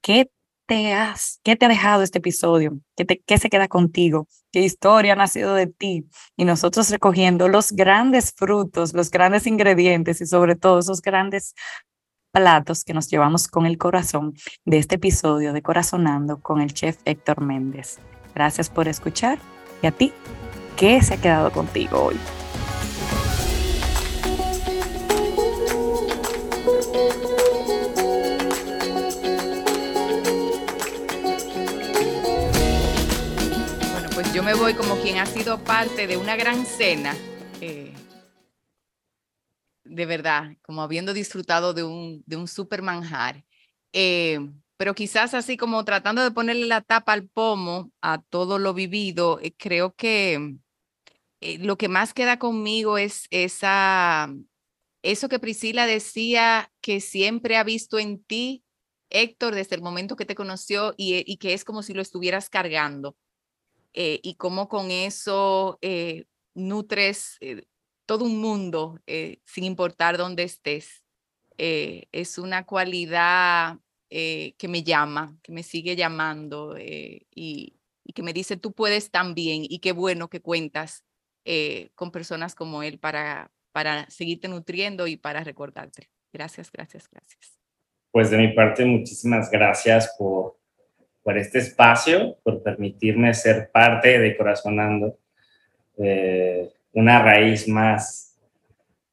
¿qué 0.01 0.29
te 0.71 0.95
qué 1.43 1.57
te 1.57 1.65
ha 1.65 1.69
dejado 1.69 2.01
este 2.01 2.19
episodio? 2.19 2.79
¿Qué, 2.95 3.05
¿Qué 3.05 3.37
se 3.37 3.49
queda 3.49 3.67
contigo? 3.67 4.29
¿Qué 4.53 4.61
historia 4.61 5.13
ha 5.13 5.15
nacido 5.17 5.53
de 5.53 5.67
ti? 5.67 6.07
Y 6.37 6.45
nosotros 6.45 6.89
recogiendo 6.89 7.49
los 7.49 7.73
grandes 7.73 8.31
frutos, 8.33 8.93
los 8.93 9.11
grandes 9.11 9.47
ingredientes 9.47 10.21
y 10.21 10.25
sobre 10.25 10.55
todo 10.55 10.79
esos 10.79 11.01
grandes 11.01 11.55
platos 12.31 12.85
que 12.85 12.93
nos 12.93 13.09
llevamos 13.09 13.49
con 13.49 13.65
el 13.65 13.77
corazón 13.77 14.33
de 14.63 14.77
este 14.77 14.95
episodio 14.95 15.51
de 15.51 15.61
Corazonando 15.61 16.39
con 16.41 16.61
el 16.61 16.73
chef 16.73 16.97
Héctor 17.03 17.41
Méndez. 17.41 17.99
Gracias 18.33 18.69
por 18.69 18.87
escuchar 18.87 19.39
y 19.81 19.87
a 19.87 19.91
ti 19.91 20.13
qué 20.77 21.01
se 21.01 21.15
ha 21.15 21.21
quedado 21.21 21.51
contigo 21.51 22.01
hoy. 22.01 22.40
Yo 34.41 34.45
me 34.45 34.55
voy 34.55 34.73
como 34.73 34.95
quien 34.95 35.19
ha 35.19 35.27
sido 35.27 35.63
parte 35.63 36.07
de 36.07 36.17
una 36.17 36.35
gran 36.35 36.65
cena. 36.65 37.15
Eh, 37.61 37.93
de 39.83 40.05
verdad, 40.07 40.57
como 40.63 40.81
habiendo 40.81 41.13
disfrutado 41.13 41.75
de 41.75 41.83
un, 41.83 42.23
de 42.25 42.37
un 42.37 42.47
super 42.47 42.81
manjar. 42.81 43.45
Eh, 43.93 44.39
pero 44.77 44.95
quizás 44.95 45.35
así 45.35 45.57
como 45.57 45.85
tratando 45.85 46.23
de 46.23 46.31
ponerle 46.31 46.65
la 46.65 46.81
tapa 46.81 47.13
al 47.13 47.27
pomo 47.27 47.91
a 48.01 48.19
todo 48.19 48.57
lo 48.57 48.73
vivido, 48.73 49.39
eh, 49.43 49.53
creo 49.55 49.93
que 49.93 50.55
lo 51.59 51.77
que 51.77 51.87
más 51.87 52.11
queda 52.15 52.39
conmigo 52.39 52.97
es 52.97 53.27
esa, 53.29 54.33
eso 55.03 55.29
que 55.29 55.37
Priscila 55.37 55.85
decía 55.85 56.71
que 56.81 56.99
siempre 56.99 57.57
ha 57.57 57.63
visto 57.63 57.99
en 57.99 58.23
ti, 58.23 58.63
Héctor, 59.11 59.53
desde 59.53 59.75
el 59.75 59.83
momento 59.83 60.15
que 60.15 60.25
te 60.25 60.33
conoció 60.33 60.95
y, 60.97 61.37
que 61.37 61.53
es 61.53 61.63
como 61.63 61.83
si 61.83 61.93
lo 61.93 62.01
estuvieras 62.01 62.49
cargando. 62.49 63.15
Y 63.93 64.35
cómo 64.35 64.69
con 64.69 64.91
eso 64.91 65.79
nutres 66.53 67.39
todo 68.05 68.25
un 68.25 68.39
mundo, 68.39 68.99
sin 69.45 69.63
importar 69.63 70.17
dónde 70.17 70.43
estés. 70.43 71.03
es 71.57 72.37
una 72.37 72.65
cualidad 72.65 73.77
eh, 74.13 74.55
que 74.57 74.67
me 74.67 74.83
llama, 74.83 75.37
que 75.41 75.53
me 75.53 75.63
sigue 75.63 75.95
llamando 75.95 76.75
eh, 76.75 77.27
y, 77.33 77.77
que 78.13 78.23
me 78.23 78.33
dice, 78.33 78.57
tú 78.57 78.73
puedes 78.73 79.09
también 79.09 79.63
y 79.63 79.79
qué 79.79 79.93
bueno 79.93 80.29
que 80.29 80.41
cuentas 80.41 81.05
eh, 81.45 81.91
con 81.95 82.11
personas 82.11 82.55
como 82.55 82.83
él 82.83 82.99
para, 82.99 83.53
para 83.71 84.09
seguirte 84.09 84.49
nutriendo 84.49 85.07
y 85.07 85.15
para 85.15 85.45
recordarte. 85.45 86.09
Gracias, 86.33 86.69
gracias, 86.73 87.07
gracias. 87.09 87.57
Pues 88.11 88.29
de 88.29 88.37
mi 88.37 88.49
parte, 88.53 88.83
muchísimas 88.83 89.49
gracias 89.49 90.13
por, 90.17 90.59
por 91.23 91.37
este 91.37 91.59
espacio, 91.59 92.37
por 92.43 92.61
permitirme 92.63 93.33
ser 93.33 93.69
parte 93.71 94.19
de 94.19 94.35
Corazonando, 94.35 95.17
una 96.93 97.21
raíz 97.21 97.67
más, 97.67 98.39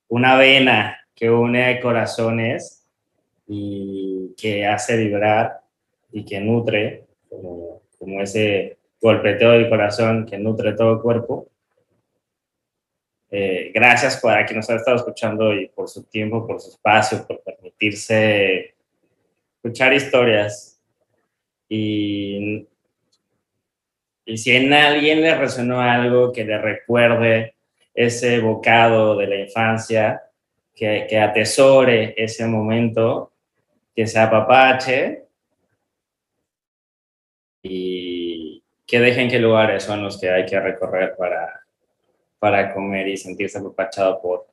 una 0.09 0.37
vena 0.37 0.99
que 1.15 1.31
une 1.31 1.81
corazones 1.81 2.89
y 3.47 4.35
que 4.37 4.67
hace 4.67 4.97
vibrar 4.97 5.61
y 6.13 6.25
que 6.25 6.41
nutre, 6.41 7.07
como, 7.29 7.83
como 7.99 8.23
ese 8.23 8.79
golpeteo 9.01 9.53
del 9.53 9.69
corazón 9.69 10.27
que 10.27 10.39
nutre 10.39 10.73
todo 10.75 10.95
el 10.95 11.01
cuerpo. 11.01 11.49
Eh, 13.31 13.71
gracias 13.75 14.17
por 14.19 14.33
a 14.33 14.47
quien 14.47 14.57
nos 14.57 14.71
ha 14.71 14.77
estado 14.77 14.97
escuchando 14.97 15.53
y 15.53 15.69
por 15.69 15.89
su 15.89 16.05
tiempo, 16.05 16.47
por 16.47 16.61
su 16.61 16.71
espacio, 16.71 17.27
por 17.27 17.43
permitirse 17.43 18.75
escuchar 19.57 19.93
historias. 19.93 20.78
Y, 21.69 22.67
y 24.25 24.37
si 24.39 24.57
en 24.57 24.73
alguien 24.73 25.21
le 25.21 25.35
resonó 25.35 25.81
algo 25.81 26.33
que 26.33 26.45
le 26.45 26.59
recuerde 26.59 27.55
ese 27.95 28.41
bocado 28.41 29.17
de 29.17 29.27
la 29.27 29.37
infancia, 29.37 30.23
que, 30.75 31.07
que 31.09 31.19
atesore 31.19 32.15
ese 32.17 32.47
momento 32.47 33.33
que 33.95 34.07
se 34.07 34.21
apapache 34.21 35.25
y 37.63 38.63
que 38.87 39.01
dejen 39.01 39.29
qué 39.29 39.41
lugares 39.41 39.83
son 39.83 40.03
los 40.03 40.21
que 40.21 40.31
hay 40.31 40.47
que 40.47 40.61
recorrer 40.61 41.17
para, 41.17 41.65
para 42.39 42.73
comer 42.73 43.09
y 43.09 43.17
sentirse 43.17 43.59
apapachado 43.59 44.23
por, 44.23 44.47